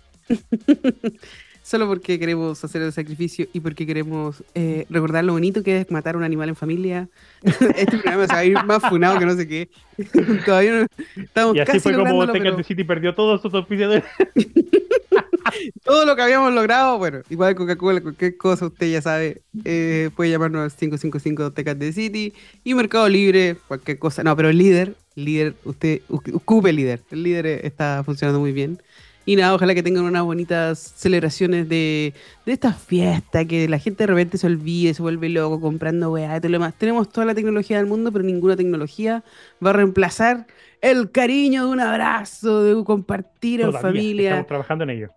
Solo 1.62 1.86
porque 1.86 2.18
queremos 2.18 2.62
hacer 2.64 2.82
el 2.82 2.92
sacrificio 2.92 3.46
y 3.52 3.60
porque 3.60 3.86
queremos 3.86 4.42
eh, 4.54 4.86
recordar 4.90 5.24
lo 5.24 5.32
bonito 5.32 5.62
que 5.62 5.80
es 5.80 5.90
matar 5.90 6.14
a 6.14 6.18
un 6.18 6.24
animal 6.24 6.48
en 6.48 6.56
familia. 6.56 7.08
este 7.42 7.98
programa 7.98 8.26
se 8.26 8.32
va 8.32 8.38
a 8.38 8.44
ir 8.44 8.64
más 8.64 8.82
funado 8.88 9.18
que 9.18 9.26
no 9.26 9.34
sé 9.34 9.46
qué. 9.46 9.68
Todavía 10.44 10.72
no 10.72 10.86
estamos 11.22 11.56
Y 11.56 11.60
así 11.60 11.66
casi 11.66 11.80
fue 11.80 11.94
como 11.94 12.26
Tekken 12.26 12.54
pero 12.54 12.64
City 12.64 12.84
perdió 12.84 13.14
todos 13.14 13.40
sus 13.42 13.52
auspiciadores. 13.54 14.04
todo 15.84 16.06
lo 16.06 16.16
que 16.16 16.22
habíamos 16.22 16.52
logrado, 16.52 16.98
bueno, 16.98 17.20
igual 17.28 17.54
Coca-Cola, 17.54 18.00
cualquier 18.00 18.36
cosa, 18.36 18.66
usted 18.66 18.90
ya 18.90 19.02
sabe, 19.02 19.42
eh, 19.64 20.10
puede 20.14 20.30
llamarnos 20.30 20.62
al 20.62 20.78
555 20.78 21.52
Tecas 21.52 21.78
de 21.78 21.92
City 21.92 22.32
y 22.64 22.74
Mercado 22.74 23.08
Libre, 23.08 23.56
cualquier 23.68 23.98
cosa. 23.98 24.22
No, 24.22 24.34
pero 24.36 24.48
el 24.48 24.58
líder, 24.58 24.94
líder, 25.14 25.54
usted 25.64 26.02
ocupe 26.08 26.70
el 26.70 26.76
líder. 26.76 27.00
El 27.10 27.22
líder 27.22 27.46
está 27.46 28.02
funcionando 28.04 28.40
muy 28.40 28.52
bien. 28.52 28.80
Y 29.26 29.36
nada, 29.36 29.54
ojalá 29.54 29.74
que 29.74 29.82
tengan 29.82 30.04
unas 30.04 30.22
bonitas 30.22 30.78
celebraciones 30.96 31.68
de, 31.68 32.14
de 32.46 32.52
esta 32.52 32.72
fiesta, 32.72 33.44
que 33.44 33.68
la 33.68 33.78
gente 33.78 34.04
de 34.04 34.06
repente 34.08 34.38
se 34.38 34.46
olvide, 34.46 34.94
se 34.94 35.02
vuelve 35.02 35.28
loco 35.28 35.60
comprando 35.60 36.10
weá 36.10 36.36
y 36.36 36.40
todo 36.40 36.48
lo 36.50 36.56
demás. 36.56 36.74
Tenemos 36.76 37.08
toda 37.10 37.26
la 37.26 37.34
tecnología 37.34 37.76
del 37.76 37.86
mundo, 37.86 38.10
pero 38.12 38.24
ninguna 38.24 38.56
tecnología 38.56 39.22
va 39.64 39.70
a 39.70 39.74
reemplazar 39.74 40.46
el 40.80 41.10
cariño 41.10 41.66
de 41.66 41.70
un 41.70 41.80
abrazo, 41.80 42.64
de 42.64 42.84
compartir 42.84 43.60
en 43.60 43.72
familia. 43.72 44.30
Estamos 44.30 44.46
trabajando 44.46 44.84
en 44.84 44.90
ello. 44.90 45.10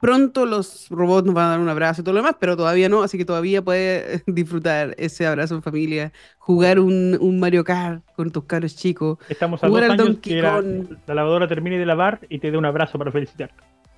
Pronto 0.00 0.46
los 0.46 0.88
robots 0.90 1.26
nos 1.26 1.34
van 1.34 1.46
a 1.46 1.48
dar 1.50 1.60
un 1.60 1.68
abrazo 1.68 2.00
y 2.00 2.04
todo 2.04 2.14
lo 2.14 2.20
demás, 2.20 2.36
pero 2.38 2.56
todavía 2.56 2.88
no, 2.88 3.02
así 3.02 3.16
que 3.18 3.24
todavía 3.24 3.62
puedes 3.62 4.22
disfrutar 4.26 4.94
ese 4.98 5.26
abrazo 5.26 5.54
en 5.54 5.62
familia, 5.62 6.12
jugar 6.38 6.78
un, 6.80 7.16
un 7.20 7.40
Mario 7.40 7.64
Kart 7.64 8.02
con 8.14 8.30
tus 8.30 8.44
caros 8.44 8.76
chicos, 8.76 9.18
Estamos 9.28 9.62
a 9.62 9.68
jugar 9.68 9.84
dos 9.84 9.92
al 9.92 10.00
años 10.00 10.06
Donkey 10.14 10.34
que 10.34 10.42
la, 10.42 10.54
Kong. 10.56 10.98
la 11.06 11.14
lavadora 11.14 11.48
termine 11.48 11.78
de 11.78 11.86
lavar 11.86 12.20
y 12.28 12.38
te 12.38 12.50
dé 12.50 12.58
un 12.58 12.64
abrazo 12.64 12.98
para 12.98 13.10
felicitar. 13.10 13.50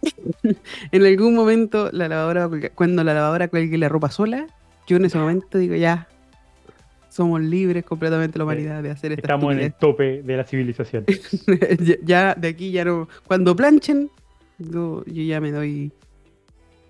En 0.93 1.05
algún 1.05 1.35
momento, 1.35 1.91
la 1.93 2.09
lavadora, 2.09 2.49
cuando 2.75 3.03
la 3.03 3.15
lavadora 3.15 3.49
cuelgue 3.49 3.77
la 3.79 3.89
ropa 3.89 4.11
sola, 4.11 4.47
yo 4.87 4.97
en 4.97 5.05
ese 5.05 5.19
momento 5.19 5.59
digo 5.59 5.75
ya, 5.75 6.09
somos 7.09 7.41
libres 7.41 7.85
completamente 7.85 8.39
la 8.39 8.45
humanidad 8.45 8.83
de 8.83 8.91
hacer 8.91 9.13
esta 9.13 9.23
Estamos 9.23 9.53
en 9.53 9.61
el 9.61 9.73
tope 9.75 10.23
de 10.23 10.37
la 10.37 10.45
civilización. 10.45 11.05
ya, 11.81 11.97
ya 12.05 12.35
de 12.35 12.49
aquí 12.49 12.71
ya 12.71 12.85
no. 12.85 13.09
Cuando 13.27 13.57
planchen, 13.57 14.11
yo, 14.59 15.05
yo 15.07 15.23
ya 15.23 15.41
me 15.41 15.53
doy. 15.53 15.93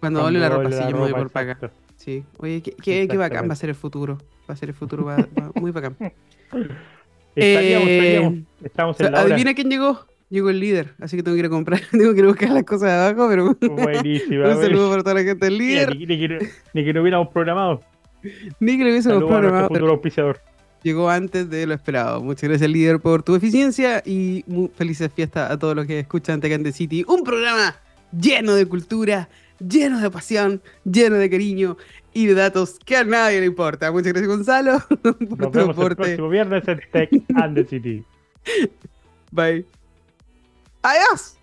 Cuando 0.00 0.20
doble 0.22 0.38
la 0.38 0.48
ropa, 0.48 0.70
sí, 0.70 0.78
yo 0.90 0.96
me 0.96 1.08
ropa, 1.08 1.18
por 1.18 1.30
paga. 1.30 1.52
exacto. 1.52 1.76
Sí. 1.96 2.24
Oye, 2.38 2.62
qué, 2.62 2.72
qué, 2.72 3.08
qué 3.08 3.16
bacán 3.16 3.48
va 3.48 3.52
a 3.52 3.56
ser 3.56 3.68
el 3.70 3.74
futuro. 3.74 4.18
Va 4.48 4.54
a 4.54 4.56
ser 4.56 4.68
el 4.70 4.74
futuro, 4.74 5.04
va, 5.04 5.16
va- 5.16 5.50
muy 5.56 5.70
bacán. 5.72 5.96
Estaríamos, 7.36 7.88
Eh, 7.88 7.98
estaríamos- 7.98 8.38
estamos 8.64 8.96
O 8.96 8.98
sea, 8.98 9.06
en 9.06 9.12
la 9.12 9.22
hora. 9.24 9.34
adivina 9.34 9.54
quién 9.54 9.68
llegó. 9.70 10.00
Llegó 10.30 10.50
el 10.50 10.60
líder, 10.60 10.92
así 11.00 11.16
que 11.16 11.22
tengo 11.22 11.36
que 11.36 11.40
ir 11.40 11.46
a 11.46 11.48
comprar, 11.48 11.80
tengo 11.90 12.12
que 12.12 12.18
ir 12.18 12.24
a 12.24 12.28
buscar 12.28 12.50
las 12.50 12.64
cosas 12.64 12.82
de 12.82 12.92
abajo, 12.92 13.28
pero 13.30 13.54
Buenísima. 13.82 14.48
un 14.48 14.60
saludo 14.60 14.90
para 14.90 15.02
toda 15.02 15.14
la 15.14 15.22
gente 15.22 15.46
del 15.46 15.56
líder. 15.56 15.96
Ni, 15.96 16.04
ni 16.04 16.18
que, 16.18 16.48
ni 16.74 16.84
que 16.84 16.92
no 16.92 17.00
hubiéramos 17.00 17.28
programado. 17.28 17.80
Ni 18.60 18.76
que 18.76 18.84
lo 18.84 18.90
hubiésemos 18.90 19.04
Saludos 19.04 19.30
a 19.30 19.32
nuestro 19.32 19.40
programado, 19.40 19.68
futuro 19.68 19.90
auspiciador. 19.92 20.40
Llegó 20.82 21.10
antes 21.10 21.48
de 21.50 21.66
lo 21.66 21.74
esperado. 21.74 22.22
Muchas 22.22 22.48
gracias, 22.48 22.70
líder, 22.70 23.00
por 23.00 23.22
tu 23.22 23.34
eficiencia 23.34 24.02
y 24.04 24.44
muy 24.46 24.68
felices 24.68 25.10
fiestas 25.14 25.50
a 25.50 25.58
todos 25.58 25.74
los 25.76 25.86
que 25.86 26.00
escuchan 26.00 26.40
Tecante 26.40 26.72
City. 26.72 27.04
Un 27.08 27.24
programa 27.24 27.76
lleno 28.18 28.54
de 28.54 28.66
cultura, 28.66 29.28
lleno 29.58 30.00
de 30.00 30.10
pasión, 30.10 30.62
lleno 30.84 31.16
de 31.16 31.28
cariño 31.30 31.76
y 32.14 32.26
de 32.26 32.34
datos 32.34 32.78
que 32.84 32.96
a 32.96 33.04
nadie 33.04 33.40
le 33.40 33.46
importa. 33.46 33.92
Muchas 33.92 34.12
gracias, 34.12 34.28
Gonzalo, 34.28 34.80
por 35.02 35.20
Nos 35.20 35.28
tu 35.28 35.36
vemos 35.38 35.54
el 35.54 35.70
aporte. 35.70 35.96
próximo 35.96 36.28
viernes 36.28 36.66
en 36.68 36.80
Tech 36.92 37.10
and 37.36 37.54
the 37.54 37.64
City. 37.64 38.04
Bye. 39.32 39.66
Adiós. 40.82 41.37